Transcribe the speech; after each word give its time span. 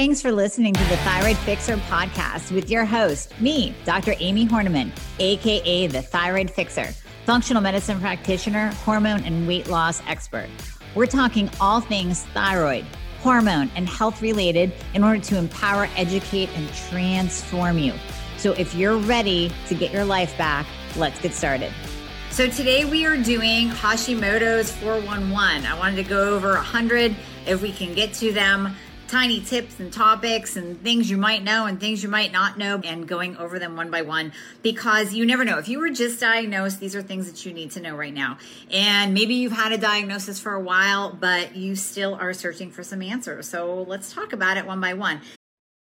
Thanks 0.00 0.22
for 0.22 0.32
listening 0.32 0.72
to 0.72 0.84
the 0.84 0.96
Thyroid 0.96 1.36
Fixer 1.36 1.76
podcast 1.76 2.52
with 2.52 2.70
your 2.70 2.86
host, 2.86 3.38
me, 3.38 3.74
Dr. 3.84 4.14
Amie 4.18 4.46
Hornaman, 4.46 4.92
AKA 5.18 5.88
the 5.88 6.00
Thyroid 6.00 6.50
Fixer, 6.50 6.86
functional 7.26 7.60
medicine 7.60 8.00
practitioner, 8.00 8.68
hormone 8.76 9.22
and 9.24 9.46
weight 9.46 9.68
loss 9.68 10.00
expert. 10.06 10.48
We're 10.94 11.04
talking 11.04 11.50
all 11.60 11.82
things 11.82 12.24
thyroid, 12.32 12.86
hormone, 13.18 13.70
and 13.76 13.86
health 13.86 14.22
related 14.22 14.72
in 14.94 15.04
order 15.04 15.20
to 15.20 15.36
empower, 15.36 15.86
educate, 15.96 16.48
and 16.56 16.72
transform 16.88 17.76
you. 17.76 17.92
So 18.38 18.52
if 18.52 18.74
you're 18.74 18.96
ready 18.96 19.52
to 19.68 19.74
get 19.74 19.92
your 19.92 20.06
life 20.06 20.34
back, 20.38 20.64
let's 20.96 21.20
get 21.20 21.34
started. 21.34 21.74
So 22.30 22.48
today 22.48 22.86
we 22.86 23.04
are 23.04 23.18
doing 23.18 23.68
Hashimoto's 23.68 24.72
411. 24.76 25.66
I 25.66 25.78
wanted 25.78 25.96
to 25.96 26.04
go 26.04 26.34
over 26.34 26.54
100 26.54 27.14
if 27.46 27.60
we 27.60 27.70
can 27.70 27.92
get 27.92 28.14
to 28.14 28.32
them 28.32 28.74
tiny 29.10 29.40
tips 29.40 29.80
and 29.80 29.92
topics 29.92 30.54
and 30.56 30.80
things 30.82 31.10
you 31.10 31.16
might 31.16 31.42
know 31.42 31.66
and 31.66 31.80
things 31.80 32.00
you 32.00 32.08
might 32.08 32.30
not 32.30 32.56
know 32.56 32.80
and 32.84 33.08
going 33.08 33.36
over 33.38 33.58
them 33.58 33.74
one 33.74 33.90
by 33.90 34.02
one 34.02 34.32
because 34.62 35.12
you 35.12 35.26
never 35.26 35.44
know. 35.44 35.58
If 35.58 35.68
you 35.68 35.80
were 35.80 35.90
just 35.90 36.20
diagnosed, 36.20 36.78
these 36.78 36.94
are 36.94 37.02
things 37.02 37.28
that 37.28 37.44
you 37.44 37.52
need 37.52 37.72
to 37.72 37.80
know 37.80 37.96
right 37.96 38.14
now. 38.14 38.38
And 38.70 39.12
maybe 39.12 39.34
you've 39.34 39.50
had 39.50 39.72
a 39.72 39.78
diagnosis 39.78 40.38
for 40.38 40.54
a 40.54 40.60
while, 40.60 41.12
but 41.12 41.56
you 41.56 41.74
still 41.74 42.14
are 42.14 42.32
searching 42.32 42.70
for 42.70 42.84
some 42.84 43.02
answers. 43.02 43.48
So 43.48 43.82
let's 43.88 44.14
talk 44.14 44.32
about 44.32 44.56
it 44.56 44.64
one 44.64 44.80
by 44.80 44.94
one. 44.94 45.20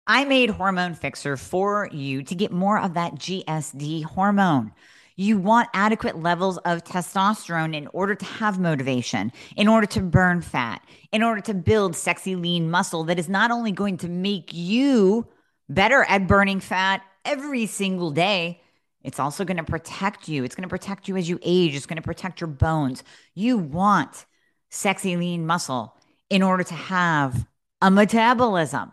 I 0.06 0.24
made 0.24 0.50
Hormone 0.50 0.94
Fixxr 0.94 1.36
for 1.38 1.88
you 1.92 2.22
to 2.22 2.34
get 2.36 2.52
more 2.52 2.78
of 2.78 2.94
that 2.94 3.16
GSD 3.16 4.04
hormone. 4.04 4.72
You 5.20 5.36
want 5.36 5.68
adequate 5.74 6.22
levels 6.22 6.58
of 6.58 6.84
testosterone 6.84 7.74
in 7.74 7.88
order 7.88 8.14
to 8.14 8.24
have 8.24 8.60
motivation, 8.60 9.32
in 9.56 9.66
order 9.66 9.88
to 9.88 10.00
burn 10.00 10.40
fat, 10.40 10.80
in 11.10 11.24
order 11.24 11.40
to 11.40 11.54
build 11.54 11.96
sexy, 11.96 12.36
lean 12.36 12.70
muscle 12.70 13.02
that 13.02 13.18
is 13.18 13.28
not 13.28 13.50
only 13.50 13.72
going 13.72 13.96
to 13.96 14.08
make 14.08 14.50
you 14.52 15.26
better 15.68 16.04
at 16.04 16.28
burning 16.28 16.60
fat 16.60 17.02
every 17.24 17.66
single 17.66 18.12
day, 18.12 18.62
it's 19.02 19.18
also 19.18 19.44
going 19.44 19.56
to 19.56 19.64
protect 19.64 20.28
you. 20.28 20.44
It's 20.44 20.54
going 20.54 20.62
to 20.62 20.68
protect 20.68 21.08
you 21.08 21.16
as 21.16 21.28
you 21.28 21.40
age, 21.42 21.74
it's 21.74 21.86
going 21.86 21.96
to 21.96 22.02
protect 22.02 22.40
your 22.40 22.48
bones. 22.48 23.02
You 23.34 23.58
want 23.58 24.24
sexy, 24.70 25.16
lean 25.16 25.44
muscle 25.44 25.96
in 26.30 26.44
order 26.44 26.62
to 26.62 26.74
have 26.74 27.44
a 27.82 27.90
metabolism. 27.90 28.92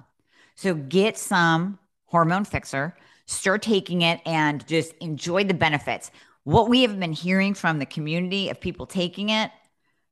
So 0.55 0.73
get 0.73 1.19
some 1.19 1.77
Hormone 2.05 2.45
Fixxr 2.45 2.93
start 3.27 3.61
taking 3.61 4.01
it 4.01 4.21
and 4.25 4.65
just 4.67 4.93
enjoy 5.01 5.43
the 5.43 5.53
benefits. 5.53 6.11
What 6.43 6.69
we 6.69 6.83
have 6.83 6.99
been 6.99 7.13
hearing 7.13 7.53
from 7.53 7.79
the 7.79 7.85
community 7.85 8.49
of 8.49 8.61
people 8.61 8.85
taking 8.85 9.29
it 9.29 9.51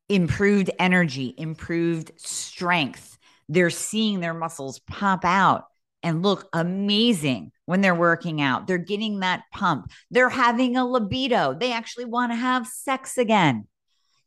improved 0.09 0.69
energy, 0.79 1.33
improved 1.37 2.11
strength. 2.17 3.17
They're 3.49 3.69
seeing 3.69 4.19
their 4.19 4.33
muscles 4.33 4.79
pop 4.79 5.25
out 5.25 5.65
and 6.01 6.21
look 6.21 6.47
amazing 6.53 7.51
when 7.65 7.81
they're 7.81 7.95
working 7.95 8.41
out. 8.41 8.67
They're 8.67 8.77
getting 8.77 9.19
that 9.19 9.43
pump. 9.51 9.91
They're 10.11 10.29
having 10.29 10.75
a 10.75 10.85
libido. 10.85 11.53
They 11.53 11.71
actually 11.71 12.05
want 12.05 12.31
to 12.31 12.35
have 12.35 12.67
sex 12.67 13.17
again. 13.17 13.67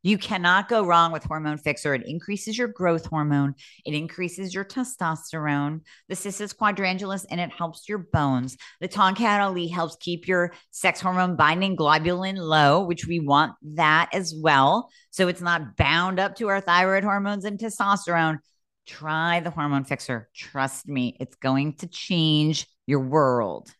You 0.06 0.18
cannot 0.18 0.68
go 0.68 0.86
wrong 0.86 1.10
with 1.10 1.24
Hormone 1.24 1.58
Fixxr. 1.58 1.98
It 1.98 2.06
increases 2.06 2.56
your 2.56 2.68
growth 2.68 3.06
hormone, 3.06 3.56
it 3.84 3.92
increases 3.92 4.54
your 4.54 4.64
testosterone, 4.64 5.80
the 6.08 6.14
cissus 6.14 6.52
quadrangularis, 6.52 7.26
and 7.28 7.40
it 7.40 7.50
helps 7.50 7.88
your 7.88 7.98
bones. 7.98 8.56
The 8.80 8.86
Tongkat 8.86 9.40
Ali 9.40 9.66
helps 9.66 9.96
keep 9.96 10.28
your 10.28 10.52
sex 10.70 11.00
hormone 11.00 11.34
binding 11.34 11.76
globulin 11.76 12.36
low, 12.36 12.84
which 12.84 13.04
we 13.08 13.18
want 13.18 13.54
that 13.74 14.10
as 14.12 14.32
well. 14.32 14.90
So 15.10 15.26
it's 15.26 15.40
not 15.40 15.76
bound 15.76 16.20
up 16.20 16.36
to 16.36 16.46
our 16.50 16.60
thyroid 16.60 17.02
hormones 17.02 17.44
and 17.44 17.58
testosterone. 17.58 18.38
Try 18.86 19.40
the 19.40 19.50
Hormone 19.50 19.86
Fixxr. 19.86 20.26
Trust 20.32 20.86
me, 20.86 21.16
it's 21.18 21.34
going 21.34 21.78
to 21.78 21.88
change 21.88 22.68
your 22.86 23.00
world. 23.00 23.72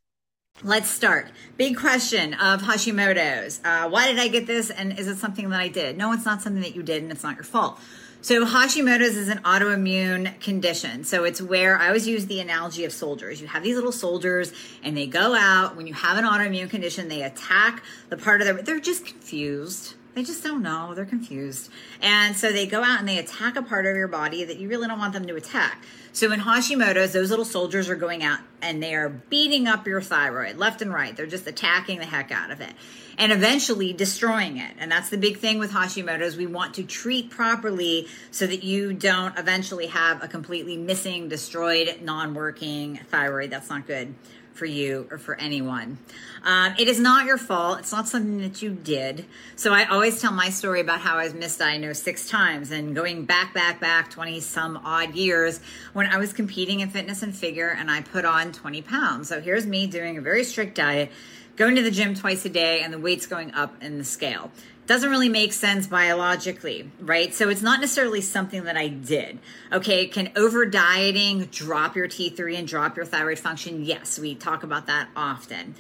Let's 0.63 0.89
start. 0.89 1.29
Big 1.59 1.77
question 1.77 2.33
of 2.33 2.63
Hashimoto's. 2.63 3.61
Uh, 3.63 3.91
why 3.91 4.07
did 4.07 4.19
I 4.19 4.29
get 4.29 4.47
this? 4.47 4.71
And 4.71 4.99
is 4.99 5.07
it 5.07 5.19
something 5.19 5.51
that 5.51 5.61
I 5.61 5.69
did? 5.69 5.99
No, 5.99 6.15
it's 6.15 6.25
not 6.25 6.41
something 6.41 6.63
that 6.63 6.75
you 6.75 6.83
did, 6.83 7.03
and 7.03 7.13
it's 7.13 7.23
not 7.23 7.35
your 7.35 7.45
fault. 7.45 7.79
So, 8.23 8.47
Hashimoto's 8.47 9.19
is 9.19 9.29
an 9.29 9.41
autoimmune 9.41 10.41
condition. 10.41 11.05
So, 11.05 11.25
it's 11.25 11.43
where 11.43 11.77
I 11.79 11.89
always 11.89 12.09
use 12.09 12.25
the 12.25 12.41
analogy 12.41 12.87
of 12.87 12.93
soldiers. 12.93 13.43
You 13.43 13.49
have 13.49 13.63
these 13.63 13.75
little 13.75 13.93
soldiers, 13.93 14.51
and 14.83 14.97
they 14.97 15.07
go 15.07 15.35
out. 15.35 15.77
When 15.77 15.87
you 15.87 15.93
have 15.93 16.17
an 16.17 16.25
autoimmune 16.25 16.71
condition, 16.71 17.09
they 17.09 17.23
attack 17.23 17.83
the 18.09 18.17
part 18.17 18.41
of 18.41 18.47
their, 18.47 18.63
they're 18.63 18.81
just 18.81 19.05
confused 19.05 19.95
they 20.17 20.23
just 20.23 20.43
don't 20.43 20.63
know. 20.63 20.95
They're 20.95 21.05
confused. 21.05 21.71
And 22.01 22.35
so 22.35 22.51
they 22.51 22.67
go 22.67 22.83
out 22.83 23.01
and 23.01 23.09
they 23.09 23.19
attack 23.19 23.55
a 23.57 23.63
part 23.63 23.85
of 23.85 23.95
your 23.95 24.09
body 24.09 24.45
that 24.45 24.57
you 24.57 24.67
really 24.67 24.89
don't 24.89 24.99
want 24.99 25.13
them 25.13 25.27
to 25.27 25.37
attack. 25.37 25.85
So 26.15 26.33
in 26.33 26.41
Hashimoto's, 26.41 27.13
those 27.13 27.29
little 27.29 27.45
soldiers 27.45 27.91
are 27.91 27.97
going 27.97 28.23
out 28.23 28.39
and 28.63 28.83
they 28.83 28.95
are 28.95 29.11
beating 29.11 29.69
up 29.69 29.87
your 29.87 30.01
thyroid 30.01 30.57
left 30.57 30.81
and 30.81 30.91
right. 30.91 31.15
They're 31.15 31.27
just 31.27 31.47
attacking 31.47 31.99
the 31.99 32.07
heck 32.07 32.33
out 32.33 32.51
of 32.51 32.63
it 32.63 32.73
and 33.19 33.31
eventually 33.31 33.93
destroying 33.93 34.57
it. 34.57 34.73
And 34.79 34.91
that's 34.91 35.11
the 35.11 35.19
big 35.19 35.37
thing 35.37 35.59
with 35.59 35.73
Hashimoto's. 35.73 36.39
We 36.39 36.47
want 36.47 36.73
to 36.77 36.83
treat 36.83 37.29
properly 37.29 38.09
so 38.31 38.47
that 38.47 38.65
you 38.65 38.95
don't 38.95 39.39
eventually 39.39 39.89
have 39.89 40.25
a 40.25 40.29
completely 40.29 40.79
missing, 40.79 41.29
destroyed, 41.29 42.01
non 42.01 42.33
working 42.33 43.01
thyroid. 43.11 43.51
That's 43.51 43.69
not 43.69 43.87
good 43.87 44.15
for 44.57 44.67
you 44.67 45.07
or 45.11 45.19
for 45.19 45.35
anyone. 45.37 45.99
Um, 46.45 46.75
it 46.79 46.89
is 46.89 46.99
not 46.99 47.27
your 47.27 47.39
fault. 47.39 47.81
It's 47.81 47.93
not 47.93 48.09
something 48.09 48.39
that 48.39 48.63
you 48.63 48.71
did. 48.71 49.27
So 49.57 49.73
I 49.73 49.85
always 49.85 50.21
tell 50.21 50.33
my 50.33 50.51
story 50.51 50.81
about 50.81 51.01
how 51.01 51.19
I 51.19 51.25
was 51.25 51.35
misdiagnosed 51.35 51.97
six 51.97 52.29
times 52.29 52.71
and 52.71 52.95
going 52.95 53.25
back, 53.25 53.53
back, 53.53 53.81
back 53.81 54.11
20 54.11 54.41
some 54.41 54.77
odd 54.85 55.15
years 55.15 55.61
when 55.93 56.07
I 56.07 56.17
was 56.17 56.33
competing 56.33 56.81
in 56.81 56.91
fitness 56.91 57.23
and 57.23 57.37
figure 57.37 57.69
and 57.69 57.91
I 57.91 58.03
put 58.03 58.25
on 58.25 58.53
20 58.53 58.83
pounds. 58.83 59.29
So 59.29 59.41
here's 59.41 59.67
me 59.67 59.87
doing 59.87 60.19
a 60.19 60.21
very 60.21 60.45
strict 60.45 60.77
diet, 60.77 61.11
going 61.57 61.77
to 61.77 61.83
the 61.83 61.91
gym 61.91 62.15
twice 62.15 62.45
a 62.45 62.51
day, 62.51 62.83
and 62.83 62.93
the 62.93 62.99
weight's 62.99 63.27
going 63.27 63.53
up 63.53 63.83
in 63.83 63.99
the 63.99 64.05
scale 64.05 64.51
doesn't 64.87 65.11
really 65.11 65.29
make 65.29 65.53
sense 65.53 65.87
biologically, 65.87 66.91
right? 67.01 67.35
So 67.35 67.49
it's 67.49 67.63
not 67.63 67.81
necessarily 67.81 68.21
something 68.21 68.65
that 68.65 68.77
I 68.77 68.89
did. 68.89 69.39
Okay, 69.73 70.07
can 70.07 70.31
over 70.37 70.65
dieting 70.65 71.47
drop 71.47 71.97
your 71.97 72.09
T3 72.09 72.57
and 72.59 72.69
drop 72.69 72.97
your 72.97 73.05
thyroid 73.05 73.39
function? 73.39 73.85
Yes, 73.85 74.19
we 74.19 74.35
talk 74.35 74.63
about 74.63 74.87
that 74.87 75.09
often. 75.17 75.75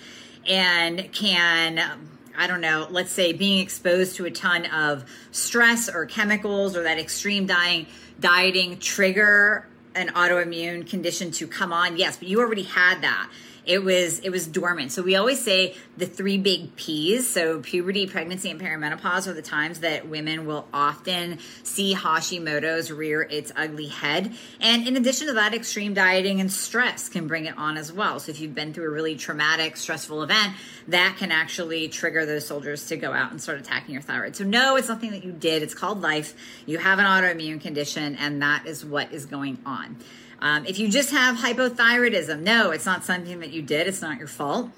And 0.46 1.12
can 1.12 2.10
I 2.38 2.46
don't 2.46 2.60
know, 2.60 2.86
let's 2.90 3.12
say 3.12 3.32
being 3.32 3.60
exposed 3.60 4.16
to 4.16 4.26
a 4.26 4.30
ton 4.30 4.66
of 4.66 5.04
stress 5.30 5.88
or 5.88 6.04
chemicals 6.04 6.76
or 6.76 6.82
that 6.82 6.98
extreme 6.98 7.46
dieting 7.46 7.86
dieting 8.18 8.78
trigger 8.78 9.66
an 9.94 10.08
autoimmune 10.08 10.88
condition 10.88 11.30
to 11.32 11.46
come 11.46 11.72
on? 11.72 11.96
Yes, 11.96 12.16
but 12.16 12.28
you 12.28 12.40
already 12.40 12.64
had 12.64 13.02
that 13.02 13.30
it 13.66 13.82
was 13.82 14.20
it 14.20 14.30
was 14.30 14.46
dormant. 14.46 14.92
So 14.92 15.02
we 15.02 15.16
always 15.16 15.42
say 15.42 15.74
the 15.96 16.06
three 16.06 16.38
big 16.38 16.76
P's. 16.76 17.28
So 17.28 17.60
puberty, 17.60 18.06
pregnancy, 18.06 18.50
and 18.50 18.60
perimenopause 18.60 19.26
are 19.26 19.32
the 19.32 19.42
times 19.42 19.80
that 19.80 20.08
women 20.08 20.46
will 20.46 20.66
often 20.72 21.38
see 21.64 21.94
Hashimoto's 21.94 22.92
rear 22.92 23.22
its 23.22 23.52
ugly 23.56 23.88
head. 23.88 24.32
And 24.60 24.86
in 24.86 24.96
addition 24.96 25.26
to 25.26 25.32
that, 25.34 25.52
extreme 25.52 25.94
dieting 25.94 26.40
and 26.40 26.50
stress 26.50 27.08
can 27.08 27.26
bring 27.26 27.46
it 27.46 27.58
on 27.58 27.76
as 27.76 27.92
well. 27.92 28.20
So 28.20 28.30
if 28.30 28.40
you've 28.40 28.54
been 28.54 28.72
through 28.72 28.86
a 28.86 28.90
really 28.90 29.16
traumatic, 29.16 29.76
stressful 29.76 30.22
event, 30.22 30.54
that 30.88 31.16
can 31.18 31.32
actually 31.32 31.88
trigger 31.88 32.24
those 32.24 32.46
soldiers 32.46 32.86
to 32.86 32.96
go 32.96 33.12
out 33.12 33.32
and 33.32 33.42
start 33.42 33.58
attacking 33.58 33.92
your 33.94 34.02
thyroid. 34.02 34.36
So 34.36 34.44
no, 34.44 34.76
it's 34.76 34.88
nothing 34.88 35.10
that 35.10 35.24
you 35.24 35.32
did. 35.32 35.64
It's 35.64 35.74
called 35.74 36.00
life. 36.00 36.34
You 36.66 36.78
have 36.78 37.00
an 37.00 37.04
autoimmune 37.04 37.60
condition, 37.60 38.14
and 38.16 38.42
that 38.42 38.66
is 38.66 38.84
what 38.84 39.12
is 39.12 39.26
going 39.26 39.58
on. 39.66 39.96
Um, 40.40 40.66
if 40.66 40.78
you 40.78 40.88
just 40.88 41.10
have 41.10 41.36
hypothyroidism, 41.36 42.40
no, 42.40 42.70
it's 42.70 42.86
not 42.86 43.04
something 43.04 43.40
that 43.40 43.50
you 43.50 43.62
did. 43.62 43.86
It's 43.86 44.02
not 44.02 44.18
your 44.18 44.28
fault. 44.28 44.70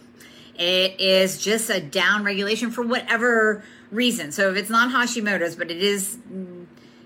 It 0.55 1.01
is 1.01 1.41
just 1.41 1.71
a 1.71 1.81
down 1.81 2.25
regulation 2.25 2.71
for 2.71 2.83
whatever 2.83 3.63
reason. 3.91 4.33
So 4.33 4.51
if 4.51 4.57
it's 4.57 4.71
not 4.71 4.91
Hashimoto's, 4.91 5.57
but 5.57 5.71
it 5.71 5.83
is, 5.83 6.19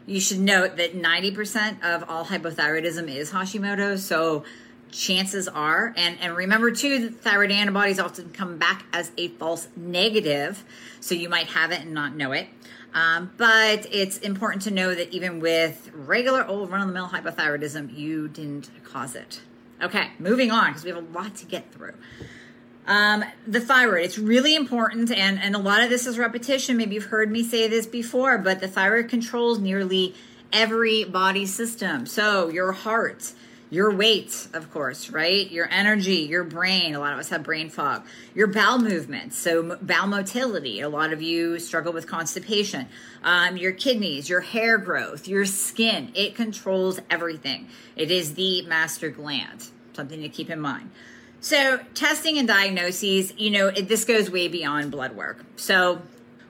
you 0.07 0.21
should 0.21 0.41
note 0.41 0.77
that 0.77 0.95
90% 0.95 1.83
of 1.83 2.09
all 2.09 2.25
hypothyroidism 2.25 3.15
is 3.15 3.31
Hashimoto's. 3.31 4.05
So 4.05 4.45
chances 4.91 5.49
are, 5.49 5.93
and, 5.97 6.19
and 6.21 6.37
remember 6.37 6.71
too, 6.71 7.09
that 7.09 7.21
thyroid 7.21 7.51
antibodies 7.51 7.99
often 7.99 8.31
come 8.31 8.59
back 8.59 8.85
as 8.93 9.11
a 9.17 9.29
false 9.29 9.69
negative. 9.77 10.65
So 11.01 11.15
you 11.15 11.29
might 11.29 11.49
have 11.49 11.73
it 11.73 11.81
and 11.81 11.93
not 11.93 12.15
know 12.15 12.33
it. 12.33 12.49
Um, 12.95 13.33
but 13.39 13.87
it's 13.91 14.19
important 14.19 14.63
to 14.63 14.71
know 14.71 14.95
that 14.95 15.13
even 15.15 15.41
with 15.41 15.91
regular 15.95 16.47
old 16.47 16.71
run 16.71 16.83
of 16.83 16.89
the 16.89 16.93
mill 16.93 17.09
hypothyroidism, 17.09 17.97
you 17.97 18.29
didn't 18.29 18.71
cause 18.85 19.15
it. 19.15 19.41
Okay, 19.83 20.11
moving 20.19 20.51
on 20.51 20.69
because 20.69 20.85
we 20.85 20.91
have 20.91 20.99
a 20.99 21.13
lot 21.13 21.35
to 21.37 21.47
get 21.47 21.73
through. 21.73 21.95
Um, 22.87 23.25
the 23.47 23.61
thyroid, 23.61 24.05
it's 24.05 24.19
really 24.19 24.55
important, 24.55 25.11
and, 25.11 25.41
and 25.41 25.55
a 25.55 25.59
lot 25.59 25.83
of 25.83 25.89
this 25.89 26.07
is 26.07 26.19
repetition. 26.19 26.77
Maybe 26.77 26.97
you've 26.97 27.05
heard 27.05 27.31
me 27.31 27.45
say 27.45 27.69
this 27.69 27.87
before, 27.87 28.39
but 28.39 28.61
the 28.61 28.69
thyroid 28.69 29.09
controls 29.09 29.59
nearly 29.59 30.15
every 30.53 31.05
body 31.05 31.47
system. 31.47 32.07
So, 32.07 32.49
your 32.49 32.73
heart, 32.73 33.33
your 33.73 33.91
weight, 33.91 34.49
of 34.53 34.71
course, 34.71 35.09
right? 35.09 35.51
Your 35.51 35.67
energy, 35.71 36.17
your 36.17 36.45
brain. 36.45 36.95
A 36.95 37.01
lot 37.01 37.15
of 37.15 37.19
us 37.19 37.31
have 37.31 37.43
brain 37.43 37.71
fog. 37.71 38.05
Your 38.35 38.47
bowel 38.47 38.79
movements, 38.79 39.39
so 39.39 39.79
bowel 39.81 40.09
motility. 40.09 40.83
A 40.83 40.91
lot 40.91 41.11
of 41.11 41.23
you 41.23 41.59
struggle 41.59 41.91
with 41.91 42.07
constipation. 42.07 42.87
Um, 43.25 43.57
your 43.57 43.73
kidneys, 43.73 44.29
your 44.29 44.43
hair 44.43 44.77
growth, 44.77 45.27
your 45.27 45.47
skin. 45.47 46.13
It 46.15 46.35
controls 46.35 47.01
everything. 47.09 47.67
It 47.97 48.11
is 48.11 48.35
the 48.35 48.61
master 48.67 49.09
gland. 49.09 49.69
Something 49.95 50.21
to 50.21 50.29
keep 50.29 50.51
in 50.51 50.61
mind. 50.61 50.91
So, 51.41 51.81
testing 51.95 52.37
and 52.37 52.47
diagnoses, 52.47 53.33
you 53.39 53.49
know, 53.49 53.69
it, 53.69 53.89
this 53.89 54.05
goes 54.05 54.31
way 54.31 54.49
beyond 54.49 54.91
blood 54.91 55.17
work. 55.17 55.47
So, 55.57 56.03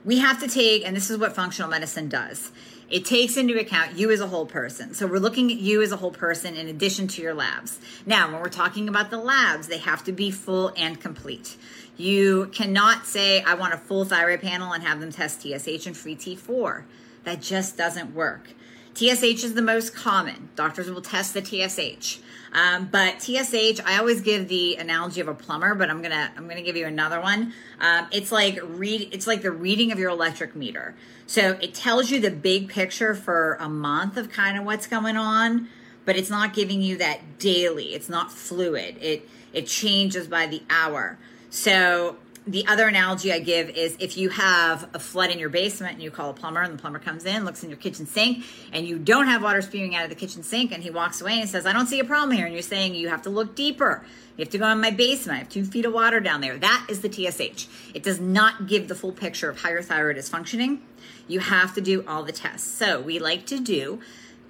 we 0.04 0.18
have 0.18 0.40
to 0.40 0.48
take, 0.48 0.84
and 0.84 0.96
this 0.96 1.08
is 1.08 1.18
what 1.18 1.36
functional 1.36 1.70
medicine 1.70 2.08
does 2.08 2.50
it 2.92 3.06
takes 3.06 3.38
into 3.38 3.58
account 3.58 3.96
you 3.96 4.10
as 4.10 4.20
a 4.20 4.26
whole 4.26 4.44
person. 4.44 4.92
So 4.92 5.06
we're 5.06 5.18
looking 5.18 5.50
at 5.50 5.56
you 5.56 5.80
as 5.80 5.92
a 5.92 5.96
whole 5.96 6.10
person 6.10 6.54
in 6.54 6.68
addition 6.68 7.08
to 7.08 7.22
your 7.22 7.32
labs. 7.32 7.80
Now, 8.04 8.30
when 8.30 8.42
we're 8.42 8.50
talking 8.50 8.86
about 8.86 9.10
the 9.10 9.16
labs, 9.16 9.66
they 9.66 9.78
have 9.78 10.04
to 10.04 10.12
be 10.12 10.30
full 10.30 10.74
and 10.76 11.00
complete. 11.00 11.56
You 11.96 12.50
cannot 12.52 13.06
say, 13.06 13.40
I 13.42 13.54
want 13.54 13.72
a 13.72 13.78
full 13.78 14.04
thyroid 14.04 14.42
panel 14.42 14.72
and 14.72 14.84
have 14.84 15.00
them 15.00 15.10
test 15.10 15.40
TSH 15.40 15.86
and 15.86 15.96
free 15.96 16.14
T4. 16.14 16.84
That 17.24 17.40
just 17.40 17.78
doesn't 17.78 18.14
work. 18.14 18.50
TSH 18.94 19.44
is 19.44 19.54
the 19.54 19.62
most 19.62 19.94
common. 19.94 20.50
Doctors 20.56 20.90
will 20.90 21.02
test 21.02 21.34
the 21.34 21.44
TSH. 21.44 22.18
Um, 22.52 22.88
but 22.90 23.20
TSH, 23.22 23.80
I 23.84 23.98
always 23.98 24.20
give 24.20 24.48
the 24.48 24.76
analogy 24.76 25.20
of 25.20 25.28
a 25.28 25.34
plumber, 25.34 25.74
but 25.74 25.88
I'm 25.88 26.02
gonna 26.02 26.30
I'm 26.36 26.46
gonna 26.48 26.62
give 26.62 26.76
you 26.76 26.86
another 26.86 27.20
one. 27.20 27.54
Um, 27.80 28.06
it's 28.12 28.30
like 28.30 28.58
read 28.62 29.08
it's 29.12 29.26
like 29.26 29.40
the 29.42 29.50
reading 29.50 29.90
of 29.90 29.98
your 29.98 30.10
electric 30.10 30.54
meter. 30.54 30.94
So 31.26 31.58
it 31.62 31.72
tells 31.74 32.10
you 32.10 32.20
the 32.20 32.30
big 32.30 32.68
picture 32.68 33.14
for 33.14 33.56
a 33.58 33.68
month 33.68 34.18
of 34.18 34.30
kind 34.30 34.58
of 34.58 34.64
what's 34.64 34.86
going 34.86 35.16
on, 35.16 35.68
but 36.04 36.16
it's 36.16 36.28
not 36.28 36.52
giving 36.52 36.82
you 36.82 36.98
that 36.98 37.38
daily. 37.38 37.94
It's 37.94 38.10
not 38.10 38.30
fluid. 38.30 38.96
It 39.00 39.26
it 39.54 39.66
changes 39.66 40.26
by 40.26 40.46
the 40.46 40.62
hour. 40.68 41.18
So 41.48 42.16
the 42.46 42.66
other 42.66 42.88
analogy 42.88 43.32
I 43.32 43.38
give 43.38 43.70
is 43.70 43.96
if 44.00 44.16
you 44.16 44.28
have 44.30 44.88
a 44.94 44.98
flood 44.98 45.30
in 45.30 45.38
your 45.38 45.48
basement 45.48 45.94
and 45.94 46.02
you 46.02 46.10
call 46.10 46.30
a 46.30 46.34
plumber 46.34 46.60
and 46.60 46.76
the 46.76 46.80
plumber 46.80 46.98
comes 46.98 47.24
in, 47.24 47.44
looks 47.44 47.62
in 47.62 47.70
your 47.70 47.78
kitchen 47.78 48.04
sink, 48.04 48.44
and 48.72 48.86
you 48.86 48.98
don't 48.98 49.28
have 49.28 49.42
water 49.42 49.62
spewing 49.62 49.94
out 49.94 50.02
of 50.02 50.10
the 50.10 50.16
kitchen 50.16 50.42
sink, 50.42 50.72
and 50.72 50.82
he 50.82 50.90
walks 50.90 51.20
away 51.20 51.40
and 51.40 51.48
says, 51.48 51.66
I 51.66 51.72
don't 51.72 51.86
see 51.86 52.00
a 52.00 52.04
problem 52.04 52.36
here. 52.36 52.46
And 52.46 52.54
you're 52.54 52.62
saying 52.62 52.96
you 52.96 53.08
have 53.08 53.22
to 53.22 53.30
look 53.30 53.54
deeper. 53.54 54.04
You 54.36 54.44
have 54.44 54.52
to 54.52 54.58
go 54.58 54.66
in 54.68 54.80
my 54.80 54.90
basement. 54.90 55.36
I 55.36 55.38
have 55.40 55.50
two 55.50 55.64
feet 55.64 55.84
of 55.84 55.92
water 55.92 56.18
down 56.18 56.40
there. 56.40 56.58
That 56.58 56.86
is 56.88 57.00
the 57.00 57.12
TSH. 57.12 57.68
It 57.94 58.02
does 58.02 58.18
not 58.18 58.66
give 58.66 58.88
the 58.88 58.94
full 58.96 59.12
picture 59.12 59.48
of 59.48 59.60
how 59.60 59.70
your 59.70 59.82
thyroid 59.82 60.16
is 60.16 60.28
functioning. 60.28 60.82
You 61.28 61.38
have 61.40 61.74
to 61.74 61.80
do 61.80 62.04
all 62.08 62.24
the 62.24 62.32
tests. 62.32 62.68
So 62.68 63.00
we 63.00 63.20
like 63.20 63.46
to 63.46 63.60
do 63.60 64.00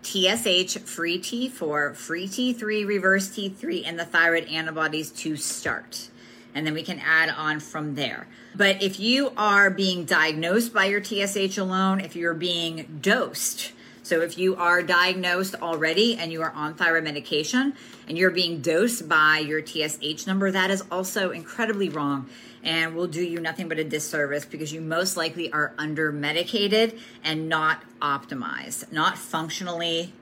TSH, 0.02 0.78
free 0.78 1.18
T4, 1.18 1.94
free 1.94 2.26
T3, 2.26 2.86
reverse 2.86 3.28
T3, 3.28 3.82
and 3.84 3.98
the 3.98 4.04
thyroid 4.06 4.44
antibodies 4.46 5.10
to 5.10 5.36
start 5.36 6.08
and 6.54 6.66
then 6.66 6.74
we 6.74 6.82
can 6.82 6.98
add 6.98 7.30
on 7.30 7.60
from 7.60 7.94
there. 7.94 8.26
But 8.54 8.82
if 8.82 9.00
you 9.00 9.32
are 9.36 9.70
being 9.70 10.04
diagnosed 10.04 10.72
by 10.72 10.86
your 10.86 11.02
TSH 11.02 11.58
alone, 11.58 12.00
if 12.00 12.14
you're 12.14 12.34
being 12.34 12.98
dosed, 13.00 13.72
so 14.02 14.20
if 14.20 14.36
you 14.36 14.56
are 14.56 14.82
diagnosed 14.82 15.54
already 15.62 16.16
and 16.16 16.32
you 16.32 16.42
are 16.42 16.50
on 16.50 16.74
thyroid 16.74 17.04
medication 17.04 17.74
and 18.08 18.18
you're 18.18 18.32
being 18.32 18.60
dosed 18.60 19.08
by 19.08 19.38
your 19.38 19.64
TSH 19.64 20.26
number, 20.26 20.50
that 20.50 20.70
is 20.70 20.82
also 20.90 21.30
incredibly 21.30 21.88
wrong 21.88 22.28
and 22.64 22.94
will 22.94 23.06
do 23.06 23.22
you 23.22 23.40
nothing 23.40 23.68
but 23.68 23.78
a 23.78 23.84
disservice 23.84 24.44
because 24.44 24.72
you 24.72 24.80
most 24.80 25.16
likely 25.16 25.52
are 25.52 25.72
under 25.78 26.12
medicated 26.12 26.98
and 27.24 27.48
not 27.48 27.82
optimized, 28.00 28.90
not 28.92 29.18
functionally 29.18 30.12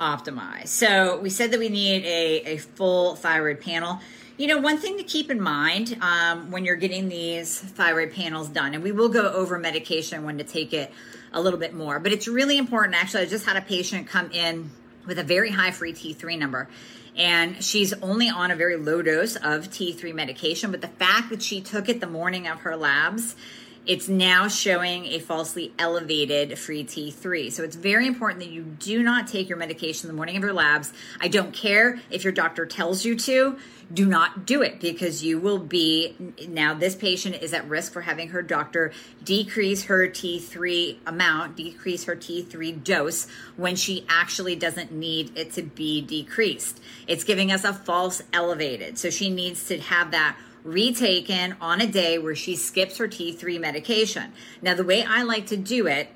optimized. 0.00 0.68
So 0.68 1.18
we 1.18 1.30
said 1.30 1.50
that 1.52 1.60
we 1.60 1.68
need 1.68 2.04
a, 2.04 2.54
a 2.54 2.56
full 2.58 3.14
thyroid 3.14 3.60
panel. 3.60 4.00
You 4.42 4.48
know, 4.48 4.58
one 4.58 4.76
thing 4.76 4.96
to 4.96 5.04
keep 5.04 5.30
in 5.30 5.40
mind 5.40 5.96
um, 6.00 6.50
when 6.50 6.64
you're 6.64 6.74
getting 6.74 7.08
these 7.08 7.60
thyroid 7.60 8.12
panels 8.12 8.48
done, 8.48 8.74
and 8.74 8.82
we 8.82 8.90
will 8.90 9.08
go 9.08 9.30
over 9.30 9.56
medication 9.56 10.24
when 10.24 10.38
to 10.38 10.42
take 10.42 10.72
it 10.72 10.92
a 11.32 11.40
little 11.40 11.60
bit 11.60 11.74
more, 11.74 12.00
but 12.00 12.10
it's 12.10 12.26
really 12.26 12.58
important. 12.58 12.96
Actually, 12.96 13.22
I 13.22 13.26
just 13.26 13.46
had 13.46 13.56
a 13.56 13.60
patient 13.60 14.08
come 14.08 14.32
in 14.32 14.72
with 15.06 15.20
a 15.20 15.22
very 15.22 15.52
high 15.52 15.70
free 15.70 15.92
T3 15.92 16.36
number. 16.36 16.68
And 17.16 17.62
she's 17.62 17.92
only 18.02 18.30
on 18.30 18.50
a 18.50 18.56
very 18.56 18.74
low 18.74 19.00
dose 19.00 19.36
of 19.36 19.70
T3 19.70 20.12
medication, 20.12 20.72
but 20.72 20.80
the 20.80 20.88
fact 20.88 21.30
that 21.30 21.40
she 21.40 21.60
took 21.60 21.88
it 21.88 22.00
the 22.00 22.08
morning 22.08 22.48
of 22.48 22.62
her 22.62 22.74
labs 22.74 23.36
it's 23.84 24.08
now 24.08 24.46
showing 24.46 25.06
a 25.06 25.18
falsely 25.18 25.72
elevated 25.78 26.56
free 26.58 26.84
T3. 26.84 27.52
So 27.52 27.64
it's 27.64 27.74
very 27.74 28.06
important 28.06 28.40
that 28.40 28.50
you 28.50 28.62
do 28.62 29.02
not 29.02 29.26
take 29.26 29.48
your 29.48 29.58
medication 29.58 30.08
the 30.08 30.14
morning 30.14 30.36
of 30.36 30.42
your 30.42 30.52
labs. 30.52 30.92
I 31.20 31.28
don't 31.28 31.52
care 31.52 31.98
if 32.10 32.22
your 32.22 32.32
doctor 32.32 32.64
tells 32.64 33.04
you 33.04 33.16
to, 33.16 33.58
do 33.92 34.06
not 34.06 34.46
do 34.46 34.62
it 34.62 34.80
because 34.80 35.24
you 35.24 35.38
will 35.38 35.58
be 35.58 36.14
now 36.48 36.74
this 36.74 36.94
patient 36.94 37.42
is 37.42 37.52
at 37.52 37.68
risk 37.68 37.92
for 37.92 38.02
having 38.02 38.28
her 38.28 38.40
doctor 38.40 38.92
decrease 39.24 39.84
her 39.84 40.08
T3 40.08 40.98
amount, 41.04 41.56
decrease 41.56 42.04
her 42.04 42.16
T3 42.16 42.82
dose 42.82 43.26
when 43.56 43.76
she 43.76 44.06
actually 44.08 44.56
doesn't 44.56 44.92
need 44.92 45.36
it 45.36 45.52
to 45.52 45.62
be 45.62 46.00
decreased. 46.00 46.80
It's 47.06 47.24
giving 47.24 47.50
us 47.50 47.64
a 47.64 47.74
false 47.74 48.22
elevated. 48.32 48.96
So 48.96 49.10
she 49.10 49.28
needs 49.28 49.66
to 49.66 49.78
have 49.78 50.12
that 50.12 50.36
retaken 50.64 51.56
on 51.60 51.80
a 51.80 51.86
day 51.86 52.18
where 52.18 52.34
she 52.34 52.56
skips 52.56 52.98
her 52.98 53.08
T3 53.08 53.60
medication. 53.60 54.32
Now, 54.60 54.74
the 54.74 54.84
way 54.84 55.04
I 55.04 55.22
like 55.22 55.46
to 55.46 55.56
do 55.56 55.86
it 55.86 56.08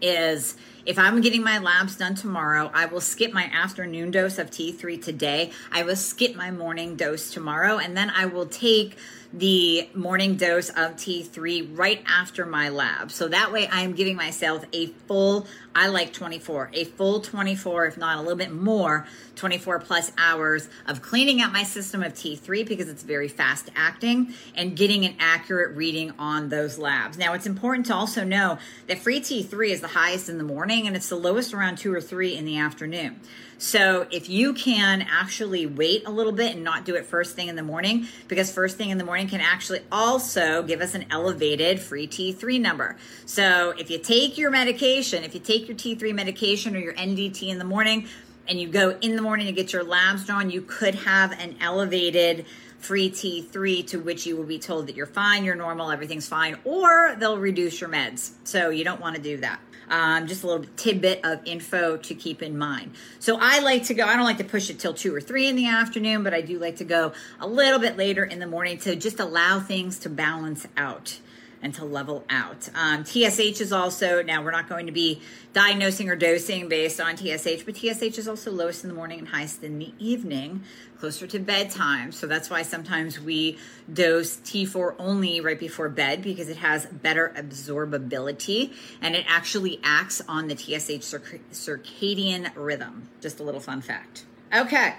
is 0.00 0.56
if 0.84 0.98
I'm 0.98 1.20
getting 1.20 1.42
my 1.42 1.58
labs 1.58 1.96
done 1.96 2.14
tomorrow, 2.14 2.70
I 2.72 2.86
will 2.86 3.00
skip 3.00 3.32
my 3.32 3.44
afternoon 3.44 4.12
dose 4.12 4.38
of 4.38 4.50
T3 4.50 5.02
today. 5.02 5.50
I 5.72 5.82
will 5.82 5.96
skip 5.96 6.36
my 6.36 6.50
morning 6.50 6.96
dose 6.96 7.30
tomorrow, 7.30 7.78
and 7.78 7.96
then 7.96 8.10
I 8.10 8.26
will 8.26 8.46
take 8.46 8.96
the 9.32 9.88
morning 9.94 10.36
dose 10.36 10.68
of 10.70 10.96
T3 10.96 11.76
right 11.76 12.02
after 12.06 12.46
my 12.46 12.68
lab. 12.68 13.10
So 13.10 13.28
that 13.28 13.52
way 13.52 13.68
I'm 13.70 13.94
giving 13.94 14.16
myself 14.16 14.64
a 14.72 14.86
full, 14.86 15.46
I 15.74 15.88
like 15.88 16.12
24, 16.12 16.70
a 16.72 16.84
full 16.84 17.20
24, 17.20 17.86
if 17.86 17.96
not 17.96 18.18
a 18.18 18.20
little 18.20 18.36
bit 18.36 18.52
more, 18.52 19.06
24 19.36 19.80
plus 19.80 20.12
hours 20.16 20.68
of 20.86 21.02
cleaning 21.02 21.40
out 21.40 21.52
my 21.52 21.62
system 21.62 22.02
of 22.02 22.14
T3 22.14 22.66
because 22.66 22.88
it's 22.88 23.02
very 23.02 23.28
fast 23.28 23.70
acting 23.76 24.32
and 24.54 24.76
getting 24.76 25.04
an 25.04 25.16
accurate 25.18 25.76
reading 25.76 26.12
on 26.18 26.48
those 26.48 26.78
labs. 26.78 27.18
Now, 27.18 27.34
it's 27.34 27.46
important 27.46 27.86
to 27.86 27.94
also 27.94 28.24
know 28.24 28.58
that 28.86 28.98
free 28.98 29.20
T3 29.20 29.70
is 29.70 29.80
the 29.80 29.88
highest 29.88 30.28
in 30.28 30.38
the 30.38 30.44
morning 30.44 30.86
and 30.86 30.96
it's 30.96 31.08
the 31.08 31.16
lowest 31.16 31.52
around 31.52 31.76
two 31.78 31.92
or 31.92 32.00
three 32.00 32.36
in 32.36 32.44
the 32.44 32.58
afternoon. 32.58 33.20
So 33.58 34.06
if 34.10 34.28
you 34.28 34.52
can 34.52 35.02
actually 35.02 35.66
wait 35.66 36.06
a 36.06 36.10
little 36.10 36.32
bit 36.32 36.54
and 36.54 36.64
not 36.64 36.84
do 36.84 36.94
it 36.94 37.06
first 37.06 37.34
thing 37.34 37.48
in 37.48 37.56
the 37.56 37.62
morning, 37.62 38.06
because 38.28 38.52
first 38.52 38.76
thing 38.76 38.90
in 38.90 38.98
the 38.98 39.04
morning 39.04 39.28
can 39.28 39.40
actually 39.40 39.80
also 39.90 40.62
give 40.62 40.80
us 40.80 40.94
an 40.94 41.06
elevated 41.10 41.80
free 41.80 42.06
T3 42.06 42.60
number. 42.60 42.96
So 43.24 43.74
if 43.78 43.90
you 43.90 43.98
take 43.98 44.36
your 44.36 44.50
medication, 44.50 45.24
if 45.24 45.34
you 45.34 45.40
take 45.40 45.68
your 45.68 45.76
T3 45.76 46.14
medication 46.14 46.76
or 46.76 46.80
your 46.80 46.94
NDT 46.94 47.48
in 47.48 47.58
the 47.58 47.64
morning, 47.64 48.08
and 48.48 48.60
you 48.60 48.68
go 48.68 48.96
in 49.00 49.16
the 49.16 49.22
morning 49.22 49.46
to 49.46 49.52
get 49.52 49.72
your 49.72 49.82
labs 49.82 50.24
drawn, 50.24 50.50
you 50.50 50.62
could 50.62 50.94
have 50.94 51.32
an 51.32 51.56
elevated 51.60 52.46
free 52.78 53.10
T3 53.10 53.86
to 53.88 53.98
which 53.98 54.26
you 54.26 54.36
will 54.36 54.44
be 54.44 54.58
told 54.58 54.86
that 54.86 54.96
you're 54.96 55.06
fine, 55.06 55.44
you're 55.44 55.54
normal, 55.54 55.90
everything's 55.90 56.28
fine, 56.28 56.58
or 56.64 57.16
they'll 57.18 57.38
reduce 57.38 57.80
your 57.80 57.90
meds. 57.90 58.32
So 58.44 58.70
you 58.70 58.84
don't 58.84 59.00
want 59.00 59.16
to 59.16 59.22
do 59.22 59.38
that. 59.38 59.60
Um, 59.88 60.26
just 60.26 60.42
a 60.42 60.48
little 60.48 60.66
tidbit 60.76 61.24
of 61.24 61.40
info 61.44 61.96
to 61.96 62.14
keep 62.14 62.42
in 62.42 62.58
mind. 62.58 62.92
So 63.20 63.38
I 63.40 63.60
like 63.60 63.84
to 63.84 63.94
go, 63.94 64.04
I 64.04 64.16
don't 64.16 64.24
like 64.24 64.38
to 64.38 64.44
push 64.44 64.68
it 64.68 64.80
till 64.80 64.94
two 64.94 65.14
or 65.14 65.20
three 65.20 65.46
in 65.46 65.54
the 65.54 65.68
afternoon, 65.68 66.24
but 66.24 66.34
I 66.34 66.40
do 66.40 66.58
like 66.58 66.76
to 66.76 66.84
go 66.84 67.12
a 67.40 67.46
little 67.46 67.78
bit 67.78 67.96
later 67.96 68.24
in 68.24 68.40
the 68.40 68.48
morning 68.48 68.78
to 68.78 68.96
just 68.96 69.20
allow 69.20 69.60
things 69.60 70.00
to 70.00 70.08
balance 70.08 70.66
out 70.76 71.20
and 71.62 71.74
to 71.74 71.84
level 71.84 72.24
out. 72.30 72.68
Um, 72.74 73.04
TSH 73.04 73.60
is 73.60 73.72
also, 73.72 74.22
now 74.22 74.42
we're 74.42 74.50
not 74.50 74.68
going 74.68 74.86
to 74.86 74.92
be 74.92 75.20
diagnosing 75.52 76.08
or 76.08 76.16
dosing 76.16 76.68
based 76.68 77.00
on 77.00 77.16
TSH, 77.16 77.64
but 77.64 77.76
TSH 77.76 78.18
is 78.18 78.28
also 78.28 78.50
lowest 78.50 78.84
in 78.84 78.88
the 78.88 78.94
morning 78.94 79.18
and 79.18 79.28
highest 79.28 79.62
in 79.62 79.78
the 79.78 79.92
evening, 79.98 80.62
closer 80.98 81.26
to 81.26 81.38
bedtime. 81.38 82.12
So 82.12 82.26
that's 82.26 82.50
why 82.50 82.62
sometimes 82.62 83.20
we 83.20 83.58
dose 83.92 84.36
T4 84.36 84.94
only 84.98 85.40
right 85.40 85.58
before 85.58 85.88
bed 85.88 86.22
because 86.22 86.48
it 86.48 86.58
has 86.58 86.86
better 86.86 87.32
absorbability 87.36 88.72
and 89.00 89.14
it 89.14 89.24
actually 89.28 89.80
acts 89.82 90.22
on 90.28 90.48
the 90.48 90.56
TSH 90.56 91.14
circadian 91.52 92.50
rhythm. 92.54 93.08
Just 93.20 93.40
a 93.40 93.42
little 93.42 93.60
fun 93.60 93.80
fact. 93.80 94.24
Okay. 94.54 94.94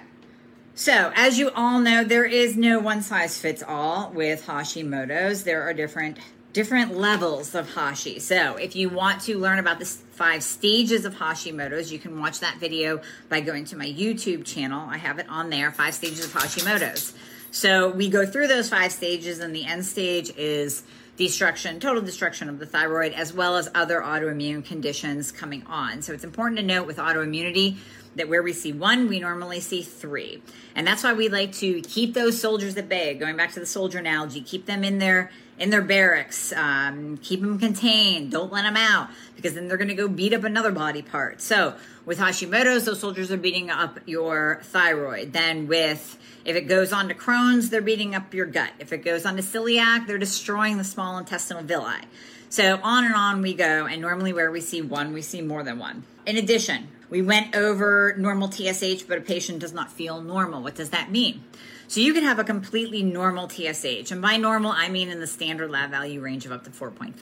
So, 0.76 1.12
as 1.16 1.40
you 1.40 1.50
all 1.56 1.80
know, 1.80 2.04
there 2.04 2.24
is 2.24 2.56
no 2.56 2.78
one 2.78 3.02
size 3.02 3.40
fits 3.40 3.64
all 3.68 4.12
with 4.12 4.46
Hashimoto's. 4.46 5.44
There 5.44 5.64
are 5.64 5.74
different 5.74 6.20
different 6.58 6.98
levels 6.98 7.54
of 7.54 7.72
Hashi. 7.76 8.18
So 8.18 8.56
if 8.56 8.76
you 8.76 8.90
want 8.90 9.22
to 9.26 9.38
learn 9.38 9.60
about 9.60 9.78
the 9.78 9.86
five 9.86 10.42
stages 10.42 11.06
of 11.06 11.14
Hashimoto's, 11.14 11.92
you 11.92 12.00
can 12.00 12.20
watch 12.20 12.40
that 12.40 12.58
video 12.58 13.00
by 13.30 13.42
going 13.42 13.66
to 13.66 13.78
my 13.78 13.86
YouTube 13.86 14.44
channel. 14.44 14.90
I 14.90 14.98
have 14.98 15.20
it 15.20 15.30
on 15.30 15.52
there, 15.52 15.72
five 15.72 15.94
stages 15.94 16.26
of 16.26 16.32
Hashimoto's. 16.32 17.14
So 17.52 17.92
we 17.92 18.10
go 18.10 18.26
through 18.26 18.48
those 18.48 18.70
five 18.70 18.92
stages 18.92 19.38
and 19.38 19.56
the 19.56 19.66
end 19.66 19.86
stage 19.86 20.32
is 20.36 20.82
destruction, 21.16 21.80
total 21.80 22.02
destruction 22.02 22.50
of 22.50 22.58
the 22.58 22.66
thyroid, 22.66 23.14
as 23.14 23.34
well 23.34 23.56
as 23.56 23.70
other 23.76 24.02
autoimmune 24.02 24.66
conditions 24.66 25.32
coming 25.32 25.64
on. 25.68 26.02
So 26.02 26.12
it's 26.12 26.24
important 26.24 26.58
to 26.58 26.66
note 26.66 26.88
with 26.88 26.98
autoimmunity, 26.98 27.78
that 28.16 28.30
where 28.30 28.42
we 28.42 28.52
see 28.52 28.74
one, 28.74 29.08
we 29.08 29.20
normally 29.20 29.60
see 29.60 29.84
three. 29.84 30.42
And 30.74 30.88
that's 30.88 31.04
why 31.04 31.14
we 31.14 31.30
like 31.30 31.52
to 31.54 31.82
keep 31.82 32.16
those 32.16 32.42
soldiers 32.42 32.76
at 32.78 32.90
bay. 32.90 33.14
Going 33.14 33.38
back 33.38 33.52
to 33.52 33.60
the 33.60 33.68
soldier 33.68 34.00
analogy, 34.00 34.42
keep 34.42 34.66
them 34.66 34.84
in 34.84 34.98
their 34.98 35.30
in 35.60 35.70
their 35.70 35.82
barracks, 35.82 36.54
um, 36.54 37.18
keep 37.18 37.42
them 37.42 37.58
contained, 37.60 38.32
don't 38.32 38.52
let 38.52 38.64
them 38.64 38.78
out 38.78 39.10
because 39.36 39.54
then 39.54 39.68
they're 39.68 39.78
going 39.78 39.88
to 39.88 39.96
go 39.96 40.08
beat 40.08 40.34
up 40.34 40.44
another 40.44 40.72
body 40.72 41.02
part. 41.02 41.42
So 41.42 41.76
with 42.06 42.20
Hashimoto's, 42.20 42.86
those 42.86 43.00
soldiers 43.00 43.32
are 43.32 43.38
beating 43.38 43.70
up 43.70 44.00
your 44.06 44.60
thyroid. 44.64 45.34
Then 45.34 45.68
with 45.68 46.18
if 46.46 46.56
it 46.56 46.62
goes 46.62 46.94
on 46.94 47.10
to 47.10 47.14
Crohn's, 47.14 47.70
they're 47.70 47.82
beating 47.82 48.16
up 48.16 48.34
your 48.34 48.46
gut. 48.46 48.72
If 48.80 48.94
it 48.94 49.00
goes 49.00 49.26
on 49.26 49.36
to 49.36 49.42
celiac, 49.42 50.08
they're 50.08 50.18
destroying 50.18 50.78
the 50.78 50.84
small 50.84 51.18
intestinal 51.18 51.64
villi. 51.64 52.02
So 52.50 52.80
on 52.82 53.04
and 53.04 53.14
on 53.14 53.42
we 53.42 53.54
go. 53.54 53.86
And 53.86 54.02
normally 54.02 54.34
where 54.34 54.52
we 54.52 54.62
see 54.62 54.82
one, 54.82 55.12
we 55.12 55.22
see 55.22 55.42
more 55.42 55.64
than 55.64 55.80
one. 55.80 56.04
In 56.26 56.38
addition, 56.38 56.88
we 57.10 57.22
went 57.22 57.56
over 57.56 58.16
normal 58.18 58.50
TSH, 58.52 59.04
but 59.04 59.18
a 59.18 59.22
patient 59.22 59.60
does 59.60 59.74
not 59.74 59.92
feel 59.92 60.22
normal. 60.22 60.62
What 60.62 60.76
does 60.76 60.92
that 60.92 61.12
mean? 61.12 61.44
So 61.88 62.01
you 62.01 62.13
can 62.13 62.24
have 62.24 62.38
a 62.38 62.44
completely 62.44 63.01
normal 63.01 63.50
TSH. 63.50 64.12
And 64.12 64.22
by 64.22 64.38
normal, 64.38 64.72
I 64.72 64.89
mean 64.89 65.10
in 65.10 65.20
the 65.20 65.27
standard 65.27 65.72
lab 65.72 65.89
value 65.89 66.20
range 66.20 66.46
of 66.46 66.51
up 66.51 66.63
to 66.65 66.70
4.5. 66.70 67.15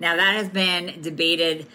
Now, 0.00 0.16
that 0.16 0.34
has 0.34 0.48
been 0.48 1.00
debated 1.00 1.66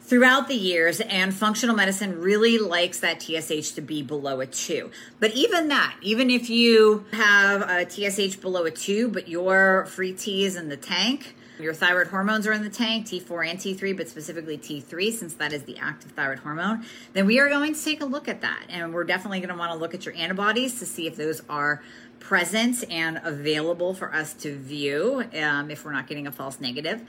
throughout 0.00 0.48
the 0.48 0.54
years, 0.54 1.00
and 1.00 1.32
functional 1.32 1.76
medicine 1.76 2.20
really 2.20 2.58
likes 2.58 2.98
that 2.98 3.22
TSH 3.22 3.70
to 3.72 3.80
be 3.80 4.02
below 4.02 4.40
a 4.40 4.46
two. 4.46 4.90
But 5.20 5.34
even 5.34 5.68
that, 5.68 5.94
even 6.02 6.30
if 6.30 6.50
you 6.50 7.04
have 7.12 7.62
a 7.62 7.88
TSH 7.88 8.40
below 8.40 8.64
a 8.64 8.72
two, 8.72 9.08
but 9.08 9.28
your 9.28 9.86
free 9.86 10.12
T 10.12 10.44
is 10.44 10.56
in 10.56 10.68
the 10.68 10.76
tank, 10.76 11.36
your 11.62 11.74
thyroid 11.74 12.08
hormones 12.08 12.46
are 12.46 12.52
in 12.52 12.62
the 12.62 12.70
tank, 12.70 13.06
T4 13.06 13.50
and 13.50 13.58
T3, 13.58 13.96
but 13.96 14.08
specifically 14.08 14.58
T3, 14.58 15.12
since 15.12 15.34
that 15.34 15.52
is 15.52 15.64
the 15.64 15.78
active 15.78 16.12
thyroid 16.12 16.40
hormone, 16.40 16.84
then 17.12 17.26
we 17.26 17.38
are 17.38 17.48
going 17.48 17.74
to 17.74 17.84
take 17.84 18.00
a 18.00 18.04
look 18.04 18.28
at 18.28 18.40
that. 18.40 18.64
And 18.68 18.94
we're 18.94 19.04
definitely 19.04 19.40
going 19.40 19.50
to 19.50 19.56
want 19.56 19.72
to 19.72 19.78
look 19.78 19.94
at 19.94 20.04
your 20.04 20.14
antibodies 20.14 20.78
to 20.78 20.86
see 20.86 21.06
if 21.06 21.16
those 21.16 21.42
are 21.48 21.82
present 22.18 22.84
and 22.90 23.20
available 23.24 23.94
for 23.94 24.14
us 24.14 24.34
to 24.34 24.56
view 24.56 25.24
um, 25.42 25.70
if 25.70 25.84
we're 25.84 25.92
not 25.92 26.06
getting 26.06 26.26
a 26.26 26.32
false 26.32 26.60
negative, 26.60 27.02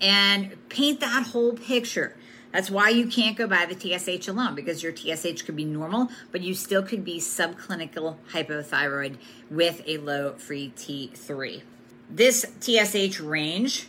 and 0.00 0.56
paint 0.68 1.00
that 1.00 1.28
whole 1.28 1.52
picture. 1.52 2.16
That's 2.52 2.70
why 2.70 2.88
you 2.90 3.06
can't 3.06 3.36
go 3.36 3.46
by 3.46 3.66
the 3.66 3.74
TSH 3.74 4.28
alone 4.28 4.54
because 4.54 4.82
your 4.82 4.94
TSH 4.94 5.42
could 5.42 5.56
be 5.56 5.64
normal, 5.64 6.08
but 6.32 6.42
you 6.42 6.54
still 6.54 6.82
could 6.82 7.04
be 7.04 7.18
subclinical 7.18 8.16
hypothyroid 8.32 9.16
with 9.50 9.82
a 9.86 9.98
low 9.98 10.34
free 10.34 10.72
T3. 10.76 11.62
This 12.08 12.46
TSH 12.60 13.20
range 13.20 13.88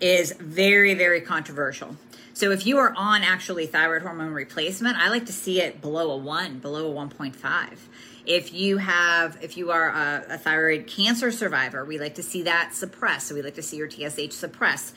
is 0.00 0.32
very, 0.32 0.94
very 0.94 1.20
controversial. 1.20 1.96
So 2.34 2.50
if 2.50 2.66
you 2.66 2.76
are 2.78 2.92
on 2.96 3.22
actually 3.22 3.66
thyroid 3.66 4.02
hormone 4.02 4.32
replacement, 4.32 4.98
I 4.98 5.08
like 5.08 5.24
to 5.26 5.32
see 5.32 5.62
it 5.62 5.80
below 5.80 6.10
a 6.10 6.16
one, 6.16 6.58
below 6.58 6.90
a 6.90 6.94
1.5. 6.94 7.78
If 8.26 8.52
you 8.52 8.76
have, 8.78 9.38
if 9.40 9.56
you 9.56 9.70
are 9.70 9.88
a, 9.88 10.24
a 10.30 10.38
thyroid 10.38 10.86
cancer 10.86 11.30
survivor, 11.30 11.84
we 11.84 11.98
like 11.98 12.16
to 12.16 12.22
see 12.22 12.42
that 12.42 12.74
suppressed. 12.74 13.28
So 13.28 13.34
we 13.34 13.42
like 13.42 13.54
to 13.54 13.62
see 13.62 13.78
your 13.78 13.88
TSH 13.88 14.32
suppressed. 14.32 14.94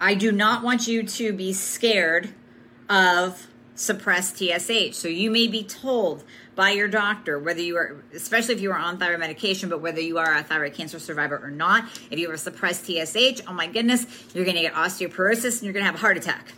I 0.00 0.14
do 0.14 0.30
not 0.30 0.62
want 0.62 0.86
you 0.86 1.04
to 1.04 1.32
be 1.32 1.52
scared 1.52 2.34
of 2.90 3.46
suppressed 3.74 4.36
TSH. 4.36 4.94
So 4.94 5.08
you 5.08 5.30
may 5.30 5.46
be 5.46 5.62
told 5.62 6.24
by 6.54 6.70
your 6.70 6.88
doctor 6.88 7.38
whether 7.38 7.60
you 7.60 7.76
are, 7.76 8.02
especially 8.14 8.54
if 8.54 8.60
you 8.60 8.70
are 8.72 8.78
on 8.78 8.98
thyroid 8.98 9.20
medication, 9.20 9.68
but 9.68 9.80
whether 9.80 10.00
you 10.00 10.18
are 10.18 10.34
a 10.34 10.42
thyroid 10.42 10.74
cancer 10.74 10.98
survivor 10.98 11.40
or 11.42 11.50
not. 11.50 11.84
If 12.10 12.18
you 12.18 12.26
have 12.26 12.34
a 12.34 12.38
suppressed 12.38 12.84
TSH, 12.86 13.42
oh 13.48 13.52
my 13.52 13.66
goodness, 13.66 14.06
you're 14.34 14.44
going 14.44 14.56
to 14.56 14.62
get 14.62 14.74
osteoporosis 14.74 15.58
and 15.58 15.62
you're 15.62 15.72
going 15.72 15.84
to 15.84 15.90
have 15.90 15.96
a 15.96 15.98
heart 15.98 16.16
attack. 16.16 16.52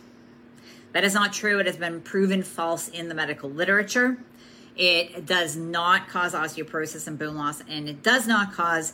That 0.93 1.03
is 1.03 1.13
not 1.13 1.33
true. 1.33 1.59
It 1.59 1.65
has 1.65 1.77
been 1.77 2.01
proven 2.01 2.41
false 2.43 2.87
in 2.87 3.09
the 3.09 3.15
medical 3.15 3.49
literature. 3.49 4.17
It 4.77 5.25
does 5.25 5.55
not 5.55 6.09
cause 6.09 6.33
osteoporosis 6.33 7.07
and 7.07 7.17
bone 7.17 7.35
loss, 7.35 7.61
and 7.67 7.87
it 7.87 8.03
does 8.03 8.27
not 8.27 8.53
cause 8.53 8.93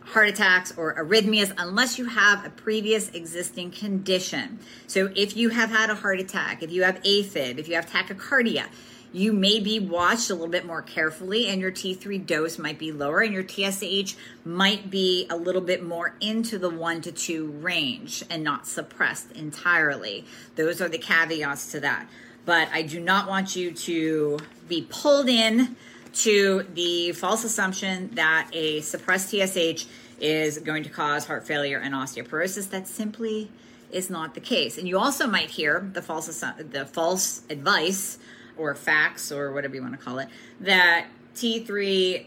heart 0.00 0.28
attacks 0.28 0.76
or 0.76 0.94
arrhythmias 0.94 1.52
unless 1.56 1.98
you 1.98 2.06
have 2.06 2.44
a 2.44 2.50
previous 2.50 3.08
existing 3.10 3.70
condition. 3.70 4.58
So 4.86 5.10
if 5.16 5.36
you 5.36 5.48
have 5.48 5.70
had 5.70 5.90
a 5.90 5.94
heart 5.94 6.20
attack, 6.20 6.62
if 6.62 6.70
you 6.70 6.82
have 6.82 7.02
AFib, 7.02 7.58
if 7.58 7.68
you 7.68 7.74
have 7.74 7.86
tachycardia, 7.86 8.66
you 9.14 9.32
may 9.32 9.60
be 9.60 9.78
watched 9.78 10.28
a 10.28 10.34
little 10.34 10.48
bit 10.48 10.66
more 10.66 10.82
carefully 10.82 11.46
and 11.46 11.60
your 11.60 11.70
T3 11.70 12.26
dose 12.26 12.58
might 12.58 12.80
be 12.80 12.90
lower 12.90 13.20
and 13.20 13.32
your 13.32 13.46
TSH 13.46 14.16
might 14.44 14.90
be 14.90 15.28
a 15.30 15.36
little 15.36 15.60
bit 15.60 15.84
more 15.84 16.16
into 16.20 16.58
the 16.58 16.68
1 16.68 17.00
to 17.02 17.12
2 17.12 17.46
range 17.46 18.24
and 18.28 18.42
not 18.42 18.66
suppressed 18.66 19.30
entirely. 19.30 20.24
Those 20.56 20.80
are 20.80 20.88
the 20.88 20.98
caveats 20.98 21.70
to 21.70 21.80
that. 21.80 22.08
But 22.44 22.68
I 22.72 22.82
do 22.82 22.98
not 22.98 23.28
want 23.28 23.54
you 23.54 23.70
to 23.70 24.40
be 24.68 24.82
pulled 24.90 25.28
in 25.28 25.76
to 26.14 26.66
the 26.74 27.12
false 27.12 27.44
assumption 27.44 28.10
that 28.14 28.48
a 28.52 28.80
suppressed 28.80 29.30
TSH 29.30 29.86
is 30.20 30.58
going 30.58 30.82
to 30.82 30.90
cause 30.90 31.26
heart 31.26 31.46
failure 31.46 31.78
and 31.78 31.94
osteoporosis. 31.94 32.68
That 32.70 32.88
simply 32.88 33.48
is 33.92 34.10
not 34.10 34.34
the 34.34 34.40
case. 34.40 34.76
And 34.76 34.88
you 34.88 34.98
also 34.98 35.28
might 35.28 35.50
hear 35.50 35.88
the 35.92 36.02
false 36.02 36.26
the 36.58 36.84
false 36.84 37.42
advice 37.48 38.18
or 38.56 38.74
facts 38.74 39.32
or 39.32 39.52
whatever 39.52 39.74
you 39.74 39.82
want 39.82 39.98
to 39.98 39.98
call 39.98 40.18
it 40.18 40.28
that 40.60 41.06
T3 41.34 42.26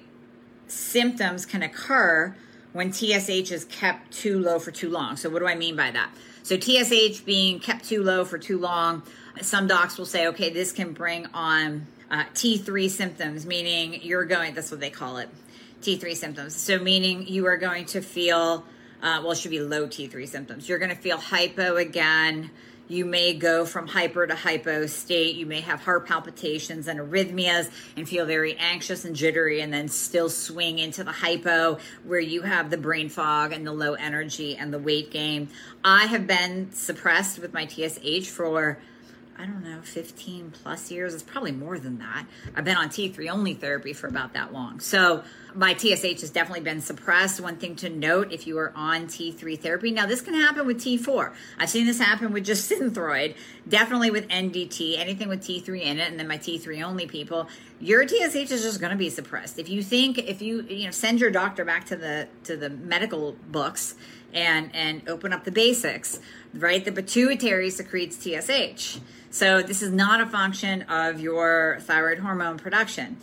symptoms 0.68 1.46
can 1.46 1.64
occur 1.64 2.36
when 2.74 2.92
TSH 2.92 3.52
is 3.52 3.66
kept 3.70 4.12
too 4.12 4.40
low 4.40 4.60
for 4.60 4.72
too 4.72 4.90
long. 4.90 5.18
So 5.18 5.30
what 5.30 5.40
do 5.40 5.48
I 5.48 5.56
mean 5.56 5.76
by 5.76 5.92
that? 5.92 6.12
So 6.44 6.58
TSH 6.58 7.22
being 7.22 7.60
kept 7.60 7.86
too 7.86 8.04
low 8.04 8.24
for 8.24 8.38
too 8.38 8.60
long, 8.60 9.04
some 9.42 9.68
docs 9.68 9.98
will 9.98 10.06
say, 10.06 10.28
okay, 10.28 10.50
this 10.50 10.72
can 10.72 10.94
bring 10.94 11.26
on 11.34 11.88
uh, 12.10 12.24
T3 12.34 12.90
symptoms, 12.90 13.46
meaning 13.46 14.02
you're 14.02 14.26
going, 14.26 14.54
that's 14.54 14.72
what 14.72 14.80
they 14.80 14.90
call 14.90 15.18
it, 15.18 15.30
T3 15.82 16.16
symptoms. 16.16 16.56
So, 16.56 16.80
meaning 16.80 17.28
you 17.28 17.46
are 17.48 17.58
going 17.58 17.86
to 17.88 18.02
feel, 18.02 18.64
uh, 19.02 19.20
well, 19.22 19.32
it 19.32 19.38
should 19.38 19.52
be 19.52 19.60
low 19.60 19.88
T3 19.88 20.28
symptoms. 20.28 20.68
You're 20.70 20.80
going 20.80 20.96
to 20.96 21.02
feel 21.02 21.18
hypo 21.18 21.76
again. 21.76 22.52
You 22.90 23.04
may 23.04 23.34
go 23.34 23.66
from 23.66 23.88
hyper 23.88 24.26
to 24.26 24.36
hypo 24.36 24.86
state. 24.86 25.36
You 25.36 25.46
may 25.46 25.60
have 25.62 25.82
heart 25.82 26.08
palpitations 26.08 26.88
and 26.88 27.00
arrhythmias 27.00 27.70
and 27.98 28.08
feel 28.08 28.26
very 28.26 28.56
anxious 28.56 29.04
and 29.04 29.16
jittery, 29.16 29.60
and 29.60 29.74
then 29.74 29.90
still 29.90 30.30
swing 30.30 30.80
into 30.80 31.04
the 31.04 31.12
hypo 31.12 31.80
where 32.06 32.20
you 32.20 32.44
have 32.44 32.70
the 32.70 32.78
brain 32.78 33.10
fog 33.10 33.52
and 33.52 33.68
the 33.68 33.74
low 33.74 33.94
energy 33.96 34.56
and 34.56 34.74
the 34.74 34.80
weight 34.80 35.12
gain. 35.12 35.50
I 35.84 36.06
have 36.06 36.28
been 36.28 36.72
suppressed 36.72 37.40
with 37.40 37.54
my 37.54 37.68
TSH 37.68 38.30
for 38.30 38.78
I 39.40 39.46
don't 39.46 39.64
know, 39.64 39.82
15 39.84 40.52
plus 40.52 40.90
years. 40.90 41.14
It's 41.14 41.22
probably 41.22 41.52
more 41.52 41.78
than 41.78 42.00
that. 42.00 42.26
I've 42.56 42.66
been 42.66 42.76
on 42.76 42.90
T3 42.90 43.30
only 43.30 43.54
therapy 43.54 43.94
for 43.94 44.08
about 44.08 44.34
that 44.34 44.52
long. 44.52 44.80
So 44.80 45.24
my 45.54 45.76
TSH 45.76 46.22
has 46.22 46.32
definitely 46.32 46.64
been 46.64 46.82
suppressed. 46.82 47.40
One 47.40 47.58
thing 47.58 47.76
to 47.78 47.90
note 47.90 48.32
if 48.32 48.48
you 48.48 48.58
are 48.58 48.74
on 48.76 49.06
T3 49.06 49.60
therapy, 49.60 49.92
now 49.92 50.08
this 50.08 50.22
can 50.22 50.34
happen 50.34 50.66
with 50.66 50.78
T4. 50.78 51.34
I've 51.60 51.70
seen 51.70 51.86
this 51.86 52.00
happen 52.00 52.34
with 52.34 52.46
just 52.46 52.72
Synthroid, 52.72 53.36
definitely 53.68 54.10
with 54.10 54.28
NDT, 54.28 54.98
anything 54.98 55.30
with 55.30 55.42
T3 55.42 55.82
in 55.82 56.00
it, 56.00 56.10
and 56.10 56.20
then 56.20 56.28
my 56.28 56.38
T3 56.40 56.84
only 56.84 57.06
people. 57.06 57.48
Your 57.80 58.08
TSH 58.08 58.52
is 58.52 58.64
just 58.64 58.80
going 58.80 58.92
to 58.92 58.98
be 58.98 59.12
suppressed. 59.12 59.60
If 59.60 59.70
you 59.70 59.84
think, 59.84 60.18
if 60.18 60.42
you, 60.42 60.64
you 60.64 60.86
know, 60.86 60.92
send 60.92 61.20
your 61.20 61.30
doctor 61.30 61.64
back 61.64 61.86
to 61.88 61.96
the, 61.96 62.28
to 62.46 62.58
the 62.58 62.72
medical 62.72 63.34
books 63.50 63.94
and, 64.34 64.76
and 64.76 65.08
open 65.08 65.32
up 65.32 65.44
the 65.44 65.52
basics, 65.52 66.20
right? 66.62 66.84
The 66.84 66.92
pituitary 66.92 67.70
secretes 67.70 68.18
TSH. 68.18 69.00
So 69.30 69.62
this 69.62 69.82
is 69.82 69.92
not 69.92 70.22
a 70.22 70.26
function 70.26 70.84
of 70.84 71.20
your 71.20 71.80
thyroid 71.82 72.20
hormone 72.20 72.58
production. 72.58 73.18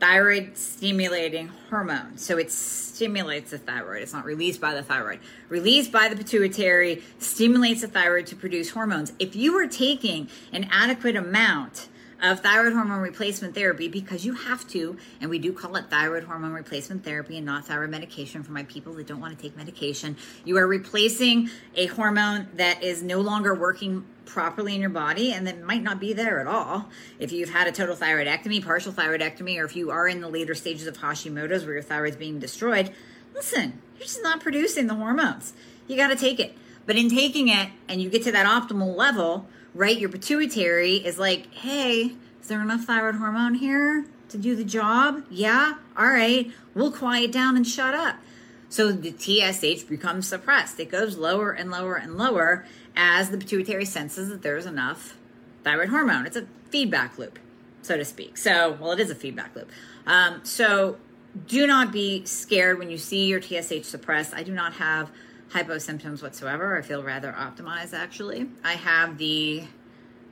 Thyroid 0.00 0.56
stimulating 0.58 1.48
hormone. 1.70 2.18
So 2.18 2.36
it 2.36 2.50
stimulates 2.50 3.52
the 3.52 3.58
thyroid. 3.58 4.02
It's 4.02 4.12
not 4.12 4.24
released 4.24 4.60
by 4.60 4.74
the 4.74 4.82
thyroid. 4.82 5.20
Released 5.48 5.92
by 5.92 6.08
the 6.08 6.16
pituitary 6.16 7.02
stimulates 7.18 7.82
the 7.82 7.88
thyroid 7.88 8.26
to 8.26 8.36
produce 8.36 8.70
hormones. 8.70 9.12
If 9.18 9.36
you 9.36 9.56
are 9.58 9.68
taking 9.68 10.28
an 10.52 10.66
adequate 10.70 11.14
amount 11.14 11.88
of 12.22 12.40
thyroid 12.40 12.72
hormone 12.72 13.00
replacement 13.00 13.54
therapy 13.54 13.88
because 13.88 14.24
you 14.24 14.34
have 14.34 14.66
to, 14.68 14.96
and 15.20 15.28
we 15.28 15.40
do 15.40 15.52
call 15.52 15.74
it 15.76 15.90
thyroid 15.90 16.24
hormone 16.24 16.52
replacement 16.52 17.04
therapy 17.04 17.36
and 17.36 17.44
not 17.44 17.66
thyroid 17.66 17.90
medication 17.90 18.44
for 18.44 18.52
my 18.52 18.62
people 18.64 18.92
that 18.94 19.08
don't 19.08 19.20
want 19.20 19.36
to 19.36 19.42
take 19.42 19.56
medication. 19.56 20.16
You 20.44 20.56
are 20.58 20.66
replacing 20.66 21.50
a 21.74 21.86
hormone 21.86 22.46
that 22.54 22.82
is 22.82 23.02
no 23.02 23.20
longer 23.20 23.54
working 23.54 24.06
properly 24.24 24.74
in 24.74 24.80
your 24.80 24.90
body 24.90 25.32
and 25.32 25.46
that 25.48 25.60
might 25.62 25.82
not 25.82 25.98
be 25.98 26.12
there 26.12 26.38
at 26.38 26.46
all. 26.46 26.88
If 27.18 27.32
you've 27.32 27.50
had 27.50 27.66
a 27.66 27.72
total 27.72 27.96
thyroidectomy, 27.96 28.64
partial 28.64 28.92
thyroidectomy, 28.92 29.60
or 29.60 29.64
if 29.64 29.74
you 29.74 29.90
are 29.90 30.06
in 30.06 30.20
the 30.20 30.28
later 30.28 30.54
stages 30.54 30.86
of 30.86 30.98
Hashimoto's 30.98 31.64
where 31.64 31.74
your 31.74 31.82
thyroid's 31.82 32.16
being 32.16 32.38
destroyed, 32.38 32.92
listen, 33.34 33.82
you're 33.96 34.06
just 34.06 34.22
not 34.22 34.40
producing 34.40 34.86
the 34.86 34.94
hormones. 34.94 35.54
You 35.88 35.96
got 35.96 36.08
to 36.08 36.16
take 36.16 36.38
it. 36.38 36.56
But 36.86 36.96
in 36.96 37.08
taking 37.08 37.48
it 37.48 37.70
and 37.88 38.00
you 38.00 38.10
get 38.10 38.22
to 38.24 38.32
that 38.32 38.46
optimal 38.46 38.96
level, 38.96 39.48
right? 39.74 39.98
Your 39.98 40.08
pituitary 40.08 40.96
is 40.96 41.18
like, 41.18 41.52
hey, 41.52 42.12
is 42.40 42.48
there 42.48 42.60
enough 42.60 42.84
thyroid 42.84 43.16
hormone 43.16 43.54
here 43.54 44.06
to 44.28 44.38
do 44.38 44.56
the 44.56 44.64
job? 44.64 45.24
Yeah? 45.30 45.74
All 45.96 46.08
right. 46.08 46.50
We'll 46.74 46.92
quiet 46.92 47.32
down 47.32 47.56
and 47.56 47.66
shut 47.66 47.94
up. 47.94 48.16
So 48.68 48.90
the 48.90 49.12
TSH 49.12 49.84
becomes 49.84 50.26
suppressed. 50.26 50.80
It 50.80 50.90
goes 50.90 51.16
lower 51.16 51.52
and 51.52 51.70
lower 51.70 51.96
and 51.96 52.16
lower 52.16 52.64
as 52.96 53.30
the 53.30 53.38
pituitary 53.38 53.84
senses 53.84 54.28
that 54.30 54.42
there's 54.42 54.66
enough 54.66 55.16
thyroid 55.62 55.90
hormone. 55.90 56.26
It's 56.26 56.36
a 56.36 56.46
feedback 56.70 57.18
loop. 57.18 57.38
so 57.82 57.96
to 57.96 58.04
speak. 58.04 58.38
So, 58.38 58.76
well, 58.80 58.92
it 58.92 59.00
is 59.00 59.10
a 59.10 59.14
feedback 59.14 59.54
loop. 59.54 59.70
Um, 60.06 60.40
so, 60.44 60.96
do 61.46 61.66
not 61.66 61.92
be 61.92 62.24
scared 62.24 62.78
when 62.78 62.90
you 62.90 62.98
see 62.98 63.26
your 63.26 63.40
TSH 63.40 63.84
suppressed. 63.84 64.34
I 64.34 64.42
do 64.42 64.52
not 64.52 64.74
have 64.74 65.10
hypo 65.52 65.78
symptoms 65.78 66.22
whatsoever. 66.22 66.76
I 66.76 66.82
feel 66.82 67.02
rather 67.02 67.32
optimized 67.32 67.92
actually. 67.92 68.48
I 68.64 68.72
have 68.72 69.18
the 69.18 69.64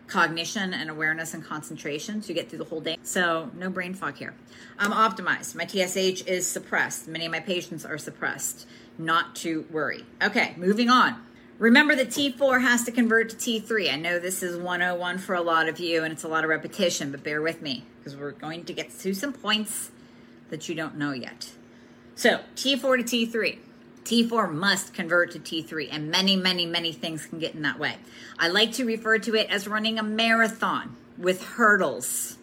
cognition 0.06 0.74
and 0.74 0.90
awareness 0.90 1.34
and 1.34 1.44
concentration 1.44 2.20
to 2.22 2.34
get 2.34 2.48
through 2.48 2.58
the 2.58 2.64
whole 2.64 2.80
day. 2.80 2.96
So, 3.02 3.50
no 3.54 3.70
brain 3.70 3.94
fog 3.94 4.16
here. 4.16 4.34
I'm 4.78 4.90
optimized. 4.90 5.54
My 5.54 5.66
TSH 5.66 6.26
is 6.26 6.46
suppressed. 6.46 7.06
Many 7.06 7.26
of 7.26 7.32
my 7.32 7.40
patients 7.40 7.84
are 7.84 7.96
suppressed. 7.96 8.66
Not 8.98 9.36
to 9.36 9.66
worry. 9.70 10.04
Okay, 10.22 10.54
moving 10.56 10.90
on. 10.90 11.24
Remember 11.58 11.94
that 11.94 12.08
T4 12.08 12.62
has 12.62 12.84
to 12.84 12.90
convert 12.90 13.30
to 13.30 13.36
T3. 13.36 13.92
I 13.92 13.96
know 13.96 14.18
this 14.18 14.42
is 14.42 14.56
101 14.56 15.18
for 15.18 15.34
a 15.34 15.42
lot 15.42 15.68
of 15.68 15.78
you 15.78 16.02
and 16.02 16.12
it's 16.12 16.24
a 16.24 16.28
lot 16.28 16.42
of 16.42 16.50
repetition, 16.50 17.10
but 17.10 17.22
bear 17.22 17.40
with 17.40 17.62
me 17.62 17.84
because 17.98 18.16
we're 18.16 18.32
going 18.32 18.64
to 18.64 18.72
get 18.72 18.98
to 18.98 19.14
some 19.14 19.32
points 19.32 19.90
that 20.48 20.68
you 20.68 20.74
don't 20.74 20.96
know 20.96 21.12
yet. 21.12 21.52
So, 22.16 22.40
T4 22.56 23.06
to 23.06 23.26
T3. 23.26 23.58
T4 24.04 24.52
must 24.52 24.94
convert 24.94 25.32
to 25.32 25.38
T3, 25.38 25.88
and 25.90 26.10
many, 26.10 26.36
many, 26.36 26.66
many 26.66 26.92
things 26.92 27.26
can 27.26 27.38
get 27.38 27.54
in 27.54 27.62
that 27.62 27.78
way. 27.78 27.96
I 28.38 28.48
like 28.48 28.72
to 28.72 28.84
refer 28.84 29.18
to 29.18 29.34
it 29.34 29.50
as 29.50 29.68
running 29.68 29.98
a 29.98 30.02
marathon 30.02 30.96
with 31.18 31.42
hurdles. 31.42 32.38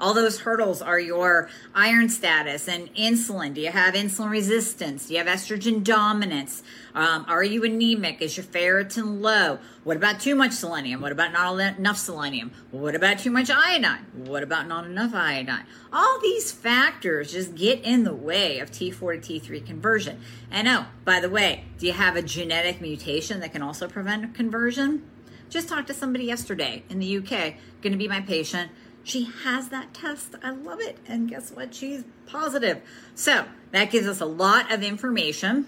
All 0.00 0.14
those 0.14 0.40
hurdles 0.40 0.80
are 0.80 1.00
your 1.00 1.48
iron 1.74 2.08
status 2.08 2.68
and 2.68 2.94
insulin. 2.94 3.54
Do 3.54 3.60
you 3.60 3.72
have 3.72 3.94
insulin 3.94 4.30
resistance? 4.30 5.06
Do 5.06 5.14
you 5.14 5.18
have 5.18 5.26
estrogen 5.26 5.82
dominance? 5.82 6.62
Um, 6.94 7.24
are 7.26 7.42
you 7.42 7.64
anemic? 7.64 8.22
Is 8.22 8.36
your 8.36 8.46
ferritin 8.46 9.20
low? 9.20 9.58
What 9.82 9.96
about 9.96 10.20
too 10.20 10.36
much 10.36 10.52
selenium? 10.52 11.00
What 11.00 11.10
about 11.10 11.32
not 11.32 11.78
enough 11.78 11.96
selenium? 11.96 12.52
What 12.70 12.94
about 12.94 13.18
too 13.18 13.32
much 13.32 13.50
iodine? 13.50 14.06
What 14.14 14.44
about 14.44 14.68
not 14.68 14.84
enough 14.84 15.14
iodine? 15.14 15.64
All 15.92 16.20
these 16.20 16.52
factors 16.52 17.32
just 17.32 17.56
get 17.56 17.82
in 17.82 18.04
the 18.04 18.14
way 18.14 18.60
of 18.60 18.70
T4 18.70 19.20
to 19.20 19.40
T3 19.40 19.66
conversion. 19.66 20.20
And 20.48 20.68
oh, 20.68 20.86
by 21.04 21.18
the 21.18 21.30
way, 21.30 21.64
do 21.78 21.86
you 21.86 21.92
have 21.92 22.14
a 22.14 22.22
genetic 22.22 22.80
mutation 22.80 23.40
that 23.40 23.52
can 23.52 23.62
also 23.62 23.88
prevent 23.88 24.32
conversion? 24.32 25.10
Just 25.50 25.68
talked 25.68 25.88
to 25.88 25.94
somebody 25.94 26.24
yesterday 26.24 26.84
in 26.90 26.98
the 26.98 27.16
UK, 27.16 27.54
going 27.80 27.92
to 27.92 27.96
be 27.96 28.06
my 28.06 28.20
patient 28.20 28.70
she 29.08 29.24
has 29.44 29.68
that 29.70 29.94
test. 29.94 30.34
I 30.42 30.50
love 30.50 30.80
it. 30.80 30.98
And 31.06 31.28
guess 31.28 31.50
what? 31.50 31.74
She's 31.74 32.04
positive. 32.26 32.82
So 33.14 33.46
that 33.72 33.90
gives 33.90 34.06
us 34.06 34.20
a 34.20 34.26
lot 34.26 34.72
of 34.72 34.82
information 34.82 35.66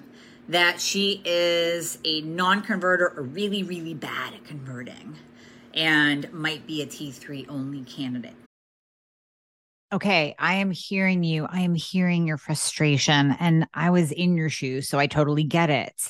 that 0.48 0.80
she 0.80 1.22
is 1.24 1.98
a 2.04 2.20
non 2.22 2.62
converter 2.62 3.12
or 3.16 3.22
really, 3.22 3.62
really 3.62 3.94
bad 3.94 4.34
at 4.34 4.44
converting 4.44 5.16
and 5.74 6.30
might 6.32 6.66
be 6.66 6.82
a 6.82 6.86
T3 6.86 7.46
only 7.48 7.84
candidate. 7.84 8.34
Okay, 9.92 10.34
I 10.38 10.54
am 10.54 10.70
hearing 10.70 11.24
you. 11.24 11.46
I 11.46 11.60
am 11.60 11.74
hearing 11.74 12.26
your 12.26 12.36
frustration, 12.36 13.36
and 13.40 13.66
I 13.74 13.90
was 13.90 14.12
in 14.12 14.36
your 14.36 14.48
shoes, 14.48 14.88
so 14.88 15.00
I 15.00 15.08
totally 15.08 15.42
get 15.42 15.68
it. 15.68 16.00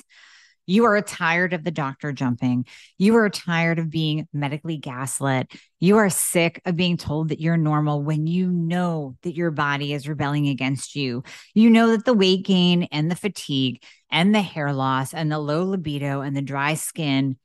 You 0.67 0.85
are 0.85 1.01
tired 1.01 1.53
of 1.53 1.65
the 1.65 1.71
doctor 1.71 2.13
jumping. 2.13 2.67
You 2.99 3.17
are 3.17 3.29
tired 3.29 3.79
of 3.79 3.91
being 3.91 4.29
medically 4.33 4.77
gaslit. 4.77 5.53
You 5.79 5.97
are 5.97 6.11
sick 6.11 6.61
of 6.65 6.77
being 6.77 6.97
told 6.97 7.31
that 7.31 7.41
you're 7.41 7.57
normal 7.57 8.03
when 8.03 8.27
you 8.27 8.51
know 8.51 9.17
that 9.23 9.35
your 9.35 9.51
body 9.51 9.93
is 9.93 10.09
rebelling 10.09 10.49
against 10.49 10.95
you. 10.95 11.25
You 11.55 11.71
know 11.71 11.89
that 11.91 12.05
the 12.05 12.15
weight 12.15 12.45
gain 12.45 12.85
and 12.93 13.11
the 13.11 13.17
fatigue 13.17 13.83
and 14.11 14.35
the 14.35 14.43
hair 14.43 14.73
loss 14.73 15.15
and 15.15 15.31
the 15.31 15.39
low 15.39 15.65
libido 15.65 16.21
and 16.21 16.37
the 16.37 16.43
dry 16.43 16.75
skin 16.75 17.37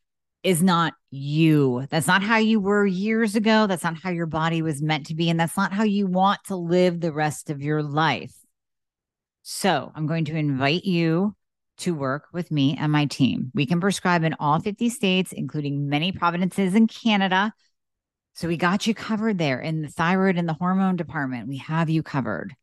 is 0.43 0.61
not 0.61 0.93
you. 1.09 1.87
That's 1.89 2.05
not 2.05 2.21
how 2.21 2.37
you 2.37 2.59
were 2.59 2.85
years 2.85 3.35
ago. 3.35 3.65
That's 3.65 3.83
not 3.83 3.97
how 3.97 4.11
your 4.11 4.27
body 4.27 4.61
was 4.61 4.81
meant 4.81 5.07
to 5.07 5.15
be. 5.15 5.29
And 5.29 5.39
that's 5.39 5.57
not 5.57 5.73
how 5.73 5.83
you 5.83 6.05
want 6.05 6.43
to 6.45 6.55
live 6.55 6.99
the 6.99 7.11
rest 7.11 7.49
of 7.49 7.63
your 7.63 7.81
life. 7.81 8.35
So 9.41 9.91
I'm 9.95 10.05
going 10.05 10.25
to 10.25 10.35
invite 10.35 10.85
you 10.85 11.35
to 11.77 11.93
work 11.93 12.27
with 12.31 12.51
me 12.51 12.77
and 12.79 12.91
my 12.91 13.05
team. 13.05 13.51
We 13.53 13.65
can 13.65 13.81
prescribe 13.81 14.23
in 14.23 14.35
all 14.39 14.59
50 14.59 14.89
states, 14.89 15.31
including 15.31 15.89
many 15.89 16.11
provinces 16.11 16.75
in 16.75 16.87
Canada. 16.87 17.53
So 18.33 18.47
we 18.47 18.57
got 18.57 18.85
you 18.85 18.93
covered 18.93 19.37
there 19.37 19.59
in 19.59 19.81
the 19.81 19.87
thyroid 19.87 20.37
and 20.37 20.47
the 20.47 20.53
hormone 20.53 20.95
department. 20.95 21.47
We 21.47 21.57
have 21.57 21.89
you 21.89 22.03
covered. 22.03 22.53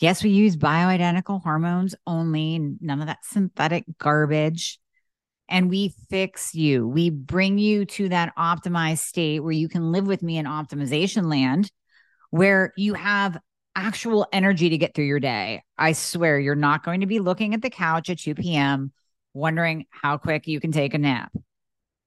Yes, 0.00 0.24
we 0.24 0.30
use 0.30 0.56
bioidentical 0.56 1.42
hormones 1.42 1.94
only, 2.06 2.58
none 2.80 3.00
of 3.00 3.06
that 3.06 3.24
synthetic 3.24 3.84
garbage. 3.98 4.80
And 5.48 5.68
we 5.68 5.94
fix 6.08 6.54
you. 6.54 6.86
We 6.86 7.10
bring 7.10 7.58
you 7.58 7.84
to 7.84 8.08
that 8.08 8.34
optimized 8.36 9.00
state 9.00 9.40
where 9.40 9.52
you 9.52 9.68
can 9.68 9.92
live 9.92 10.06
with 10.06 10.22
me 10.22 10.38
in 10.38 10.46
optimization 10.46 11.28
land, 11.28 11.70
where 12.30 12.72
you 12.76 12.94
have 12.94 13.36
actual 13.74 14.26
energy 14.32 14.70
to 14.70 14.78
get 14.78 14.94
through 14.94 15.06
your 15.06 15.20
day. 15.20 15.62
I 15.78 15.92
swear 15.92 16.38
you're 16.38 16.54
not 16.54 16.84
going 16.84 17.00
to 17.00 17.06
be 17.06 17.20
looking 17.20 17.54
at 17.54 17.62
the 17.62 17.70
couch 17.70 18.10
at 18.10 18.18
2 18.18 18.34
p.m. 18.34 18.92
wondering 19.34 19.86
how 19.90 20.18
quick 20.18 20.46
you 20.46 20.60
can 20.60 20.72
take 20.72 20.94
a 20.94 20.98
nap. 20.98 21.32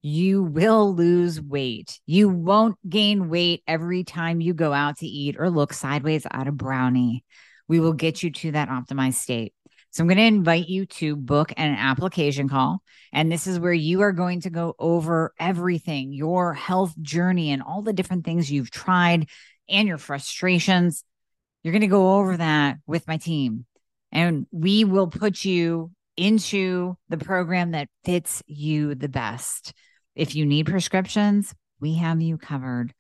You 0.02 0.44
will 0.44 0.94
lose 0.94 1.42
weight. 1.42 2.00
You 2.06 2.28
won't 2.28 2.78
gain 2.88 3.30
weight 3.30 3.64
every 3.66 4.04
time 4.04 4.42
you 4.42 4.54
go 4.54 4.74
out 4.74 4.98
to 4.98 5.08
eat 5.08 5.38
or 5.40 5.50
look 5.50 5.72
sideways 5.74 6.28
at 6.30 6.48
a 6.48 6.52
brownie. 6.52 7.24
We 7.70 7.80
will 7.80 7.94
get 7.94 8.22
you 8.22 8.32
to 8.32 8.52
that 8.52 8.68
optimized 8.68 9.16
state. 9.16 9.54
So 9.92 10.02
I'm 10.02 10.08
going 10.08 10.18
to 10.18 10.24
invite 10.24 10.68
you 10.68 10.88
to 10.88 11.16
book 11.16 11.54
an 11.56 11.76
application 11.76 12.50
call. 12.50 12.82
And 13.14 13.32
this 13.32 13.46
is 13.48 13.60
where 13.60 13.74
you 13.74 14.02
are 14.02 14.12
going 14.12 14.42
to 14.42 14.50
go 14.50 14.76
over 14.80 15.34
everything 15.40 16.12
your 16.12 16.54
health 16.54 17.00
journey 17.02 17.52
and 17.52 17.62
all 17.62 17.84
the 17.84 17.94
different 17.94 18.26
things 18.26 18.52
you've 18.52 18.72
tried 18.72 19.30
and 19.70 19.88
your 19.88 20.00
frustrations 20.00 21.04
you're 21.64 21.72
going 21.72 21.82
to 21.82 21.88
go 21.88 22.18
over 22.18 22.38
that 22.38 22.78
with 22.86 23.08
my 23.08 23.18
team, 23.18 23.66
and 24.12 24.46
we 24.52 24.84
will 24.84 25.08
put 25.08 25.46
you 25.46 25.92
into 26.16 26.96
the 27.10 27.18
program 27.18 27.72
that 27.72 27.90
fits 28.04 28.44
you 28.46 28.96
the 28.96 29.10
best. 29.10 29.74
If 30.16 30.36
you 30.36 30.46
need 30.46 30.68
prescriptions, 30.68 31.54
we 31.80 31.96
have 31.96 32.22
you 32.22 32.38
covered. 32.38 32.94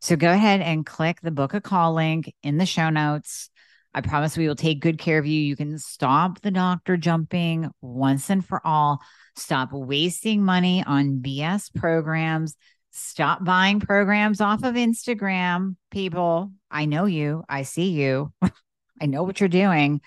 So 0.00 0.16
go 0.16 0.30
ahead 0.30 0.60
and 0.60 0.84
click 0.84 1.20
the 1.22 1.30
book 1.30 1.54
a 1.54 1.60
call 1.60 1.94
link 1.94 2.32
in 2.42 2.58
the 2.58 2.66
show 2.66 2.90
notes. 2.90 3.50
I 3.94 4.00
promise 4.00 4.36
we 4.36 4.46
will 4.46 4.54
take 4.54 4.80
good 4.80 4.98
care 4.98 5.18
of 5.18 5.26
you. 5.26 5.40
You 5.40 5.56
can 5.56 5.78
stop 5.78 6.40
the 6.40 6.50
doctor 6.50 6.96
jumping 6.96 7.70
once 7.80 8.30
and 8.30 8.44
for 8.44 8.60
all. 8.64 9.00
Stop 9.34 9.70
wasting 9.72 10.44
money 10.44 10.84
on 10.86 11.20
BS 11.20 11.74
programs 11.74 12.54
Stop 12.90 13.44
buying 13.44 13.80
programs 13.80 14.40
off 14.40 14.62
of 14.64 14.74
Instagram, 14.74 15.76
people. 15.90 16.52
I 16.70 16.86
know 16.86 17.04
you. 17.04 17.44
I 17.48 17.62
see 17.62 17.90
you. 17.90 18.32
I 19.00 19.06
know 19.06 19.22
what 19.22 19.40
you're 19.40 19.48
doing. 19.48 20.00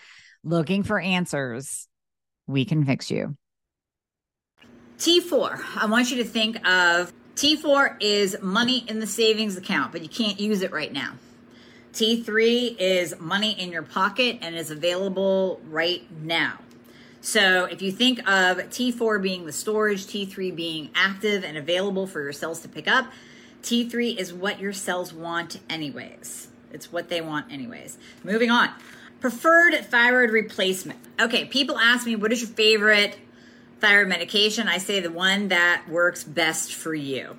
Looking 0.44 0.84
for 0.84 1.00
answers. 1.00 1.88
We 2.48 2.66
can 2.66 2.86
fix 2.86 3.12
you. 3.12 3.38
T4. 4.98 5.60
I 5.78 5.86
want 5.86 6.12
you 6.12 6.18
to 6.18 6.24
think 6.24 6.68
of 6.68 7.14
T4 7.36 7.98
is 8.02 8.38
money 8.42 8.84
in 8.88 9.00
the 9.00 9.08
savings 9.08 9.58
account, 9.58 9.92
but 9.92 10.02
you 10.02 10.10
can't 10.10 10.40
use 10.40 10.62
it 10.62 10.72
right 10.72 10.92
now. 10.92 11.14
T3 11.94 12.76
is 12.80 13.20
money 13.20 13.60
in 13.60 13.72
your 13.72 13.84
pocket 13.84 14.40
and 14.42 14.56
is 14.56 14.72
available 14.72 15.60
right 15.66 16.04
now. 16.22 16.60
So 17.22 17.66
if 17.66 17.84
you 17.84 17.92
think 17.92 18.20
of 18.20 18.58
T4 18.58 19.22
being 19.22 19.46
the 19.46 19.52
storage, 19.52 20.08
T3 20.08 20.56
being 20.56 20.90
active 20.96 21.44
and 21.44 21.56
available 21.56 22.08
for 22.08 22.22
your 22.22 22.34
cells 22.34 22.62
to 22.62 22.68
pick 22.68 22.88
up, 22.88 23.12
T3 23.62 24.18
is 24.18 24.34
what 24.34 24.60
your 24.60 24.74
cells 24.74 25.14
want 25.14 25.60
anyways. 25.70 26.48
It's 26.72 26.92
what 26.92 27.10
they 27.10 27.22
want 27.22 27.52
anyways. 27.52 28.00
Moving 28.24 28.50
on. 28.50 28.70
Preferred 29.20 29.76
thyroid 29.86 30.32
replacement. 30.32 31.00
Okay, 31.20 31.46
people 31.46 31.78
ask 31.78 32.08
me, 32.08 32.16
what 32.16 32.32
is 32.32 32.42
your 32.42 32.50
favorite 32.50 33.20
thyroid 33.80 34.08
medication? 34.08 34.68
I 34.68 34.80
say 34.80 35.00
the 35.00 35.12
one 35.12 35.50
that 35.50 35.86
works 35.88 36.24
best 36.24 36.74
for 36.74 36.96
you. 36.96 37.38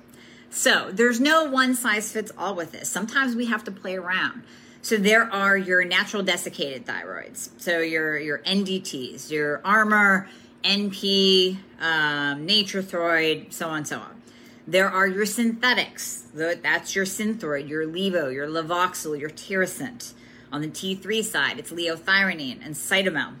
So 0.49 0.91
there's 0.93 1.19
no 1.19 1.43
one 1.43 1.75
size 1.75 2.11
fits 2.11 2.31
all 2.37 2.55
with 2.55 2.71
this. 2.71 2.87
Sometimes 2.87 3.35
we 3.35 3.47
have 3.47 3.65
to 3.65 3.71
play 3.71 3.97
around. 3.97 4.43
So 4.83 4.97
there 4.97 5.23
are 5.31 5.55
your 5.55 5.85
natural 5.85 6.23
desiccated 6.23 6.85
thyroids. 6.85 7.49
So 7.57 7.79
your 7.79 8.17
your 8.17 8.39
NDTs, 8.39 9.31
your 9.31 9.61
Armour, 9.63 10.27
NP, 10.61 11.57
um, 11.79 12.45
Nature-Throid, 12.45 13.53
so 13.53 13.69
on, 13.69 13.85
so 13.85 13.99
on. 13.99 14.21
There 14.67 14.89
are 14.89 15.07
your 15.07 15.25
synthetics. 15.25 16.27
That's 16.33 16.95
your 16.95 17.05
Synthroid, 17.05 17.69
your 17.69 17.85
Levo, 17.85 18.33
your 18.33 18.47
Levoxyl, 18.47 19.17
your 19.17 19.29
Tirosint. 19.29 20.13
On 20.51 20.61
the 20.61 20.67
T3 20.67 21.23
side, 21.23 21.59
it's 21.59 21.71
liothyronine 21.71 22.59
and 22.63 22.75
Cytomel. 22.75 23.35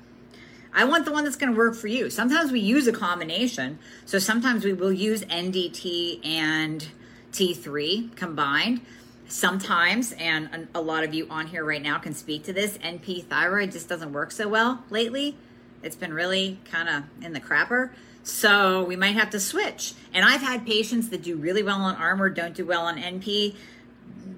I 0.73 0.85
want 0.85 1.03
the 1.05 1.11
one 1.11 1.25
that's 1.25 1.35
going 1.35 1.51
to 1.51 1.57
work 1.57 1.75
for 1.75 1.87
you. 1.87 2.09
Sometimes 2.09 2.51
we 2.51 2.61
use 2.61 2.87
a 2.87 2.93
combination. 2.93 3.79
So 4.05 4.17
sometimes 4.17 4.63
we 4.63 4.73
will 4.73 4.93
use 4.93 5.23
NDT 5.25 6.25
and 6.25 6.87
T3 7.33 8.15
combined 8.15 8.81
sometimes, 9.27 10.11
and 10.13 10.67
a 10.75 10.81
lot 10.81 11.03
of 11.03 11.13
you 11.13 11.27
on 11.29 11.47
here 11.47 11.63
right 11.63 11.81
now 11.81 11.97
can 11.97 12.13
speak 12.13 12.43
to 12.43 12.53
this, 12.53 12.77
NP 12.79 13.25
thyroid 13.25 13.71
just 13.71 13.89
doesn't 13.89 14.13
work 14.13 14.31
so 14.31 14.47
well 14.47 14.83
lately. 14.89 15.35
It's 15.81 15.95
been 15.95 16.13
really 16.13 16.59
kind 16.65 16.87
of 16.89 17.03
in 17.23 17.33
the 17.33 17.41
crapper. 17.41 17.91
So 18.23 18.83
we 18.85 18.95
might 18.95 19.15
have 19.15 19.29
to 19.31 19.39
switch. 19.39 19.93
And 20.13 20.23
I've 20.23 20.41
had 20.41 20.65
patients 20.65 21.09
that 21.09 21.23
do 21.23 21.35
really 21.35 21.61
well 21.61 21.81
on 21.81 21.95
Armour, 21.95 22.29
don't 22.29 22.55
do 22.55 22.65
well 22.65 22.85
on 22.85 22.97
NP. 22.97 23.55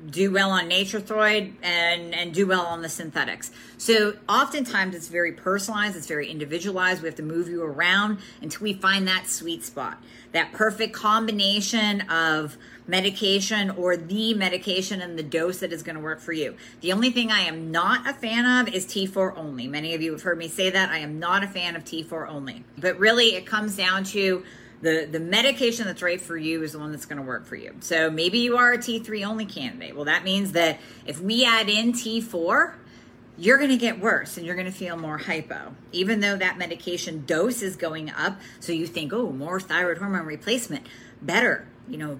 do 0.09 0.31
well 0.31 0.51
on 0.51 0.67
Nature-Throid 0.67 1.53
and 1.61 2.13
and 2.13 2.33
do 2.33 2.47
well 2.47 2.65
on 2.65 2.81
the 2.81 2.89
synthetics. 2.89 3.51
So 3.77 4.15
oftentimes 4.29 4.95
it's 4.95 5.07
very 5.07 5.31
personalized, 5.31 5.95
it's 5.95 6.07
very 6.07 6.29
individualized. 6.29 7.01
We 7.01 7.07
have 7.07 7.15
to 7.15 7.23
move 7.23 7.49
you 7.49 7.63
around 7.63 8.19
until 8.41 8.63
we 8.63 8.73
find 8.73 9.07
that 9.07 9.27
sweet 9.27 9.63
spot, 9.63 10.01
that 10.31 10.51
perfect 10.53 10.93
combination 10.93 12.01
of 12.09 12.57
medication 12.87 13.71
or 13.71 13.97
the 13.97 14.33
medication 14.33 15.01
and 15.01 15.17
the 15.17 15.23
dose 15.23 15.59
that 15.59 15.73
is 15.73 15.83
going 15.83 15.95
to 15.95 16.01
work 16.01 16.19
for 16.19 16.33
you. 16.33 16.55
The 16.81 16.93
only 16.93 17.09
thing 17.09 17.31
I 17.31 17.41
am 17.41 17.71
not 17.71 18.07
a 18.07 18.13
fan 18.13 18.45
of 18.45 18.73
is 18.73 18.85
T4 18.85 19.37
only. 19.37 19.67
Many 19.67 19.93
of 19.93 20.01
you 20.01 20.11
have 20.11 20.21
heard 20.21 20.37
me 20.37 20.47
say 20.47 20.69
that. 20.69 20.89
I 20.89 20.99
am 20.99 21.19
not 21.19 21.43
a 21.43 21.47
fan 21.47 21.75
of 21.75 21.83
T4 21.83 22.29
only. 22.29 22.63
But 22.77 22.99
really 22.99 23.35
it 23.35 23.45
comes 23.45 23.75
down 23.75 24.03
to 24.05 24.43
the 24.81 25.07
the 25.09 25.19
medication 25.19 25.85
that's 25.85 26.01
right 26.01 26.21
for 26.21 26.37
you 26.37 26.61
is 26.61 26.73
the 26.73 26.79
one 26.79 26.91
that's 26.91 27.05
going 27.05 27.17
to 27.17 27.23
work 27.23 27.45
for 27.45 27.55
you. 27.55 27.75
So 27.79 28.09
maybe 28.11 28.39
you 28.39 28.57
are 28.57 28.73
a 28.73 28.77
T3 28.77 29.25
only 29.25 29.45
candidate. 29.45 29.95
Well, 29.95 30.05
that 30.05 30.23
means 30.23 30.51
that 30.51 30.79
if 31.05 31.19
we 31.19 31.45
add 31.45 31.69
in 31.69 31.93
T4, 31.93 32.75
you're 33.37 33.57
going 33.57 33.69
to 33.69 33.77
get 33.77 33.99
worse 33.99 34.37
and 34.37 34.45
you're 34.45 34.55
going 34.55 34.67
to 34.67 34.71
feel 34.71 34.97
more 34.97 35.17
hypo, 35.17 35.75
even 35.91 36.19
though 36.19 36.37
that 36.37 36.57
medication 36.57 37.25
dose 37.25 37.61
is 37.61 37.75
going 37.75 38.09
up. 38.11 38.39
So 38.59 38.71
you 38.71 38.87
think, 38.87 39.11
oh, 39.13 39.31
more 39.31 39.59
thyroid 39.59 39.97
hormone 39.97 40.25
replacement, 40.25 40.85
better, 41.21 41.67
you 41.87 41.97
know, 41.97 42.19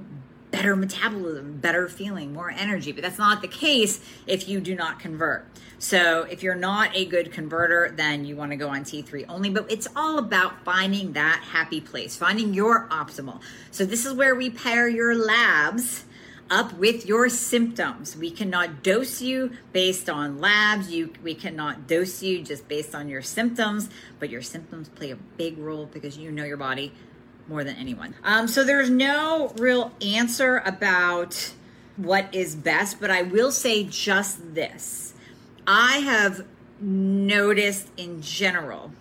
better 0.55 0.77
metabolism, 0.77 1.57
better 1.57 1.89
feeling, 1.89 2.31
more 2.31 2.49
energy. 2.49 2.93
But 2.93 3.03
that's 3.03 3.17
not 3.17 3.41
the 3.41 3.47
case 3.49 3.99
if 4.25 4.47
you 4.47 4.61
do 4.61 4.73
not 4.73 4.99
convert. 4.99 5.45
So 5.79 6.21
if 6.21 6.43
you're 6.43 6.55
not 6.55 6.95
a 6.95 7.03
good 7.05 7.33
converter, 7.33 7.93
then 7.93 8.23
you 8.23 8.37
want 8.37 8.51
to 8.51 8.55
go 8.55 8.69
on 8.69 8.85
T3 8.85 9.25
only. 9.27 9.49
But 9.49 9.69
it's 9.69 9.85
all 9.97 10.17
about 10.17 10.63
finding 10.63 11.11
that 11.11 11.43
happy 11.51 11.81
place, 11.81 12.15
finding 12.15 12.53
your 12.53 12.87
optimal. 12.87 13.41
So 13.69 13.85
this 13.85 14.05
is 14.05 14.13
where 14.13 14.33
we 14.33 14.49
pair 14.49 14.87
your 14.87 15.13
labs 15.13 16.05
up 16.49 16.71
with 16.77 17.05
your 17.05 17.27
symptoms. 17.27 18.15
We 18.15 18.31
cannot 18.31 18.81
dose 18.81 19.21
you 19.21 19.51
based 19.73 20.09
on 20.09 20.39
labs. 20.39 20.89
You 20.89 21.11
we 21.21 21.35
cannot 21.35 21.85
dose 21.85 22.23
you 22.23 22.41
just 22.41 22.69
based 22.69 22.95
on 22.95 23.09
your 23.09 23.21
symptoms, 23.21 23.89
but 24.19 24.29
your 24.29 24.41
symptoms 24.41 24.87
play 24.87 25.11
a 25.11 25.17
big 25.17 25.57
role 25.57 25.87
because 25.87 26.17
you 26.17 26.31
know 26.31 26.45
your 26.45 26.55
body 26.55 26.93
more 27.47 27.63
than 27.63 27.75
anyone. 27.75 28.15
Um, 28.23 28.47
so 28.47 28.63
there's 28.63 28.89
no 28.89 29.53
real 29.57 29.91
answer 30.01 30.61
about 30.65 31.53
what 31.97 32.33
is 32.33 32.55
best, 32.55 32.99
but 32.99 33.11
I 33.11 33.21
will 33.21 33.51
say 33.51 33.83
just 33.83 34.55
this. 34.55 35.13
I 35.67 35.97
have 35.97 36.45
noticed 36.79 37.87
in 37.97 38.21
general 38.21 38.91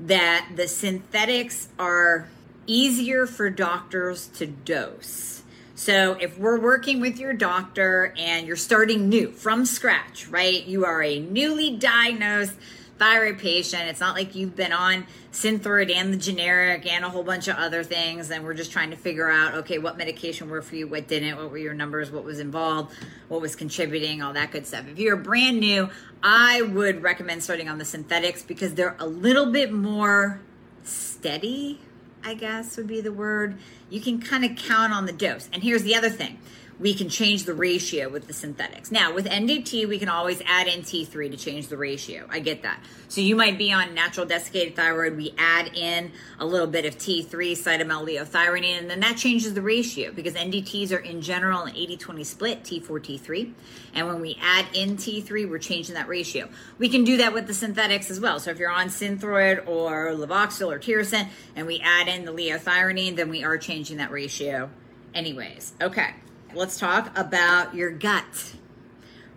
that 0.00 0.48
the 0.56 0.66
synthetics 0.66 1.68
are 1.78 2.28
easier 2.66 3.26
for 3.26 3.50
doctors 3.50 4.26
to 4.28 4.46
dose. 4.46 5.42
So 5.74 6.12
if 6.20 6.38
we're 6.38 6.60
working 6.60 7.00
with 7.00 7.18
your 7.18 7.32
doctor 7.32 8.14
and 8.16 8.46
you're 8.46 8.56
starting 8.56 9.08
new 9.08 9.32
from 9.32 9.64
scratch, 9.66 10.28
right? 10.28 10.64
You 10.64 10.84
are 10.84 11.02
a 11.02 11.18
newly 11.18 11.76
diagnosed 11.76 12.54
thyroid 13.02 13.36
patient. 13.36 13.82
It's 13.88 13.98
not 13.98 14.14
like 14.14 14.36
you've 14.36 14.54
been 14.54 14.72
on 14.72 15.08
Synthroid 15.32 15.92
and 15.92 16.12
the 16.12 16.16
generic 16.16 16.86
and 16.86 17.04
a 17.04 17.08
whole 17.08 17.24
bunch 17.24 17.48
of 17.48 17.56
other 17.56 17.82
things. 17.82 18.30
And 18.30 18.44
we're 18.44 18.54
just 18.54 18.70
trying 18.70 18.90
to 18.90 18.96
figure 18.96 19.28
out, 19.28 19.54
okay, 19.54 19.78
what 19.78 19.98
medication 19.98 20.48
worked 20.48 20.68
for 20.68 20.76
you, 20.76 20.86
what 20.86 21.08
didn't, 21.08 21.36
what 21.36 21.50
were 21.50 21.58
your 21.58 21.74
numbers, 21.74 22.12
what 22.12 22.22
was 22.22 22.38
involved, 22.38 22.94
what 23.26 23.40
was 23.40 23.56
contributing, 23.56 24.22
all 24.22 24.32
that 24.34 24.52
good 24.52 24.68
stuff. 24.68 24.86
If 24.86 25.00
you're 25.00 25.16
brand 25.16 25.58
new, 25.58 25.90
I 26.22 26.62
would 26.62 27.02
recommend 27.02 27.42
starting 27.42 27.68
on 27.68 27.78
the 27.78 27.84
synthetics 27.84 28.44
because 28.44 28.74
they're 28.74 28.94
a 29.00 29.06
little 29.08 29.50
bit 29.50 29.72
more 29.72 30.40
steady, 30.84 31.80
I 32.22 32.34
guess 32.34 32.76
would 32.76 32.86
be 32.86 33.00
the 33.00 33.12
word. 33.12 33.58
You 33.90 34.00
can 34.00 34.20
kind 34.22 34.44
of 34.44 34.54
count 34.54 34.92
on 34.92 35.06
the 35.06 35.12
dose. 35.12 35.48
And 35.52 35.64
here's 35.64 35.82
the 35.82 35.96
other 35.96 36.10
thing 36.10 36.38
we 36.82 36.94
can 36.94 37.08
change 37.08 37.44
the 37.44 37.54
ratio 37.54 38.08
with 38.08 38.26
the 38.26 38.32
synthetics. 38.32 38.90
Now, 38.90 39.14
with 39.14 39.26
NDT, 39.26 39.88
we 39.88 40.00
can 40.00 40.08
always 40.08 40.42
add 40.44 40.66
in 40.66 40.80
T3 40.80 41.30
to 41.30 41.36
change 41.36 41.68
the 41.68 41.76
ratio. 41.76 42.26
I 42.28 42.40
get 42.40 42.64
that. 42.64 42.82
So 43.06 43.20
you 43.20 43.36
might 43.36 43.56
be 43.56 43.72
on 43.72 43.94
natural 43.94 44.26
desiccated 44.26 44.74
thyroid. 44.74 45.16
We 45.16 45.32
add 45.38 45.76
in 45.76 46.10
a 46.40 46.44
little 46.44 46.66
bit 46.66 46.84
of 46.84 46.98
T3, 46.98 47.28
cytomel 47.52 48.04
liothyronine, 48.04 48.80
and 48.80 48.90
then 48.90 48.98
that 48.98 49.16
changes 49.16 49.54
the 49.54 49.62
ratio 49.62 50.10
because 50.10 50.34
NDTs 50.34 50.90
are 50.90 50.98
in 50.98 51.22
general 51.22 51.62
an 51.62 51.76
80 51.76 51.98
20 51.98 52.24
split, 52.24 52.64
T4, 52.64 52.82
T3. 52.82 53.52
And 53.94 54.08
when 54.08 54.20
we 54.20 54.36
add 54.42 54.66
in 54.74 54.96
T3, 54.96 55.48
we're 55.48 55.58
changing 55.58 55.94
that 55.94 56.08
ratio. 56.08 56.48
We 56.78 56.88
can 56.88 57.04
do 57.04 57.18
that 57.18 57.32
with 57.32 57.46
the 57.46 57.54
synthetics 57.54 58.10
as 58.10 58.18
well. 58.18 58.40
So 58.40 58.50
if 58.50 58.58
you're 58.58 58.68
on 58.68 58.88
Synthroid 58.88 59.68
or 59.68 60.14
Levoxyl 60.14 60.72
or 60.72 60.80
Tirosint 60.80 61.28
and 61.54 61.68
we 61.68 61.78
add 61.78 62.08
in 62.08 62.24
the 62.24 62.32
liothyronine, 62.32 63.14
then 63.14 63.28
we 63.28 63.44
are 63.44 63.56
changing 63.56 63.98
that 63.98 64.10
ratio 64.10 64.68
anyways. 65.14 65.74
Okay 65.80 66.14
let's 66.54 66.78
talk 66.78 67.16
about 67.18 67.74
your 67.74 67.90
gut. 67.90 68.54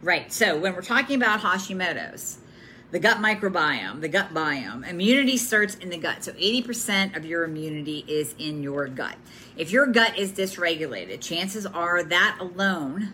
Right. 0.02 0.32
So 0.32 0.58
when 0.58 0.76
we're 0.76 0.82
talking 0.82 1.16
about 1.16 1.42
Hashimoto's, 1.42 2.38
the 2.92 3.00
gut 3.00 3.18
microbiome, 3.18 4.02
the 4.02 4.08
gut 4.08 4.34
biome, 4.34 4.88
immunity 4.88 5.38
starts 5.38 5.76
in 5.76 5.90
the 5.90 5.98
gut. 5.98 6.24
So 6.24 6.32
80% 6.34 7.18
of 7.18 7.26
your 7.26 7.44
immunity 7.44 8.06
is 8.08 8.36
in 8.38 8.62
your 8.62 8.88
gut. 8.88 9.16
If 9.58 9.72
your 9.72 9.88
gut 9.88 10.18
is 10.18 10.32
dysregulated, 10.32 11.22
chances 11.22 11.66
are 11.66 12.04
that 12.04 12.38
alone 12.40 13.14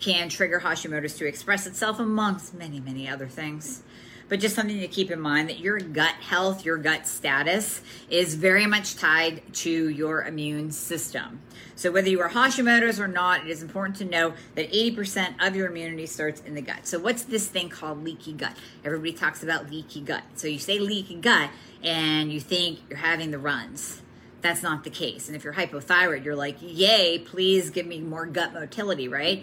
can 0.00 0.28
trigger 0.28 0.60
Hashimoto's 0.60 1.14
to 1.14 1.26
express 1.26 1.66
itself 1.66 1.98
amongst 2.00 2.54
many, 2.54 2.80
many 2.80 3.08
other 3.08 3.28
things 3.28 3.82
but 4.28 4.40
just 4.40 4.54
something 4.54 4.80
to 4.80 4.88
keep 4.88 5.10
in 5.10 5.20
mind 5.20 5.48
that 5.48 5.58
your 5.58 5.78
gut 5.78 6.14
health, 6.14 6.64
your 6.64 6.76
gut 6.76 7.06
status 7.06 7.82
is 8.10 8.34
very 8.34 8.66
much 8.66 8.96
tied 8.96 9.42
to 9.54 9.88
your 9.88 10.22
immune 10.24 10.70
system. 10.70 11.40
So 11.76 11.90
whether 11.90 12.08
you 12.08 12.20
are 12.20 12.30
Hashimoto's 12.30 13.00
or 13.00 13.08
not, 13.08 13.44
it 13.44 13.50
is 13.50 13.62
important 13.62 13.96
to 13.96 14.04
know 14.04 14.34
that 14.54 14.70
80% 14.72 15.46
of 15.46 15.56
your 15.56 15.68
immunity 15.68 16.06
starts 16.06 16.40
in 16.40 16.54
the 16.54 16.62
gut. 16.62 16.86
So 16.86 16.98
what's 16.98 17.24
this 17.24 17.48
thing 17.48 17.68
called 17.68 18.04
leaky 18.04 18.32
gut? 18.32 18.56
Everybody 18.84 19.12
talks 19.12 19.42
about 19.42 19.70
leaky 19.70 20.00
gut. 20.00 20.22
So 20.36 20.46
you 20.46 20.58
say 20.58 20.78
leaky 20.78 21.16
gut 21.16 21.50
and 21.82 22.32
you 22.32 22.40
think 22.40 22.78
you're 22.88 22.98
having 22.98 23.30
the 23.30 23.38
runs 23.38 24.00
that's 24.44 24.62
not 24.62 24.84
the 24.84 24.90
case. 24.90 25.26
And 25.26 25.34
if 25.34 25.42
you're 25.42 25.54
hypothyroid, 25.54 26.22
you're 26.22 26.36
like, 26.36 26.58
yay, 26.60 27.18
please 27.18 27.70
give 27.70 27.86
me 27.86 28.00
more 28.00 28.26
gut 28.26 28.52
motility, 28.52 29.08
right? 29.08 29.42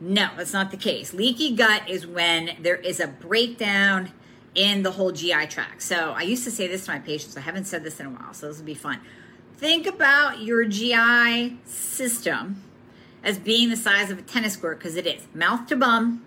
No, 0.00 0.30
that's 0.36 0.52
not 0.52 0.70
the 0.70 0.76
case. 0.76 1.12
Leaky 1.12 1.54
gut 1.54 1.88
is 1.88 2.06
when 2.06 2.56
there 2.60 2.76
is 2.76 3.00
a 3.00 3.08
breakdown 3.08 4.12
in 4.54 4.82
the 4.82 4.92
whole 4.92 5.12
GI 5.12 5.46
tract. 5.48 5.82
So 5.82 6.12
I 6.16 6.22
used 6.22 6.44
to 6.44 6.50
say 6.50 6.66
this 6.66 6.86
to 6.86 6.92
my 6.92 6.98
patients. 6.98 7.36
I 7.36 7.40
haven't 7.40 7.64
said 7.64 7.82
this 7.82 7.98
in 7.98 8.06
a 8.06 8.10
while, 8.10 8.32
so 8.32 8.48
this 8.48 8.58
will 8.58 8.64
be 8.64 8.74
fun. 8.74 9.00
Think 9.56 9.86
about 9.86 10.40
your 10.40 10.64
GI 10.64 11.58
system 11.64 12.62
as 13.24 13.38
being 13.38 13.70
the 13.70 13.76
size 13.76 14.10
of 14.10 14.18
a 14.18 14.22
tennis 14.22 14.56
court 14.56 14.78
because 14.78 14.94
it 14.94 15.06
is 15.06 15.26
mouth 15.34 15.66
to 15.66 15.76
bum, 15.76 16.24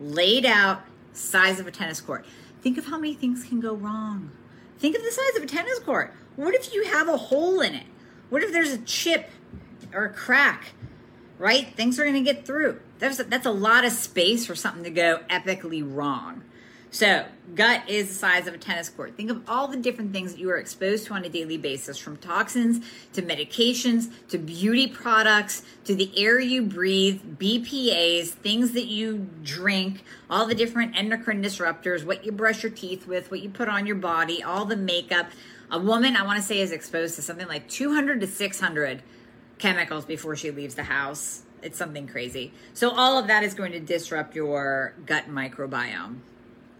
laid 0.00 0.46
out, 0.46 0.82
size 1.12 1.60
of 1.60 1.66
a 1.66 1.70
tennis 1.70 2.00
court. 2.00 2.24
Think 2.62 2.78
of 2.78 2.86
how 2.86 2.98
many 2.98 3.14
things 3.14 3.44
can 3.44 3.60
go 3.60 3.74
wrong. 3.74 4.30
Think 4.78 4.96
of 4.96 5.02
the 5.02 5.10
size 5.10 5.36
of 5.36 5.42
a 5.42 5.46
tennis 5.46 5.78
court. 5.78 6.14
What 6.36 6.54
if 6.54 6.72
you 6.72 6.84
have 6.84 7.08
a 7.08 7.16
hole 7.16 7.60
in 7.60 7.74
it? 7.74 7.86
What 8.30 8.42
if 8.42 8.52
there's 8.52 8.72
a 8.72 8.78
chip 8.78 9.28
or 9.92 10.06
a 10.06 10.10
crack? 10.10 10.72
Right? 11.40 11.74
Things 11.74 11.98
are 11.98 12.04
going 12.04 12.22
to 12.22 12.32
get 12.32 12.44
through. 12.44 12.80
That's 12.98 13.18
a, 13.18 13.24
that's 13.24 13.46
a 13.46 13.50
lot 13.50 13.86
of 13.86 13.92
space 13.92 14.44
for 14.44 14.54
something 14.54 14.84
to 14.84 14.90
go 14.90 15.20
epically 15.30 15.82
wrong. 15.82 16.42
So, 16.92 17.24
gut 17.54 17.88
is 17.88 18.08
the 18.08 18.14
size 18.14 18.46
of 18.46 18.52
a 18.52 18.58
tennis 18.58 18.90
court. 18.90 19.16
Think 19.16 19.30
of 19.30 19.48
all 19.48 19.68
the 19.68 19.76
different 19.78 20.12
things 20.12 20.32
that 20.32 20.40
you 20.40 20.50
are 20.50 20.58
exposed 20.58 21.06
to 21.06 21.14
on 21.14 21.24
a 21.24 21.30
daily 21.30 21.56
basis 21.56 21.96
from 21.96 22.18
toxins 22.18 22.84
to 23.14 23.22
medications 23.22 24.10
to 24.28 24.38
beauty 24.38 24.86
products 24.86 25.62
to 25.84 25.94
the 25.94 26.10
air 26.14 26.40
you 26.40 26.62
breathe, 26.62 27.22
BPAs, 27.38 28.30
things 28.30 28.72
that 28.72 28.86
you 28.86 29.28
drink, 29.42 30.02
all 30.28 30.46
the 30.46 30.54
different 30.54 30.94
endocrine 30.94 31.42
disruptors, 31.42 32.04
what 32.04 32.26
you 32.26 32.32
brush 32.32 32.64
your 32.64 32.72
teeth 32.72 33.06
with, 33.06 33.30
what 33.30 33.40
you 33.40 33.48
put 33.48 33.68
on 33.68 33.86
your 33.86 33.96
body, 33.96 34.42
all 34.42 34.66
the 34.66 34.76
makeup. 34.76 35.30
A 35.70 35.78
woman, 35.78 36.16
I 36.16 36.22
want 36.22 36.38
to 36.38 36.44
say, 36.44 36.60
is 36.60 36.72
exposed 36.72 37.14
to 37.14 37.22
something 37.22 37.46
like 37.48 37.68
200 37.68 38.20
to 38.20 38.26
600 38.26 39.02
chemicals 39.60 40.04
before 40.04 40.34
she 40.34 40.50
leaves 40.50 40.74
the 40.74 40.82
house. 40.82 41.42
It's 41.62 41.78
something 41.78 42.08
crazy. 42.08 42.52
So, 42.72 42.90
all 42.90 43.18
of 43.18 43.28
that 43.28 43.44
is 43.44 43.54
going 43.54 43.72
to 43.72 43.80
disrupt 43.80 44.34
your 44.34 44.94
gut 45.06 45.28
microbiome. 45.28 46.16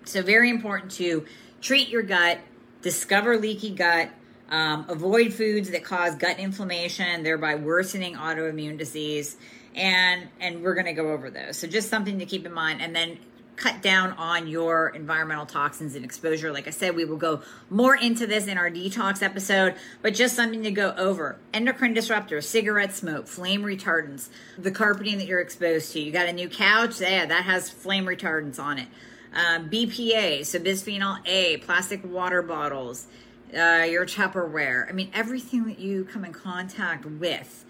So, 0.04 0.22
very 0.22 0.50
important 0.50 0.90
to 0.92 1.26
treat 1.60 1.88
your 1.90 2.02
gut, 2.02 2.38
discover 2.80 3.36
leaky 3.36 3.70
gut, 3.70 4.10
um, 4.50 4.86
avoid 4.88 5.34
foods 5.34 5.70
that 5.70 5.84
cause 5.84 6.16
gut 6.16 6.38
inflammation, 6.38 7.22
thereby 7.22 7.54
worsening 7.54 8.14
autoimmune 8.14 8.78
disease. 8.78 9.36
And, 9.74 10.28
and 10.40 10.62
we're 10.62 10.74
going 10.74 10.86
to 10.86 10.94
go 10.94 11.12
over 11.12 11.30
those. 11.30 11.58
So, 11.58 11.66
just 11.66 11.90
something 11.90 12.18
to 12.18 12.26
keep 12.26 12.46
in 12.46 12.52
mind. 12.52 12.80
And 12.80 12.96
then 12.96 13.18
cut 13.60 13.82
down 13.82 14.12
on 14.12 14.48
your 14.48 14.88
environmental 14.88 15.46
toxins 15.46 15.94
and 15.94 16.04
exposure. 16.04 16.52
Like 16.52 16.66
I 16.66 16.70
said, 16.70 16.96
we 16.96 17.04
will 17.04 17.16
go 17.16 17.42
more 17.68 17.94
into 17.94 18.26
this 18.26 18.46
in 18.46 18.58
our 18.58 18.70
detox 18.70 19.22
episode, 19.22 19.74
but 20.02 20.14
just 20.14 20.34
something 20.34 20.62
to 20.62 20.70
go 20.70 20.94
over. 20.96 21.38
Endocrine 21.54 21.94
disruptors, 21.94 22.44
cigarette 22.44 22.94
smoke, 22.94 23.28
flame 23.28 23.62
retardants, 23.62 24.28
the 24.58 24.70
carpeting 24.70 25.18
that 25.18 25.26
you're 25.26 25.40
exposed 25.40 25.92
to. 25.92 26.00
You 26.00 26.10
got 26.10 26.26
a 26.26 26.32
new 26.32 26.48
couch, 26.48 27.00
yeah, 27.00 27.26
that 27.26 27.44
has 27.44 27.70
flame 27.70 28.06
retardants 28.06 28.58
on 28.58 28.78
it 28.78 28.88
uh, 29.34 29.60
BPA, 29.60 30.44
so 30.44 30.58
bisphenol 30.58 31.18
A, 31.26 31.58
plastic 31.58 32.04
water 32.04 32.42
bottles, 32.42 33.06
uh, 33.54 33.86
your 33.88 34.06
Tupperware. 34.06 34.88
I 34.88 34.92
mean, 34.92 35.10
everything 35.14 35.64
that 35.64 35.78
you 35.78 36.04
come 36.04 36.24
in 36.24 36.32
contact 36.32 37.04
with, 37.04 37.64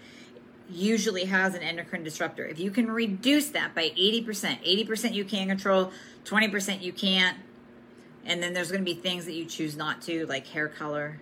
usually 0.71 1.25
has 1.25 1.55
an 1.55 1.61
endocrine 1.61 2.03
disruptor. 2.03 2.45
If 2.45 2.59
you 2.59 2.71
can 2.71 2.89
reduce 2.89 3.49
that 3.49 3.75
by 3.75 3.89
80%, 3.89 4.25
80% 4.85 5.13
you 5.13 5.25
can 5.25 5.47
control, 5.47 5.91
20% 6.25 6.81
you 6.81 6.93
can't, 6.93 7.37
and 8.25 8.41
then 8.41 8.53
there's 8.53 8.71
going 8.71 8.83
to 8.83 8.85
be 8.85 8.99
things 8.99 9.25
that 9.25 9.33
you 9.33 9.45
choose 9.45 9.75
not 9.75 10.01
to, 10.03 10.25
like 10.27 10.47
hair 10.47 10.67
color. 10.67 11.19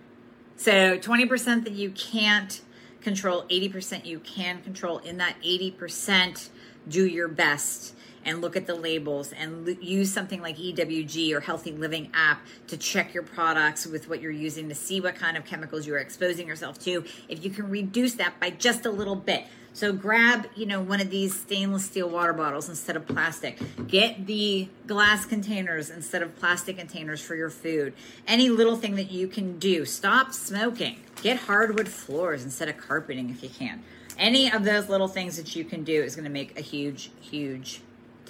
So 0.56 0.98
20% 0.98 1.64
that 1.64 1.72
you 1.72 1.90
can't 1.90 2.60
control, 3.00 3.44
80% 3.44 4.04
you 4.04 4.20
can 4.20 4.60
control. 4.62 4.98
In 4.98 5.16
that 5.18 5.36
80%, 5.42 6.50
do 6.88 7.06
your 7.06 7.28
best 7.28 7.94
and 8.24 8.40
look 8.40 8.56
at 8.56 8.66
the 8.66 8.74
labels 8.74 9.32
and 9.32 9.68
l- 9.68 9.74
use 9.80 10.12
something 10.12 10.40
like 10.40 10.56
EWG 10.56 11.32
or 11.32 11.40
Healthy 11.40 11.72
Living 11.72 12.10
app 12.14 12.42
to 12.68 12.76
check 12.76 13.14
your 13.14 13.22
products 13.22 13.86
with 13.86 14.08
what 14.08 14.20
you're 14.20 14.30
using 14.30 14.68
to 14.68 14.74
see 14.74 15.00
what 15.00 15.14
kind 15.14 15.36
of 15.36 15.44
chemicals 15.44 15.86
you're 15.86 15.98
exposing 15.98 16.46
yourself 16.46 16.78
to. 16.80 17.04
If 17.28 17.44
you 17.44 17.50
can 17.50 17.68
reduce 17.70 18.14
that 18.14 18.38
by 18.40 18.50
just 18.50 18.86
a 18.86 18.90
little 18.90 19.16
bit. 19.16 19.44
So 19.72 19.92
grab, 19.92 20.48
you 20.56 20.66
know, 20.66 20.80
one 20.80 21.00
of 21.00 21.10
these 21.10 21.38
stainless 21.38 21.84
steel 21.84 22.08
water 22.08 22.32
bottles 22.32 22.68
instead 22.68 22.96
of 22.96 23.06
plastic. 23.06 23.58
Get 23.86 24.26
the 24.26 24.68
glass 24.86 25.24
containers 25.24 25.90
instead 25.90 26.22
of 26.22 26.36
plastic 26.36 26.76
containers 26.76 27.20
for 27.20 27.36
your 27.36 27.50
food. 27.50 27.94
Any 28.26 28.50
little 28.50 28.76
thing 28.76 28.96
that 28.96 29.12
you 29.12 29.28
can 29.28 29.58
do. 29.58 29.84
Stop 29.84 30.32
smoking. 30.32 31.00
Get 31.22 31.36
hardwood 31.36 31.88
floors 31.88 32.42
instead 32.42 32.68
of 32.68 32.78
carpeting 32.78 33.30
if 33.30 33.42
you 33.42 33.48
can. 33.48 33.82
Any 34.18 34.52
of 34.52 34.64
those 34.64 34.88
little 34.88 35.08
things 35.08 35.36
that 35.36 35.54
you 35.54 35.64
can 35.64 35.84
do 35.84 36.02
is 36.02 36.16
going 36.16 36.24
to 36.24 36.30
make 36.30 36.58
a 36.58 36.62
huge, 36.62 37.10
huge 37.20 37.80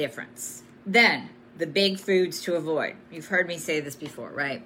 difference. 0.00 0.62
Then, 0.86 1.28
the 1.58 1.66
big 1.66 1.98
foods 1.98 2.40
to 2.42 2.54
avoid. 2.54 2.96
You've 3.12 3.26
heard 3.26 3.46
me 3.46 3.58
say 3.58 3.80
this 3.80 3.94
before, 3.94 4.30
right? 4.30 4.64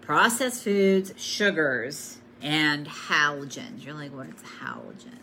Processed 0.00 0.62
foods, 0.62 1.12
sugars, 1.16 2.18
and 2.40 2.86
halogens. 2.86 3.84
You're 3.84 3.94
like, 3.94 4.14
what 4.14 4.28
is 4.28 4.34
a 4.34 4.64
halogen? 4.64 5.18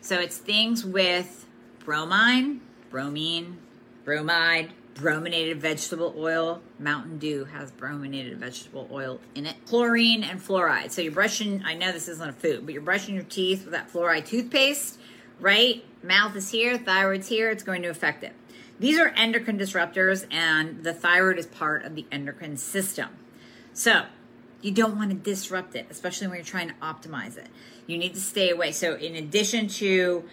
So 0.00 0.20
it's 0.20 0.38
things 0.38 0.84
with 0.84 1.44
bromine, 1.80 2.60
bromine, 2.88 3.58
bromide, 4.04 4.70
brominated 4.94 5.56
vegetable 5.56 6.14
oil. 6.16 6.62
Mountain 6.78 7.18
Dew 7.18 7.44
has 7.46 7.72
brominated 7.72 8.38
vegetable 8.38 8.88
oil 8.92 9.20
in 9.34 9.44
it. 9.44 9.56
Chlorine 9.66 10.22
and 10.22 10.40
fluoride. 10.40 10.92
So 10.92 11.02
you're 11.02 11.12
brushing, 11.12 11.62
I 11.64 11.74
know 11.74 11.90
this 11.90 12.08
isn't 12.08 12.28
a 12.28 12.32
food, 12.32 12.64
but 12.64 12.72
you're 12.72 12.82
brushing 12.82 13.16
your 13.16 13.24
teeth 13.24 13.64
with 13.64 13.72
that 13.72 13.92
fluoride 13.92 14.26
toothpaste, 14.26 15.00
right? 15.40 15.84
Mouth 16.02 16.36
is 16.36 16.50
here, 16.50 16.78
thyroid's 16.78 17.26
here, 17.26 17.50
it's 17.50 17.64
going 17.64 17.82
to 17.82 17.88
affect 17.88 18.22
it. 18.22 18.32
These 18.78 18.98
are 18.98 19.08
endocrine 19.08 19.58
disruptors, 19.58 20.26
and 20.30 20.84
the 20.84 20.92
thyroid 20.92 21.38
is 21.38 21.46
part 21.46 21.84
of 21.84 21.94
the 21.94 22.06
endocrine 22.12 22.56
system. 22.56 23.08
So 23.72 24.06
you 24.60 24.72
don't 24.72 24.96
want 24.96 25.10
to 25.10 25.16
disrupt 25.16 25.74
it, 25.74 25.86
especially 25.90 26.26
when 26.28 26.36
you're 26.36 26.44
trying 26.44 26.68
to 26.68 26.74
optimize 26.74 27.36
it. 27.36 27.46
You 27.86 27.98
need 27.98 28.14
to 28.14 28.20
stay 28.20 28.50
away. 28.50 28.72
So, 28.72 28.94
in 28.94 29.14
addition 29.14 29.68
to 29.68 30.24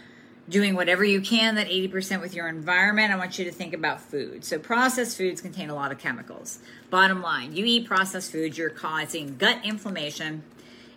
doing 0.50 0.76
whatever 0.76 1.04
you 1.04 1.22
can, 1.22 1.56
that 1.56 1.68
80% 1.68 2.22
with 2.22 2.36
your 2.36 2.48
environment, 2.48 3.12
I 3.12 3.18
want 3.18 3.40
you 3.40 3.46
to 3.46 3.52
think 3.52 3.74
about 3.74 4.02
food. 4.02 4.44
So, 4.44 4.60
processed 4.60 5.18
foods 5.18 5.42
contain 5.42 5.70
a 5.70 5.76
lot 5.76 5.92
of 5.92 6.00
chemicals. 6.00 6.60
Bottom 6.90 7.22
line, 7.22 7.56
you 7.56 7.66
eat 7.66 7.88
processed 7.88 8.32
foods, 8.32 8.58
you're 8.58 8.70
causing 8.70 9.38
gut 9.38 9.60
inflammation, 9.64 10.44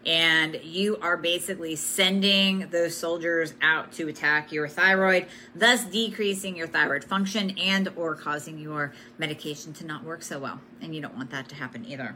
and 0.09 0.59
you 0.65 0.97
are 1.03 1.19
basically 1.19 1.77
sending 1.77 2.61
those 2.71 2.97
soldiers 2.97 3.53
out 3.61 3.93
to 3.93 4.09
attack 4.09 4.51
your 4.51 4.67
thyroid 4.67 5.27
thus 5.55 5.85
decreasing 5.85 6.57
your 6.57 6.67
thyroid 6.67 7.05
function 7.05 7.51
and 7.59 7.93
or 7.95 8.15
causing 8.15 8.59
your 8.59 8.95
medication 9.19 9.75
to 9.75 9.85
not 9.85 10.03
work 10.03 10.23
so 10.23 10.39
well. 10.39 10.61
And 10.81 10.95
you 10.95 11.03
don't 11.03 11.15
want 11.15 11.31
that 11.31 11.51
to 11.51 11.55
happen 11.55 11.85
either. 11.85 12.15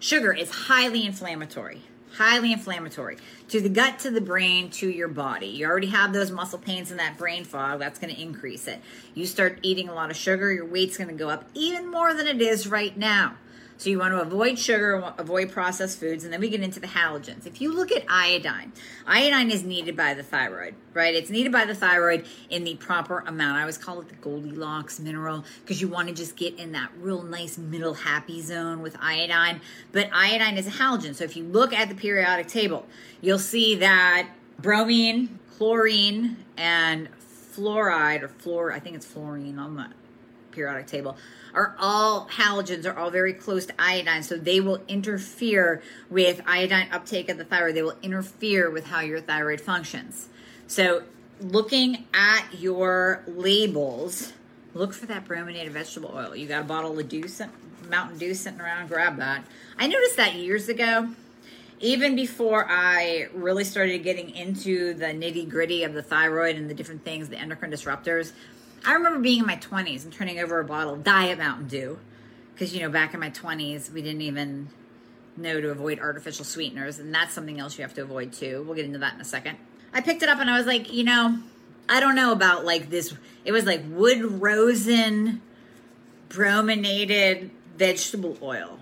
Sugar 0.00 0.32
is 0.32 0.50
highly 0.50 1.06
inflammatory 1.06 1.82
highly 2.16 2.52
inflammatory 2.52 3.18
to 3.48 3.60
the 3.60 3.68
gut 3.68 3.98
to 3.98 4.10
the 4.10 4.20
brain 4.20 4.70
to 4.70 4.88
your 4.88 5.08
body. 5.08 5.46
You 5.46 5.66
already 5.66 5.88
have 5.88 6.14
those 6.14 6.30
muscle 6.30 6.58
pains 6.58 6.90
and 6.90 6.98
that 6.98 7.18
brain 7.18 7.44
fog. 7.44 7.80
That's 7.80 7.98
going 7.98 8.14
to 8.14 8.20
increase 8.20 8.66
it. 8.66 8.80
You 9.12 9.26
start 9.26 9.58
eating 9.60 9.90
a 9.90 9.94
lot 9.94 10.10
of 10.10 10.16
sugar 10.16 10.50
your 10.50 10.64
weight's 10.64 10.96
going 10.96 11.10
to 11.10 11.14
go 11.14 11.28
up 11.28 11.44
even 11.52 11.90
more 11.90 12.14
than 12.14 12.26
it 12.26 12.40
is 12.40 12.66
right 12.66 12.96
now 12.96 13.36
so 13.78 13.90
you 13.90 14.00
want 14.00 14.12
to 14.12 14.20
avoid 14.20 14.58
sugar, 14.58 15.12
avoid 15.18 15.52
processed 15.52 16.00
foods, 16.00 16.24
and 16.24 16.32
then 16.32 16.40
we 16.40 16.48
get 16.48 16.60
into 16.60 16.80
the 16.80 16.88
halogens. 16.88 17.46
If 17.46 17.60
you 17.60 17.72
look 17.72 17.92
at 17.92 18.04
iodine, 18.08 18.72
iodine 19.06 19.52
is 19.52 19.62
needed 19.62 19.96
by 19.96 20.14
the 20.14 20.24
thyroid, 20.24 20.74
right? 20.94 21.14
It's 21.14 21.30
needed 21.30 21.52
by 21.52 21.64
the 21.64 21.76
thyroid 21.76 22.26
in 22.50 22.64
the 22.64 22.74
proper 22.74 23.20
amount. 23.20 23.56
I 23.56 23.60
always 23.60 23.78
call 23.78 24.00
it 24.00 24.08
the 24.08 24.16
Goldilocks 24.16 24.98
mineral 24.98 25.44
because 25.60 25.80
you 25.80 25.86
want 25.86 26.08
to 26.08 26.14
just 26.14 26.34
get 26.34 26.58
in 26.58 26.72
that 26.72 26.90
real 26.98 27.22
nice 27.22 27.56
middle 27.56 27.94
happy 27.94 28.42
zone 28.42 28.82
with 28.82 28.96
iodine. 29.00 29.60
But 29.92 30.10
iodine 30.12 30.58
is 30.58 30.66
a 30.66 30.72
halogen. 30.72 31.14
So 31.14 31.22
if 31.22 31.36
you 31.36 31.44
look 31.44 31.72
at 31.72 31.88
the 31.88 31.94
periodic 31.94 32.48
table, 32.48 32.84
you'll 33.20 33.38
see 33.38 33.76
that 33.76 34.28
bromine, 34.58 35.38
chlorine, 35.56 36.36
and 36.56 37.08
fluoride 37.58 38.22
or 38.22 38.28
fluor, 38.28 38.72
I 38.72 38.80
think 38.80 38.96
it's 38.96 39.06
fluorine 39.06 39.60
on 39.60 39.76
the 39.76 39.86
periodic 40.50 40.86
table 40.86 41.16
are 41.54 41.74
all 41.78 42.28
halogens 42.28 42.86
are 42.86 42.96
all 42.96 43.10
very 43.10 43.32
close 43.32 43.66
to 43.66 43.74
iodine 43.78 44.22
so 44.22 44.36
they 44.36 44.60
will 44.60 44.80
interfere 44.88 45.82
with 46.10 46.40
iodine 46.46 46.88
uptake 46.92 47.28
of 47.28 47.38
the 47.38 47.44
thyroid. 47.44 47.74
They 47.74 47.82
will 47.82 47.98
interfere 48.02 48.70
with 48.70 48.86
how 48.86 49.00
your 49.00 49.20
thyroid 49.20 49.60
functions. 49.60 50.28
So 50.66 51.02
looking 51.40 52.06
at 52.12 52.46
your 52.58 53.22
labels 53.26 54.32
look 54.74 54.92
for 54.92 55.06
that 55.06 55.24
brominated 55.24 55.72
vegetable 55.72 56.12
oil. 56.14 56.36
You 56.36 56.46
got 56.46 56.60
a 56.60 56.64
bottle 56.64 56.98
of 56.98 57.40
mountain 57.88 58.18
dew 58.18 58.34
sitting 58.34 58.60
around 58.60 58.88
grab 58.88 59.16
that. 59.16 59.44
I 59.78 59.86
noticed 59.86 60.16
that 60.16 60.34
years 60.34 60.68
ago 60.68 61.08
even 61.80 62.16
before 62.16 62.66
I 62.68 63.28
really 63.32 63.64
started 63.64 64.02
getting 64.02 64.30
into 64.30 64.94
the 64.94 65.06
nitty 65.06 65.48
gritty 65.48 65.84
of 65.84 65.94
the 65.94 66.02
thyroid 66.02 66.56
and 66.56 66.68
the 66.68 66.74
different 66.74 67.04
things, 67.04 67.28
the 67.28 67.38
endocrine 67.38 67.70
disruptors, 67.70 68.32
I 68.84 68.94
remember 68.94 69.18
being 69.20 69.40
in 69.40 69.46
my 69.46 69.56
20s 69.56 70.04
and 70.04 70.12
turning 70.12 70.38
over 70.38 70.60
a 70.60 70.64
bottle 70.64 70.94
of 70.94 71.04
Diet 71.04 71.38
Mountain 71.38 71.68
Dew. 71.68 71.98
Because, 72.54 72.74
you 72.74 72.80
know, 72.80 72.88
back 72.88 73.14
in 73.14 73.20
my 73.20 73.30
20s, 73.30 73.92
we 73.92 74.02
didn't 74.02 74.22
even 74.22 74.68
know 75.36 75.60
to 75.60 75.70
avoid 75.70 76.00
artificial 76.00 76.44
sweeteners. 76.44 76.98
And 76.98 77.14
that's 77.14 77.32
something 77.32 77.60
else 77.60 77.78
you 77.78 77.82
have 77.82 77.94
to 77.94 78.02
avoid 78.02 78.32
too. 78.32 78.64
We'll 78.64 78.74
get 78.74 78.84
into 78.84 78.98
that 78.98 79.14
in 79.14 79.20
a 79.20 79.24
second. 79.24 79.58
I 79.92 80.00
picked 80.00 80.22
it 80.22 80.28
up 80.28 80.38
and 80.40 80.50
I 80.50 80.58
was 80.58 80.66
like, 80.66 80.92
you 80.92 81.04
know, 81.04 81.38
I 81.88 82.00
don't 82.00 82.14
know 82.14 82.32
about 82.32 82.64
like 82.64 82.90
this. 82.90 83.14
It 83.44 83.52
was 83.52 83.64
like 83.64 83.82
wood 83.88 84.40
rosin 84.40 85.40
brominated 86.28 87.50
vegetable 87.76 88.36
oil 88.42 88.80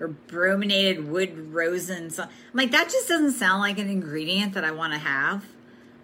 or 0.00 0.08
brominated 0.08 1.08
wood 1.08 1.52
rosin. 1.52 2.10
So 2.10 2.24
I'm 2.24 2.30
like, 2.54 2.72
that 2.72 2.88
just 2.88 3.06
doesn't 3.06 3.32
sound 3.32 3.60
like 3.60 3.78
an 3.78 3.88
ingredient 3.88 4.54
that 4.54 4.64
I 4.64 4.72
want 4.72 4.92
to 4.94 4.98
have. 4.98 5.44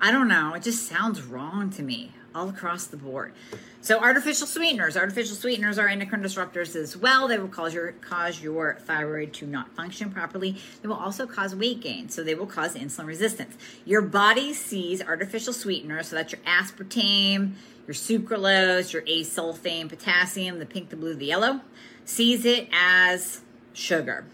I 0.01 0.13
don't 0.13 0.29
know. 0.29 0.55
It 0.55 0.63
just 0.63 0.87
sounds 0.87 1.23
wrong 1.23 1.71
to 1.71 1.83
me 1.83 2.13
all 2.37 2.49
across 2.51 2.87
the 2.87 2.97
board. 2.97 3.33
So 3.81 3.99
artificial 3.99 4.47
sweeteners, 4.47 4.97
artificial 4.97 5.37
sweeteners 5.37 5.79
are 5.79 5.89
endocrine 5.89 6.23
disruptors 6.23 6.77
as 6.77 6.97
well. 6.97 7.27
They 7.29 7.39
will 7.39 7.49
cause 7.49 7.73
your 7.73 7.93
cause 7.93 8.43
your 8.43 8.79
thyroid 8.81 9.33
to 9.35 9.47
not 9.47 9.75
function 9.75 10.11
properly. 10.11 10.57
They 10.83 10.89
will 10.89 10.97
also 10.97 11.27
cause 11.27 11.55
weight 11.57 11.81
gain, 11.81 12.09
so 12.09 12.23
they 12.23 12.35
will 12.35 12.47
cause 12.47 12.75
insulin 12.75 13.07
resistance. 13.07 13.57
Your 13.85 14.03
body 14.03 14.53
sees 14.53 15.03
artificial 15.03 15.53
sweeteners, 15.53 16.09
so 16.09 16.17
that's 16.17 16.33
your 16.33 16.43
aspartame, 16.43 17.53
your 17.87 17.95
sucralose, 17.95 18.93
your 18.93 19.03
acesulfame, 19.03 19.89
potassium, 19.89 20.59
the 20.59 20.67
pink, 20.67 20.91
the 20.91 20.97
blue, 20.97 21.15
the 21.15 21.27
yellow, 21.27 21.61
sees 22.05 22.45
it 22.45 22.69
as 22.73 23.41
sugar. 23.73 24.27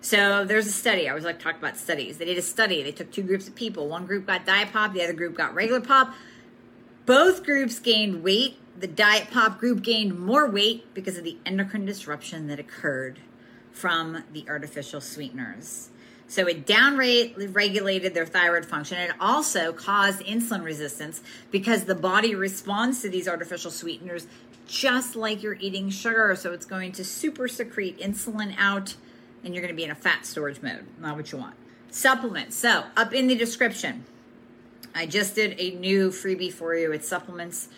So 0.00 0.44
there's 0.44 0.66
a 0.66 0.72
study. 0.72 1.06
I 1.06 1.10
always 1.10 1.24
like 1.24 1.38
to 1.38 1.44
talk 1.44 1.58
about 1.58 1.76
studies. 1.76 2.18
They 2.18 2.26
did 2.26 2.38
a 2.38 2.42
study. 2.42 2.82
They 2.82 2.92
took 2.92 3.10
two 3.10 3.22
groups 3.22 3.48
of 3.48 3.56
people. 3.56 3.88
One 3.88 4.06
group 4.06 4.26
got 4.26 4.46
diet 4.46 4.72
pop, 4.72 4.92
the 4.92 5.02
other 5.02 5.12
group 5.12 5.36
got 5.36 5.54
regular 5.54 5.80
pop. 5.80 6.14
Both 7.06 7.44
groups 7.44 7.78
gained 7.78 8.24
weight. 8.24 8.58
The 8.78 8.88
diet 8.88 9.28
pop 9.30 9.58
group 9.58 9.82
gained 9.82 10.18
more 10.18 10.50
weight 10.50 10.92
because 10.92 11.16
of 11.16 11.22
the 11.24 11.38
endocrine 11.46 11.86
disruption 11.86 12.48
that 12.48 12.58
occurred 12.58 13.20
from 13.70 14.24
the 14.32 14.44
artificial 14.48 15.00
sweeteners. 15.00 15.90
So 16.26 16.48
it 16.48 16.66
downregulated 16.66 18.12
their 18.12 18.26
thyroid 18.26 18.66
function. 18.66 18.98
It 18.98 19.12
also 19.20 19.72
caused 19.72 20.20
insulin 20.22 20.64
resistance 20.64 21.20
because 21.52 21.84
the 21.84 21.94
body 21.94 22.34
responds 22.34 23.00
to 23.02 23.08
these 23.08 23.28
artificial 23.28 23.70
sweeteners 23.70 24.26
just 24.66 25.14
like 25.14 25.44
you're 25.44 25.58
eating 25.60 25.90
sugar. 25.90 26.34
So 26.34 26.52
it's 26.52 26.66
going 26.66 26.90
to 26.92 27.04
super 27.04 27.46
secrete 27.46 28.00
insulin 28.00 28.56
out 28.58 28.96
and 29.44 29.54
you're 29.54 29.62
going 29.62 29.72
to 29.72 29.76
be 29.76 29.84
in 29.84 29.92
a 29.92 29.94
fat 29.94 30.26
storage 30.26 30.60
mode. 30.60 30.86
Not 30.98 31.16
what 31.16 31.30
you 31.30 31.38
want. 31.38 31.54
Supplements. 31.92 32.56
So 32.56 32.86
up 32.96 33.14
in 33.14 33.28
the 33.28 33.36
description, 33.36 34.04
I 34.96 35.06
just 35.06 35.34
did 35.34 35.60
a 35.60 35.72
new 35.72 36.08
freebie 36.08 36.52
for 36.52 36.74
you. 36.74 36.90
It's 36.90 37.06
supplements 37.06 37.68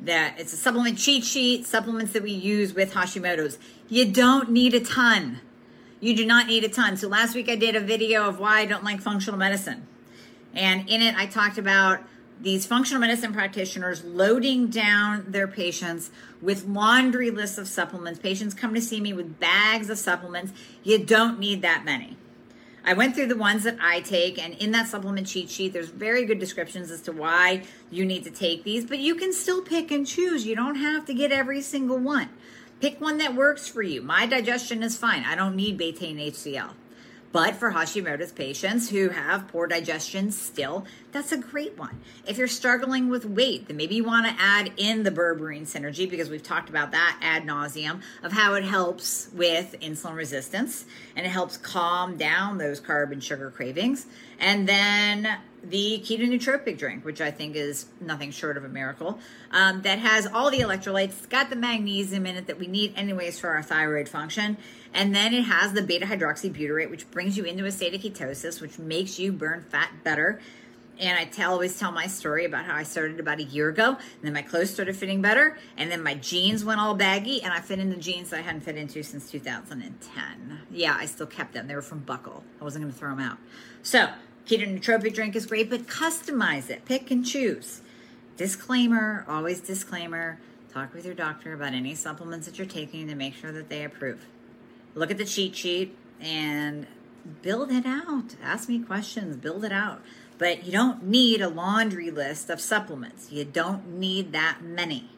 that 0.00 0.34
it's 0.38 0.52
a 0.52 0.56
supplement 0.56 0.98
cheat 0.98 1.22
sheet, 1.22 1.66
supplements 1.66 2.12
that 2.14 2.22
we 2.22 2.32
use 2.32 2.74
with 2.74 2.94
Hashimoto's. 2.94 3.58
You 3.88 4.10
don't 4.10 4.50
need 4.50 4.74
a 4.74 4.80
ton. 4.80 5.40
You 6.00 6.16
do 6.16 6.26
not 6.26 6.46
need 6.46 6.64
a 6.64 6.68
ton. 6.68 6.96
So 6.96 7.08
last 7.08 7.34
week 7.34 7.48
I 7.48 7.56
did 7.56 7.76
a 7.76 7.80
video 7.80 8.28
of 8.28 8.40
why 8.40 8.60
I 8.60 8.64
don't 8.64 8.82
like 8.82 9.00
functional 9.00 9.38
medicine. 9.38 9.86
And 10.54 10.88
in 10.88 11.02
it 11.02 11.14
I 11.14 11.26
talked 11.26 11.58
about 11.58 12.00
these 12.40 12.66
functional 12.66 13.00
medicine 13.00 13.32
practitioners 13.32 14.02
loading 14.02 14.68
down 14.68 15.26
their 15.28 15.46
patients 15.46 16.10
with 16.40 16.64
laundry 16.64 17.30
lists 17.30 17.58
of 17.58 17.68
supplements. 17.68 18.18
Patients 18.18 18.54
come 18.54 18.74
to 18.74 18.80
see 18.80 19.00
me 19.00 19.12
with 19.12 19.38
bags 19.38 19.90
of 19.90 19.98
supplements. 19.98 20.52
You 20.82 21.04
don't 21.04 21.38
need 21.38 21.62
that 21.62 21.84
many. 21.84 22.16
I 22.84 22.94
went 22.94 23.14
through 23.14 23.28
the 23.28 23.36
ones 23.36 23.62
that 23.62 23.76
I 23.80 24.00
take, 24.00 24.42
and 24.42 24.54
in 24.54 24.72
that 24.72 24.88
supplement 24.88 25.28
cheat 25.28 25.48
sheet, 25.48 25.72
there's 25.72 25.88
very 25.88 26.24
good 26.24 26.40
descriptions 26.40 26.90
as 26.90 27.00
to 27.02 27.12
why 27.12 27.62
you 27.90 28.04
need 28.04 28.24
to 28.24 28.30
take 28.30 28.64
these, 28.64 28.84
but 28.84 28.98
you 28.98 29.14
can 29.14 29.32
still 29.32 29.62
pick 29.62 29.90
and 29.92 30.06
choose. 30.06 30.46
You 30.46 30.56
don't 30.56 30.76
have 30.76 31.06
to 31.06 31.14
get 31.14 31.30
every 31.30 31.60
single 31.60 31.98
one. 31.98 32.28
Pick 32.80 33.00
one 33.00 33.18
that 33.18 33.36
works 33.36 33.68
for 33.68 33.82
you. 33.82 34.02
My 34.02 34.26
digestion 34.26 34.82
is 34.82 34.98
fine. 34.98 35.22
I 35.22 35.36
don't 35.36 35.54
need 35.54 35.78
betaine 35.78 36.18
HCl. 36.18 36.70
But 37.32 37.56
for 37.56 37.72
Hashimoto's 37.72 38.30
patients 38.30 38.90
who 38.90 39.08
have 39.08 39.48
poor 39.48 39.66
digestion 39.66 40.30
still, 40.30 40.84
that's 41.12 41.32
a 41.32 41.38
great 41.38 41.78
one. 41.78 42.00
If 42.26 42.36
you're 42.36 42.46
struggling 42.46 43.08
with 43.08 43.24
weight, 43.24 43.68
then 43.68 43.78
maybe 43.78 43.94
you 43.94 44.04
want 44.04 44.26
to 44.26 44.34
add 44.38 44.72
in 44.76 45.02
the 45.02 45.10
berberine 45.10 45.62
synergy 45.62 46.08
because 46.08 46.28
we've 46.28 46.42
talked 46.42 46.68
about 46.68 46.92
that 46.92 47.18
ad 47.22 47.44
nauseum 47.44 48.02
of 48.22 48.32
how 48.32 48.52
it 48.54 48.64
helps 48.64 49.30
with 49.32 49.74
insulin 49.80 50.14
resistance 50.14 50.84
and 51.16 51.24
it 51.24 51.30
helps 51.30 51.56
calm 51.56 52.18
down 52.18 52.58
those 52.58 52.82
carb 52.82 53.12
and 53.12 53.24
sugar 53.24 53.50
cravings. 53.50 54.06
And 54.38 54.68
then 54.68 55.38
the 55.62 56.02
keto 56.04 56.28
nootropic 56.28 56.78
drink, 56.78 57.04
which 57.04 57.20
I 57.20 57.30
think 57.30 57.56
is 57.56 57.86
nothing 58.00 58.30
short 58.30 58.56
of 58.56 58.64
a 58.64 58.68
miracle, 58.68 59.18
um, 59.52 59.82
that 59.82 59.98
has 59.98 60.26
all 60.26 60.50
the 60.50 60.60
electrolytes, 60.60 61.10
it's 61.10 61.26
got 61.26 61.50
the 61.50 61.56
magnesium 61.56 62.26
in 62.26 62.36
it 62.36 62.46
that 62.48 62.58
we 62.58 62.66
need 62.66 62.94
anyways 62.96 63.38
for 63.38 63.50
our 63.50 63.62
thyroid 63.62 64.08
function 64.08 64.56
and 64.94 65.14
then 65.14 65.32
it 65.32 65.42
has 65.42 65.72
the 65.72 65.82
beta 65.82 66.06
hydroxybutyrate, 66.06 66.90
which 66.90 67.10
brings 67.10 67.36
you 67.36 67.44
into 67.44 67.64
a 67.64 67.72
state 67.72 67.94
of 67.94 68.00
ketosis, 68.00 68.60
which 68.60 68.78
makes 68.78 69.18
you 69.18 69.32
burn 69.32 69.62
fat 69.62 69.90
better. 70.04 70.40
And 70.98 71.18
I 71.18 71.24
tell, 71.24 71.52
always 71.52 71.78
tell 71.78 71.90
my 71.90 72.06
story 72.06 72.44
about 72.44 72.66
how 72.66 72.74
I 72.74 72.82
started 72.82 73.18
about 73.18 73.40
a 73.40 73.44
year 73.44 73.70
ago, 73.70 73.88
and 73.88 74.22
then 74.22 74.34
my 74.34 74.42
clothes 74.42 74.70
started 74.70 74.94
fitting 74.94 75.22
better, 75.22 75.58
and 75.76 75.90
then 75.90 76.02
my 76.02 76.14
jeans 76.14 76.64
went 76.64 76.80
all 76.80 76.94
baggy, 76.94 77.42
and 77.42 77.52
I 77.52 77.60
fit 77.60 77.78
into 77.78 77.96
jeans 77.96 78.32
I 78.32 78.42
hadn't 78.42 78.60
fit 78.60 78.76
into 78.76 79.02
since 79.02 79.30
2010. 79.30 80.60
Yeah, 80.70 80.94
I 80.96 81.06
still 81.06 81.26
kept 81.26 81.54
them. 81.54 81.66
They 81.66 81.74
were 81.74 81.82
from 81.82 82.00
Buckle. 82.00 82.44
I 82.60 82.64
wasn't 82.64 82.84
going 82.84 82.92
to 82.92 82.98
throw 82.98 83.10
them 83.10 83.20
out. 83.20 83.38
So, 83.82 84.10
keto 84.46 84.66
nootropic 84.66 85.14
drink 85.14 85.36
is 85.36 85.46
great, 85.46 85.70
but 85.70 85.86
customize 85.86 86.70
it. 86.70 86.84
Pick 86.84 87.10
and 87.10 87.24
choose. 87.24 87.80
Disclaimer, 88.36 89.24
always 89.28 89.60
disclaimer. 89.60 90.38
Talk 90.72 90.94
with 90.94 91.04
your 91.04 91.14
doctor 91.14 91.52
about 91.52 91.74
any 91.74 91.94
supplements 91.94 92.46
that 92.46 92.58
you're 92.58 92.66
taking 92.66 93.08
to 93.08 93.14
make 93.14 93.34
sure 93.34 93.52
that 93.52 93.68
they 93.68 93.84
approve 93.84 94.26
look 94.94 95.10
at 95.10 95.18
the 95.18 95.24
cheat 95.24 95.56
sheet 95.56 95.96
and 96.20 96.86
build 97.40 97.70
it 97.70 97.86
out. 97.86 98.36
Ask 98.42 98.68
me 98.68 98.80
questions, 98.80 99.36
build 99.36 99.64
it 99.64 99.72
out. 99.72 100.02
But 100.38 100.64
you 100.64 100.72
don't 100.72 101.04
need 101.04 101.40
a 101.40 101.48
laundry 101.48 102.10
list 102.10 102.50
of 102.50 102.60
supplements. 102.60 103.30
You 103.30 103.44
don't 103.44 103.98
need 103.98 104.32
that 104.32 104.58
many. 104.62 105.10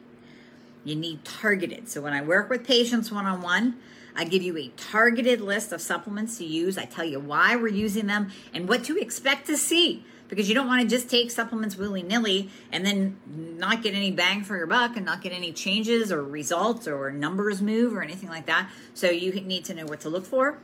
You 0.83 0.95
need 0.95 1.25
targeted. 1.25 1.89
So 1.89 2.01
when 2.01 2.13
I 2.13 2.21
work 2.21 2.49
with 2.49 2.65
patients 2.65 3.11
one 3.11 3.25
on 3.25 3.41
one, 3.41 3.77
I 4.15 4.23
give 4.23 4.41
you 4.41 4.57
a 4.57 4.69
targeted 4.77 5.41
list 5.41 5.71
of 5.71 5.81
supplements 5.81 6.37
to 6.37 6.45
use. 6.45 6.77
I 6.77 6.85
tell 6.85 7.05
you 7.05 7.19
why 7.19 7.55
we're 7.55 7.67
using 7.67 8.07
them 8.07 8.31
and 8.53 8.67
what 8.67 8.83
to 8.85 8.97
expect 8.97 9.47
to 9.47 9.57
see 9.57 10.05
because 10.27 10.49
you 10.49 10.55
don't 10.55 10.67
want 10.67 10.81
to 10.81 10.87
just 10.87 11.09
take 11.09 11.29
supplements 11.31 11.75
willy 11.75 12.01
nilly 12.01 12.49
and 12.71 12.85
then 12.85 13.17
not 13.27 13.83
get 13.83 13.93
any 13.93 14.11
bang 14.11 14.43
for 14.43 14.57
your 14.57 14.67
buck 14.67 14.95
and 14.95 15.05
not 15.05 15.21
get 15.21 15.31
any 15.31 15.51
changes 15.51 16.11
or 16.11 16.23
results 16.23 16.87
or 16.87 17.11
numbers 17.11 17.61
move 17.61 17.93
or 17.93 18.01
anything 18.01 18.29
like 18.29 18.45
that. 18.45 18.69
So 18.93 19.09
you 19.09 19.31
need 19.33 19.65
to 19.65 19.73
know 19.73 19.85
what 19.85 20.01
to 20.01 20.09
look 20.09 20.25
for, 20.25 20.57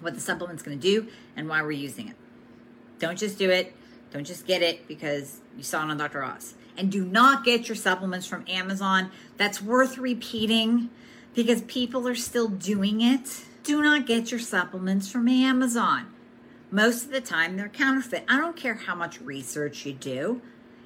what 0.00 0.14
the 0.14 0.20
supplement's 0.20 0.62
going 0.62 0.78
to 0.78 0.82
do, 0.82 1.08
and 1.36 1.48
why 1.48 1.62
we're 1.62 1.72
using 1.72 2.08
it. 2.08 2.16
Don't 2.98 3.18
just 3.18 3.38
do 3.38 3.50
it. 3.50 3.74
Don't 4.12 4.24
just 4.24 4.46
get 4.46 4.62
it 4.62 4.86
because 4.86 5.40
you 5.56 5.64
saw 5.64 5.82
it 5.82 5.90
on 5.90 5.96
Dr. 5.96 6.22
Oz. 6.22 6.54
And 6.76 6.90
do 6.90 7.04
not 7.04 7.44
get 7.44 7.68
your 7.68 7.76
supplements 7.76 8.26
from 8.26 8.44
Amazon. 8.48 9.10
That's 9.36 9.60
worth 9.60 9.98
repeating 9.98 10.90
because 11.34 11.62
people 11.62 12.06
are 12.08 12.14
still 12.14 12.48
doing 12.48 13.00
it. 13.00 13.44
Do 13.62 13.82
not 13.82 14.06
get 14.06 14.30
your 14.30 14.40
supplements 14.40 15.10
from 15.10 15.28
Amazon 15.28 16.14
most 16.74 17.04
of 17.04 17.12
the 17.12 17.20
time 17.20 17.56
they're 17.56 17.68
counterfeit. 17.68 18.24
I 18.28 18.36
don't 18.36 18.56
care 18.56 18.74
how 18.74 18.96
much 18.96 19.20
research 19.20 19.86
you 19.86 19.92
do. 19.92 20.42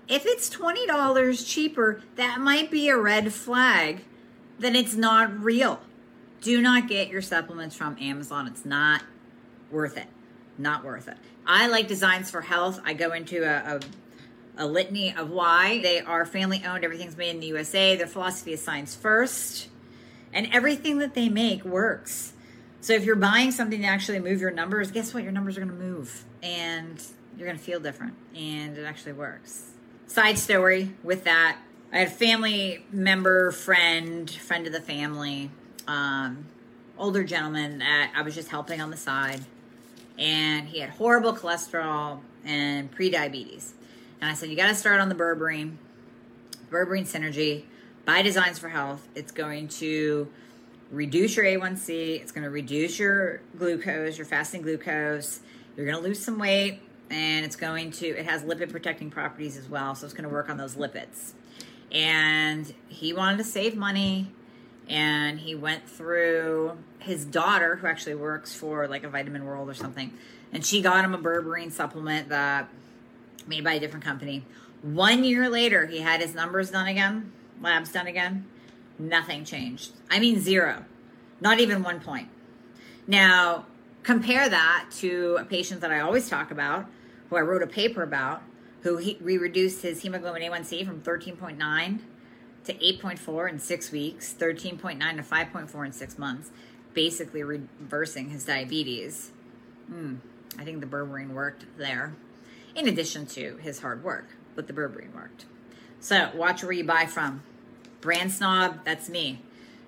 If 0.06 0.26
it's 0.26 0.50
$20 0.50 1.46
cheaper, 1.46 2.02
that 2.16 2.40
might 2.40 2.70
be 2.70 2.90
a 2.90 2.96
red 2.98 3.32
flag 3.32 4.04
that 4.58 4.76
it's 4.76 4.94
not 4.94 5.42
real. 5.42 5.80
Do 6.42 6.60
not 6.60 6.88
get 6.88 7.08
your 7.08 7.22
supplements 7.22 7.74
from 7.74 7.96
Amazon. 7.98 8.46
It's 8.46 8.66
not 8.66 9.02
worth 9.70 9.96
it. 9.96 10.08
Not 10.58 10.84
worth 10.84 11.08
it. 11.08 11.16
I 11.46 11.68
like 11.68 11.88
Designs 11.88 12.30
for 12.30 12.42
Health. 12.42 12.80
I 12.84 12.92
go 12.92 13.12
into 13.12 13.42
a, 13.42 13.76
a, 13.76 14.64
a 14.64 14.66
litany 14.66 15.14
of 15.16 15.30
why. 15.30 15.80
They 15.80 16.00
are 16.00 16.26
family 16.26 16.62
owned, 16.66 16.84
everything's 16.84 17.16
made 17.16 17.30
in 17.30 17.40
the 17.40 17.46
USA. 17.46 17.96
Their 17.96 18.06
philosophy 18.06 18.52
is 18.52 18.62
science 18.62 18.94
first, 18.94 19.68
and 20.32 20.48
everything 20.52 20.98
that 20.98 21.14
they 21.14 21.28
make 21.28 21.64
works. 21.64 22.32
So 22.80 22.92
if 22.92 23.04
you're 23.04 23.16
buying 23.16 23.50
something 23.50 23.80
to 23.80 23.86
actually 23.86 24.20
move 24.20 24.40
your 24.40 24.50
numbers, 24.50 24.90
guess 24.90 25.12
what? 25.12 25.22
Your 25.22 25.32
numbers 25.32 25.56
are 25.56 25.60
going 25.64 25.76
to 25.76 25.84
move 25.84 26.24
and 26.42 27.02
you're 27.36 27.46
going 27.46 27.58
to 27.58 27.64
feel 27.64 27.80
different 27.80 28.14
and 28.36 28.78
it 28.78 28.84
actually 28.84 29.12
works. 29.12 29.72
Side 30.06 30.38
story 30.38 30.94
with 31.02 31.24
that 31.24 31.58
I 31.90 32.00
had 32.00 32.08
a 32.08 32.10
family 32.10 32.84
member, 32.92 33.50
friend, 33.50 34.30
friend 34.30 34.66
of 34.66 34.72
the 34.74 34.80
family, 34.80 35.50
um, 35.86 36.46
older 36.98 37.24
gentleman 37.24 37.78
that 37.78 38.12
I 38.14 38.20
was 38.22 38.34
just 38.34 38.48
helping 38.48 38.80
on 38.82 38.90
the 38.90 38.96
side. 38.96 39.40
And 40.18 40.68
he 40.68 40.80
had 40.80 40.90
horrible 40.90 41.34
cholesterol 41.34 42.20
and 42.44 42.90
pre-diabetes. 42.90 43.72
And 44.20 44.30
I 44.30 44.34
said, 44.34 44.50
you 44.50 44.56
got 44.56 44.68
to 44.68 44.74
start 44.74 45.00
on 45.00 45.08
the 45.08 45.14
berberine, 45.14 45.76
berberine 46.70 47.06
synergy 47.06 47.64
by 48.08 48.22
Designs 48.22 48.58
for 48.58 48.70
Health. 48.70 49.06
It's 49.14 49.32
going 49.32 49.68
to 49.68 50.28
reduce 50.90 51.36
your 51.36 51.44
A1C. 51.44 52.22
It's 52.22 52.32
going 52.32 52.44
to 52.44 52.48
reduce 52.48 52.98
your 52.98 53.42
glucose, 53.58 54.16
your 54.16 54.24
fasting 54.24 54.62
glucose. 54.62 55.40
You're 55.76 55.84
going 55.84 55.98
to 55.98 56.02
lose 56.02 56.18
some 56.18 56.38
weight, 56.38 56.80
and 57.10 57.44
it's 57.44 57.54
going 57.54 57.90
to, 57.90 58.06
it 58.06 58.24
has 58.24 58.44
lipid 58.44 58.72
protecting 58.72 59.10
properties 59.10 59.58
as 59.58 59.68
well. 59.68 59.94
So 59.94 60.06
it's 60.06 60.14
going 60.14 60.26
to 60.26 60.34
work 60.34 60.48
on 60.48 60.56
those 60.56 60.74
lipids. 60.74 61.32
And 61.92 62.72
he 62.88 63.12
wanted 63.12 63.36
to 63.36 63.44
save 63.44 63.76
money. 63.76 64.32
And 64.88 65.40
he 65.40 65.54
went 65.54 65.86
through 65.86 66.78
his 67.00 67.26
daughter, 67.26 67.76
who 67.76 67.86
actually 67.86 68.14
works 68.14 68.54
for 68.54 68.88
like 68.88 69.04
a 69.04 69.10
Vitamin 69.10 69.44
World 69.44 69.68
or 69.68 69.74
something. 69.74 70.14
And 70.50 70.64
she 70.64 70.80
got 70.80 71.04
him 71.04 71.12
a 71.12 71.18
berberine 71.18 71.72
supplement 71.72 72.30
that 72.30 72.70
made 73.46 73.64
by 73.64 73.74
a 73.74 73.80
different 73.80 74.06
company. 74.06 74.46
One 74.80 75.24
year 75.24 75.50
later, 75.50 75.84
he 75.84 75.98
had 75.98 76.22
his 76.22 76.34
numbers 76.34 76.70
done 76.70 76.86
again, 76.86 77.32
labs 77.60 77.92
done 77.92 78.06
again 78.06 78.46
nothing 78.98 79.44
changed. 79.44 79.92
I 80.10 80.18
mean, 80.18 80.40
zero, 80.40 80.84
not 81.40 81.60
even 81.60 81.82
one 81.82 82.00
point. 82.00 82.28
Now, 83.06 83.66
compare 84.02 84.48
that 84.48 84.86
to 84.98 85.36
a 85.40 85.44
patient 85.44 85.80
that 85.80 85.90
I 85.90 86.00
always 86.00 86.28
talk 86.28 86.50
about, 86.50 86.86
who 87.30 87.36
I 87.36 87.40
wrote 87.40 87.62
a 87.62 87.66
paper 87.66 88.02
about, 88.02 88.42
who 88.82 88.96
he, 88.96 89.18
we 89.22 89.38
reduced 89.38 89.82
his 89.82 90.02
hemoglobin 90.02 90.42
A1C 90.42 90.86
from 90.86 91.00
13.9 91.00 92.00
to 92.64 92.74
8.4 92.74 93.50
in 93.50 93.58
six 93.58 93.90
weeks, 93.90 94.34
13.9 94.38 95.16
to 95.16 95.22
5.4 95.22 95.86
in 95.86 95.92
six 95.92 96.18
months, 96.18 96.50
basically 96.94 97.42
reversing 97.42 98.30
his 98.30 98.44
diabetes. 98.44 99.30
Mm, 99.90 100.18
I 100.58 100.64
think 100.64 100.80
the 100.80 100.86
berberine 100.86 101.30
worked 101.30 101.64
there, 101.78 102.14
in 102.74 102.88
addition 102.88 103.26
to 103.26 103.56
his 103.56 103.80
hard 103.80 104.04
work, 104.04 104.36
but 104.54 104.66
the 104.66 104.72
berberine 104.72 105.14
worked. 105.14 105.46
So 106.00 106.30
watch 106.34 106.62
where 106.62 106.72
you 106.72 106.84
buy 106.84 107.06
from. 107.06 107.42
Brand 108.00 108.32
snob, 108.32 108.84
that's 108.84 109.08
me. 109.08 109.40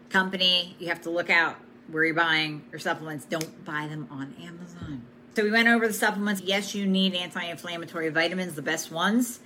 Company, 0.09 0.77
you 0.79 0.89
have 0.89 1.03
to 1.03 1.11
look 1.11 1.31
out 1.31 1.57
where 1.89 2.05
you're 2.05 2.15
buying 2.15 2.63
your 2.71 2.81
supplements. 2.81 3.25
Don't 3.25 3.65
buy 3.65 3.87
them 3.89 4.09
on 4.11 4.35
Amazon. 4.43 5.03
So 5.37 5.45
we 5.45 5.51
went 5.51 5.69
over 5.69 5.87
the 5.87 5.95
supplements. 5.95 6.41
Yes, 6.43 6.75
you 6.75 6.87
need 6.87 7.15
anti-inflammatory 7.15 8.09
vitamins, 8.09 8.55
the 8.55 8.63
best 8.63 8.91
ones. 8.91 9.41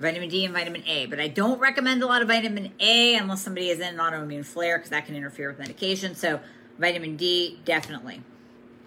Vitamin 0.00 0.28
D 0.28 0.44
and 0.44 0.52
vitamin 0.52 0.82
A, 0.86 1.06
but 1.06 1.20
I 1.20 1.28
don't 1.28 1.60
recommend 1.60 2.02
a 2.02 2.06
lot 2.06 2.22
of 2.22 2.28
vitamin 2.28 2.72
A 2.80 3.14
unless 3.14 3.42
somebody 3.42 3.68
is 3.68 3.78
in 3.78 3.94
an 3.94 3.96
autoimmune 3.98 4.44
flare 4.44 4.78
because 4.78 4.90
that 4.90 5.06
can 5.06 5.14
interfere 5.14 5.48
with 5.48 5.60
medication. 5.60 6.16
So, 6.16 6.40
vitamin 6.78 7.16
D, 7.16 7.60
definitely. 7.64 8.22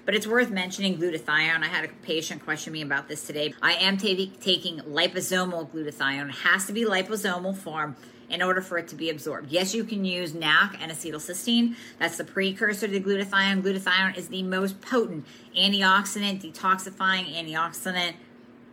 But 0.06 0.14
it's 0.14 0.28
worth 0.28 0.52
mentioning 0.52 0.98
glutathione. 0.98 1.64
I 1.64 1.68
had 1.68 1.86
a 1.86 1.88
patient 2.04 2.44
question 2.44 2.74
me 2.74 2.84
about 2.84 3.08
this 3.08 3.26
today. 3.26 3.54
I 3.62 3.74
am 3.74 3.98
t- 3.98 4.32
taking 4.40 4.80
liposomal 4.82 5.70
glutathione. 5.72 6.30
It 6.30 6.36
has 6.36 6.66
to 6.68 6.74
be 6.74 6.86
liposomal 6.86 7.58
form 7.58 7.96
in 8.30 8.42
order 8.42 8.62
for 8.62 8.78
it 8.78 8.88
to 8.90 8.96
be 8.96 9.10
absorbed. 9.10 9.52
Yes, 9.52 9.74
you 9.74 9.84
can 9.84 10.06
use 10.06 10.34
NAC 10.34 10.82
N-acetylcysteine. 10.82 11.76
That's 12.00 12.18
the 12.18 12.24
precursor 12.24 12.88
to 12.88 13.00
glutathione. 13.00 13.64
Glutathione 13.64 14.18
is 14.18 14.28
the 14.28 14.44
most 14.44 14.80
potent 14.82 15.26
antioxidant, 15.58 16.42
detoxifying 16.42 17.34
antioxidant 17.34 18.14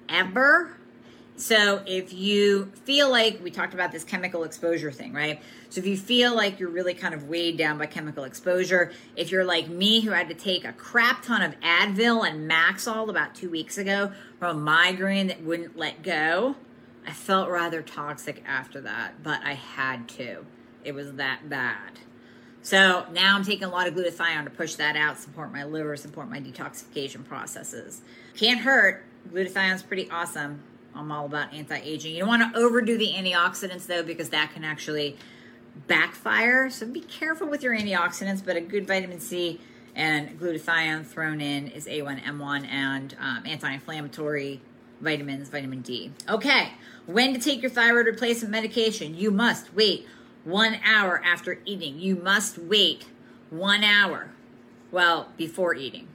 ever. 0.09 0.77
So 1.43 1.83
if 1.87 2.13
you 2.13 2.67
feel 2.85 3.11
like 3.11 3.41
we 3.43 3.51
talked 3.51 3.75
about 3.75 3.91
this 3.91 4.05
chemical 4.05 4.45
exposure 4.45 4.93
thing, 4.93 5.13
right? 5.13 5.43
So 5.71 5.81
if 5.81 5.87
you 5.89 5.97
feel 5.97 6.37
like 6.37 6.61
you're 6.61 6.71
really 6.71 6.95
kind 6.95 7.15
of 7.15 7.25
weighed 7.25 7.59
down 7.59 7.79
by 7.79 7.87
chemical 7.87 8.23
exposure, 8.23 8.93
if 9.17 9.33
you're 9.33 9.45
like 9.45 9.67
me 9.67 10.03
who 10.03 10.13
had 10.13 10.29
to 10.29 10.37
take 10.37 10.65
a 10.65 10.73
crap 10.73 11.23
ton 11.25 11.43
of 11.43 11.59
Advil 11.59 12.25
and 12.25 12.49
Maxalt 12.49 13.11
about 13.11 13.35
two 13.35 13.51
weeks 13.51 13.77
ago 13.77 14.13
from 14.39 14.57
a 14.57 14.61
migraine 14.61 15.27
that 15.27 15.43
wouldn't 15.43 15.77
let 15.77 16.05
go, 16.05 16.55
I 17.05 17.11
felt 17.11 17.51
rather 17.51 17.83
toxic 17.83 18.45
after 18.47 18.81
that, 18.83 19.25
but 19.25 19.41
I 19.43 19.55
had 19.55 20.09
to. 20.11 20.47
It 20.85 20.95
was 20.95 21.15
that 21.15 21.49
bad. 21.49 21.99
So 22.63 23.05
now 23.11 23.35
I'm 23.35 23.45
taking 23.45 23.65
a 23.65 23.71
lot 23.71 23.89
of 23.89 23.95
glutathione 23.95 24.45
to 24.45 24.51
push 24.51 24.77
that 24.77 24.95
out, 24.95 25.19
support 25.19 25.53
my 25.53 25.65
liver, 25.65 25.97
support 25.97 26.31
my 26.31 26.39
detoxification 26.39 27.25
processes. 27.25 28.03
Can't 28.37 28.61
hurt. 28.61 29.05
Glutathione's 29.33 29.83
pretty 29.83 30.09
awesome. 30.09 30.63
I'm 30.95 31.11
all 31.11 31.27
about 31.27 31.53
anti-aging. 31.53 32.13
You 32.13 32.21
don't 32.21 32.29
want 32.29 32.55
to 32.55 32.59
overdo 32.59 32.99
the 32.99 33.13
antioxidants 33.13 33.87
though, 33.87 34.03
because 34.03 34.31
that 34.31 34.53
can 34.53 34.65
actually 34.65 35.17
backfire. 35.87 36.71
So 36.71 36.87
be 36.87 37.01
careful 37.01 37.49
with 37.49 37.63
your 37.63 37.77
antioxidants, 37.77 38.45
but 38.45 38.57
a 38.57 38.61
good 38.61 38.87
vitamin 38.87 39.21
C 39.21 39.61
and 39.95 40.39
glutathione 40.39 41.07
thrown 41.07 41.41
in 41.41 41.69
is 41.69 41.87
A1M1 41.87 42.67
and 42.67 43.17
um, 43.21 43.43
anti-inflammatory 43.47 44.61
vitamins, 45.01 45.49
vitamin 45.49 45.81
D. 45.81 46.13
Okay, 46.29 46.71
when 47.07 47.35
to 47.35 47.41
take 47.41 47.61
your 47.61 47.71
thyroid 47.71 48.07
replacement 48.07 48.53
medication? 48.53 49.15
You 49.15 49.31
must 49.31 49.75
wait 49.75 50.07
one 50.45 50.79
hour 50.85 51.21
after 51.25 51.61
eating. 51.65 51.99
You 51.99 52.17
must 52.17 52.59
wait 52.59 53.07
one 53.51 53.85
hour, 53.85 54.31
well, 54.91 55.29
before 55.37 55.75
eating. 55.75 56.09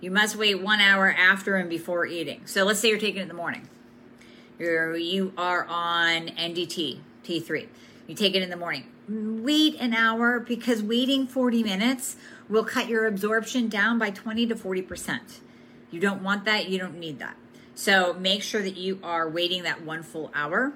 You 0.00 0.10
must 0.10 0.36
wait 0.36 0.60
one 0.60 0.80
hour 0.80 1.10
after 1.10 1.56
and 1.56 1.70
before 1.70 2.04
eating. 2.04 2.42
So 2.44 2.64
let's 2.64 2.80
say 2.80 2.88
you're 2.90 2.98
taking 2.98 3.20
it 3.20 3.22
in 3.22 3.28
the 3.28 3.34
morning. 3.34 3.68
You're, 4.58 4.96
you 4.96 5.32
are 5.36 5.64
on 5.64 6.28
NDT, 6.28 6.98
T3. 7.24 7.68
You 8.06 8.14
take 8.14 8.34
it 8.34 8.42
in 8.42 8.50
the 8.50 8.56
morning. 8.56 8.86
Wait 9.08 9.76
an 9.80 9.94
hour 9.94 10.40
because 10.40 10.82
waiting 10.82 11.26
40 11.26 11.62
minutes 11.62 12.16
will 12.48 12.64
cut 12.64 12.88
your 12.88 13.06
absorption 13.06 13.68
down 13.68 13.98
by 13.98 14.10
20 14.10 14.46
to 14.46 14.54
40%. 14.54 15.20
You 15.90 16.00
don't 16.00 16.22
want 16.22 16.44
that. 16.44 16.68
You 16.68 16.78
don't 16.78 16.98
need 16.98 17.18
that. 17.18 17.36
So 17.74 18.14
make 18.14 18.42
sure 18.42 18.62
that 18.62 18.76
you 18.76 18.98
are 19.02 19.28
waiting 19.28 19.62
that 19.64 19.82
one 19.82 20.02
full 20.02 20.30
hour. 20.34 20.72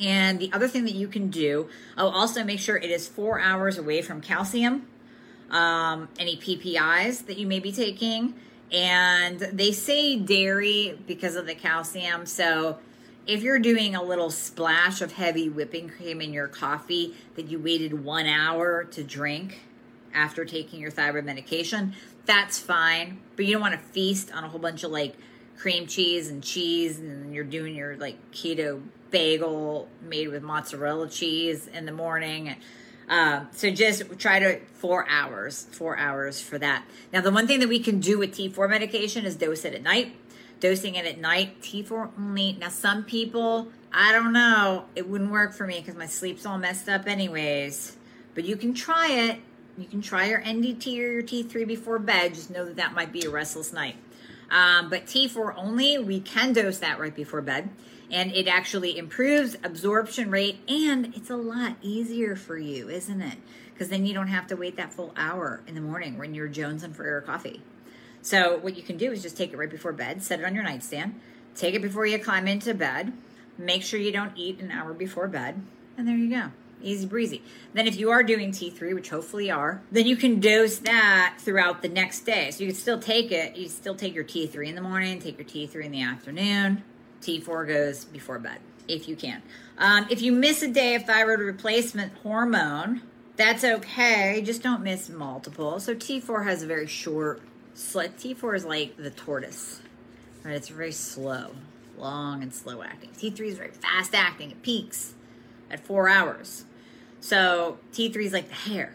And 0.00 0.38
the 0.38 0.52
other 0.52 0.68
thing 0.68 0.84
that 0.84 0.94
you 0.94 1.08
can 1.08 1.28
do, 1.28 1.68
oh, 1.96 2.08
also 2.08 2.44
make 2.44 2.58
sure 2.58 2.76
it 2.76 2.90
is 2.90 3.06
four 3.08 3.40
hours 3.40 3.78
away 3.78 4.02
from 4.02 4.20
calcium, 4.20 4.86
um, 5.50 6.08
any 6.18 6.36
PPIs 6.36 7.26
that 7.26 7.38
you 7.38 7.46
may 7.46 7.60
be 7.60 7.72
taking. 7.72 8.34
And 8.72 9.38
they 9.38 9.72
say 9.72 10.16
dairy 10.16 10.98
because 11.06 11.36
of 11.36 11.46
the 11.46 11.54
calcium. 11.54 12.26
So 12.26 12.78
if 13.26 13.42
you're 13.42 13.58
doing 13.58 13.94
a 13.94 14.02
little 14.02 14.30
splash 14.30 15.00
of 15.00 15.12
heavy 15.12 15.48
whipping 15.48 15.88
cream 15.88 16.20
in 16.20 16.32
your 16.32 16.46
coffee 16.46 17.14
that 17.34 17.46
you 17.48 17.58
waited 17.58 18.04
one 18.04 18.26
hour 18.26 18.84
to 18.84 19.02
drink 19.02 19.60
after 20.14 20.44
taking 20.44 20.80
your 20.80 20.90
thyroid 20.90 21.24
medication, 21.24 21.94
that's 22.24 22.58
fine. 22.58 23.18
But 23.34 23.46
you 23.46 23.52
don't 23.52 23.62
want 23.62 23.74
to 23.74 23.80
feast 23.80 24.32
on 24.32 24.44
a 24.44 24.48
whole 24.48 24.60
bunch 24.60 24.84
of 24.84 24.90
like 24.92 25.16
cream 25.58 25.86
cheese 25.86 26.28
and 26.28 26.42
cheese, 26.42 27.00
and 27.00 27.34
you're 27.34 27.44
doing 27.44 27.74
your 27.74 27.96
like 27.96 28.30
keto 28.30 28.82
bagel 29.10 29.88
made 30.02 30.28
with 30.28 30.42
mozzarella 30.42 31.08
cheese 31.08 31.66
in 31.66 31.86
the 31.86 31.92
morning. 31.92 32.54
Um, 33.08 33.48
so 33.52 33.70
just 33.70 34.18
try 34.18 34.38
to 34.40 34.60
four 34.74 35.06
hours, 35.08 35.66
four 35.72 35.96
hours 35.96 36.40
for 36.40 36.58
that. 36.58 36.84
Now, 37.12 37.20
the 37.20 37.30
one 37.30 37.46
thing 37.46 37.60
that 37.60 37.68
we 37.68 37.78
can 37.78 38.00
do 38.00 38.18
with 38.18 38.32
T4 38.32 38.68
medication 38.68 39.24
is 39.24 39.36
dose 39.36 39.64
it 39.64 39.74
at 39.74 39.82
night 39.82 40.16
dosing 40.60 40.94
it 40.94 41.06
at 41.06 41.18
night, 41.18 41.60
T4 41.60 42.10
only. 42.18 42.52
Now, 42.54 42.68
some 42.68 43.04
people, 43.04 43.68
I 43.92 44.12
don't 44.12 44.32
know, 44.32 44.86
it 44.94 45.08
wouldn't 45.08 45.30
work 45.30 45.54
for 45.54 45.66
me 45.66 45.80
because 45.80 45.96
my 45.96 46.06
sleep's 46.06 46.46
all 46.46 46.58
messed 46.58 46.88
up, 46.88 47.06
anyways. 47.06 47.96
But 48.34 48.44
you 48.44 48.56
can 48.56 48.74
try 48.74 49.10
it. 49.10 49.40
You 49.78 49.86
can 49.86 50.00
try 50.00 50.26
your 50.26 50.40
NDT 50.40 50.86
or 50.98 51.12
your 51.12 51.22
T3 51.22 51.66
before 51.66 51.98
bed. 51.98 52.34
Just 52.34 52.50
know 52.50 52.64
that 52.64 52.76
that 52.76 52.94
might 52.94 53.12
be 53.12 53.24
a 53.26 53.30
restless 53.30 53.72
night. 53.72 53.96
Um, 54.50 54.88
but 54.90 55.06
T4 55.06 55.54
only, 55.56 55.98
we 55.98 56.20
can 56.20 56.52
dose 56.52 56.78
that 56.78 56.98
right 56.98 57.14
before 57.14 57.42
bed. 57.42 57.70
And 58.10 58.32
it 58.32 58.46
actually 58.46 58.96
improves 58.96 59.56
absorption 59.64 60.30
rate 60.30 60.60
and 60.68 61.12
it's 61.16 61.28
a 61.28 61.36
lot 61.36 61.76
easier 61.82 62.36
for 62.36 62.56
you, 62.56 62.88
isn't 62.88 63.20
it? 63.20 63.38
Because 63.72 63.88
then 63.88 64.06
you 64.06 64.14
don't 64.14 64.28
have 64.28 64.46
to 64.46 64.56
wait 64.56 64.76
that 64.76 64.92
full 64.92 65.12
hour 65.16 65.60
in 65.66 65.74
the 65.74 65.80
morning 65.80 66.16
when 66.16 66.32
you're 66.32 66.48
jonesing 66.48 66.94
for 66.94 67.04
your 67.04 67.20
coffee. 67.20 67.62
So 68.26 68.58
what 68.58 68.76
you 68.76 68.82
can 68.82 68.96
do 68.96 69.12
is 69.12 69.22
just 69.22 69.36
take 69.36 69.52
it 69.52 69.56
right 69.56 69.70
before 69.70 69.92
bed, 69.92 70.20
set 70.20 70.40
it 70.40 70.44
on 70.44 70.52
your 70.52 70.64
nightstand, 70.64 71.14
take 71.54 71.76
it 71.76 71.80
before 71.80 72.06
you 72.06 72.18
climb 72.18 72.48
into 72.48 72.74
bed. 72.74 73.12
Make 73.56 73.84
sure 73.84 74.00
you 74.00 74.10
don't 74.10 74.32
eat 74.34 74.58
an 74.58 74.72
hour 74.72 74.92
before 74.92 75.28
bed, 75.28 75.62
and 75.96 76.08
there 76.08 76.16
you 76.16 76.28
go. 76.28 76.50
Easy 76.82 77.06
breezy. 77.06 77.40
Then, 77.72 77.86
if 77.86 77.96
you 77.96 78.10
are 78.10 78.24
doing 78.24 78.50
T3, 78.50 78.96
which 78.96 79.10
hopefully 79.10 79.46
you 79.46 79.54
are, 79.54 79.80
then 79.92 80.06
you 80.06 80.16
can 80.16 80.40
dose 80.40 80.78
that 80.78 81.36
throughout 81.38 81.82
the 81.82 81.88
next 81.88 82.22
day. 82.22 82.50
So 82.50 82.64
you 82.64 82.70
can 82.70 82.76
still 82.76 82.98
take 82.98 83.30
it. 83.30 83.56
You 83.56 83.68
still 83.68 83.94
take 83.94 84.12
your 84.12 84.24
T3 84.24 84.66
in 84.66 84.74
the 84.74 84.82
morning, 84.82 85.20
take 85.20 85.38
your 85.38 85.46
T3 85.46 85.84
in 85.84 85.92
the 85.92 86.02
afternoon. 86.02 86.82
T4 87.22 87.68
goes 87.68 88.04
before 88.06 88.40
bed, 88.40 88.58
if 88.88 89.08
you 89.08 89.14
can. 89.14 89.40
Um, 89.78 90.08
if 90.10 90.20
you 90.20 90.32
miss 90.32 90.62
a 90.62 90.68
day 90.68 90.96
of 90.96 91.04
thyroid 91.04 91.38
replacement 91.38 92.12
hormone, 92.24 93.02
that's 93.36 93.62
okay. 93.62 94.42
Just 94.44 94.64
don't 94.64 94.82
miss 94.82 95.08
multiple. 95.08 95.78
So 95.78 95.94
T4 95.94 96.44
has 96.44 96.64
a 96.64 96.66
very 96.66 96.88
short 96.88 97.40
T4 97.76 98.56
is 98.56 98.64
like 98.64 98.96
the 98.96 99.10
tortoise, 99.10 99.80
right? 100.42 100.54
It's 100.54 100.68
very 100.68 100.92
slow, 100.92 101.50
long 101.98 102.42
and 102.42 102.52
slow 102.52 102.82
acting. 102.82 103.10
T3 103.10 103.40
is 103.40 103.58
very 103.58 103.70
fast 103.70 104.14
acting. 104.14 104.50
It 104.50 104.62
peaks 104.62 105.14
at 105.70 105.80
four 105.80 106.08
hours. 106.08 106.64
So 107.20 107.78
T3 107.92 108.16
is 108.24 108.32
like 108.32 108.48
the 108.48 108.54
hare. 108.54 108.94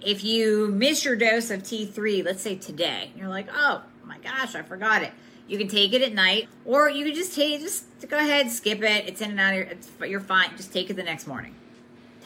If 0.00 0.24
you 0.24 0.68
miss 0.68 1.04
your 1.04 1.16
dose 1.16 1.50
of 1.50 1.62
T3, 1.62 2.24
let's 2.24 2.42
say 2.42 2.54
today, 2.56 3.12
you're 3.16 3.28
like, 3.28 3.48
oh 3.52 3.82
my 4.04 4.18
gosh, 4.18 4.54
I 4.54 4.62
forgot 4.62 5.02
it. 5.02 5.12
You 5.48 5.58
can 5.58 5.68
take 5.68 5.92
it 5.92 6.02
at 6.02 6.12
night, 6.12 6.48
or 6.64 6.88
you 6.90 7.04
can 7.04 7.14
just 7.14 7.34
take 7.34 7.60
just 7.60 7.84
go 8.08 8.18
ahead, 8.18 8.50
skip 8.50 8.82
it. 8.82 9.08
It's 9.08 9.20
in 9.20 9.30
and 9.30 9.40
out 9.40 9.54
of 9.54 9.98
your, 10.00 10.08
you're 10.08 10.20
fine. 10.20 10.56
Just 10.56 10.72
take 10.72 10.90
it 10.90 10.94
the 10.94 11.02
next 11.02 11.26
morning. 11.26 11.54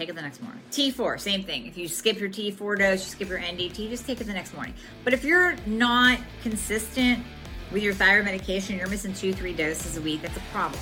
Take 0.01 0.09
it 0.09 0.14
the 0.14 0.22
next 0.22 0.40
morning. 0.40 0.62
T4, 0.70 1.20
same 1.20 1.42
thing. 1.42 1.66
If 1.66 1.76
you 1.76 1.86
skip 1.86 2.18
your 2.18 2.30
T4 2.30 2.78
dose, 2.78 3.05
you 3.05 3.11
skip 3.11 3.28
your 3.28 3.38
NDT, 3.38 3.90
just 3.90 4.07
take 4.07 4.18
it 4.18 4.24
the 4.24 4.32
next 4.32 4.55
morning. 4.55 4.72
But 5.05 5.12
if 5.12 5.24
you're 5.24 5.57
not 5.66 6.18
consistent 6.42 7.22
with 7.70 7.82
your 7.82 7.92
thyroid 7.92 8.24
medication, 8.24 8.78
you're 8.78 8.88
missing 8.88 9.12
two, 9.12 9.34
three 9.34 9.53
doses 9.53 9.98
a 9.98 10.01
week, 10.01 10.22
that's 10.22 10.38
a 10.38 10.42
problem. 10.53 10.80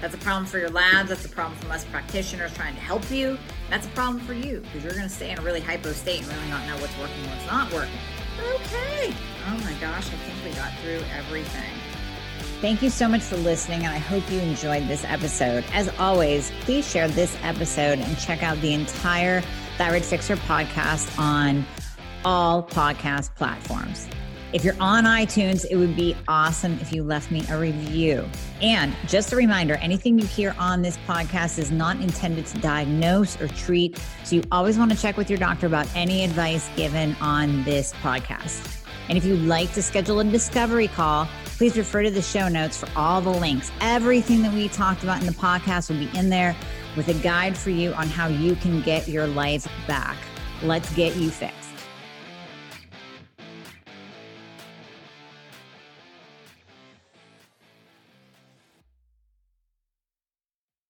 That's 0.00 0.14
a 0.14 0.18
problem 0.18 0.46
for 0.46 0.60
your 0.60 0.70
labs. 0.70 1.08
That's 1.08 1.24
a 1.24 1.28
problem 1.28 1.58
for 1.58 1.72
us 1.72 1.84
practitioners 1.86 2.54
trying 2.54 2.76
to 2.76 2.80
help 2.80 3.10
you. 3.10 3.38
That's 3.70 3.88
a 3.88 3.90
problem 3.90 4.24
for 4.24 4.34
you 4.34 4.60
because 4.60 4.84
you're 4.84 4.94
going 4.94 5.08
to 5.08 5.12
stay 5.12 5.32
in 5.32 5.38
a 5.40 5.42
really 5.42 5.60
hypo 5.60 5.90
state 5.90 6.20
and 6.20 6.28
really 6.28 6.48
not 6.48 6.64
know 6.68 6.76
what's 6.80 6.96
working 6.98 7.28
what's 7.30 7.46
not 7.48 7.72
working. 7.72 7.98
Okay. 8.54 9.12
Oh 9.48 9.58
my 9.64 9.72
gosh, 9.80 10.06
I 10.06 10.16
think 10.16 10.44
we 10.44 10.54
got 10.54 10.72
through 10.78 11.02
everything. 11.16 11.83
Thank 12.64 12.80
you 12.80 12.88
so 12.88 13.08
much 13.08 13.20
for 13.20 13.36
listening, 13.36 13.80
and 13.80 13.92
I 13.92 13.98
hope 13.98 14.30
you 14.30 14.38
enjoyed 14.38 14.88
this 14.88 15.04
episode. 15.04 15.66
As 15.74 15.90
always, 15.98 16.50
please 16.62 16.90
share 16.90 17.08
this 17.08 17.36
episode 17.42 17.98
and 17.98 18.18
check 18.18 18.42
out 18.42 18.58
the 18.62 18.72
entire 18.72 19.42
Thyroid 19.76 20.02
Fixer 20.02 20.36
podcast 20.36 21.18
on 21.18 21.66
all 22.24 22.62
podcast 22.62 23.34
platforms. 23.34 24.08
If 24.54 24.64
you're 24.64 24.80
on 24.80 25.04
iTunes, 25.04 25.66
it 25.70 25.76
would 25.76 25.94
be 25.94 26.16
awesome 26.26 26.78
if 26.80 26.90
you 26.90 27.02
left 27.02 27.30
me 27.30 27.44
a 27.50 27.58
review. 27.58 28.26
And 28.62 28.96
just 29.08 29.34
a 29.34 29.36
reminder 29.36 29.74
anything 29.74 30.18
you 30.18 30.24
hear 30.24 30.56
on 30.58 30.80
this 30.80 30.96
podcast 31.06 31.58
is 31.58 31.70
not 31.70 32.00
intended 32.00 32.46
to 32.46 32.58
diagnose 32.60 33.38
or 33.42 33.48
treat. 33.48 34.00
So 34.24 34.36
you 34.36 34.42
always 34.50 34.78
want 34.78 34.90
to 34.90 34.96
check 34.96 35.18
with 35.18 35.28
your 35.28 35.38
doctor 35.38 35.66
about 35.66 35.86
any 35.94 36.24
advice 36.24 36.70
given 36.76 37.14
on 37.20 37.62
this 37.64 37.92
podcast. 38.00 38.80
And 39.10 39.18
if 39.18 39.24
you'd 39.26 39.42
like 39.42 39.70
to 39.74 39.82
schedule 39.82 40.20
a 40.20 40.24
discovery 40.24 40.88
call, 40.88 41.28
please 41.56 41.76
refer 41.76 42.02
to 42.02 42.10
the 42.10 42.22
show 42.22 42.48
notes 42.48 42.76
for 42.76 42.88
all 42.96 43.20
the 43.20 43.30
links. 43.30 43.70
Everything 43.80 44.42
that 44.42 44.52
we 44.52 44.68
talked 44.68 45.02
about 45.02 45.20
in 45.20 45.26
the 45.26 45.32
podcast 45.32 45.90
will 45.90 45.98
be 45.98 46.18
in 46.18 46.28
there 46.28 46.56
with 46.96 47.08
a 47.08 47.14
guide 47.14 47.56
for 47.56 47.70
you 47.70 47.92
on 47.94 48.08
how 48.08 48.28
you 48.28 48.56
can 48.56 48.82
get 48.82 49.08
your 49.08 49.26
life 49.26 49.66
back. 49.86 50.16
Let's 50.62 50.92
get 50.94 51.16
you 51.16 51.30
fixed. 51.30 51.63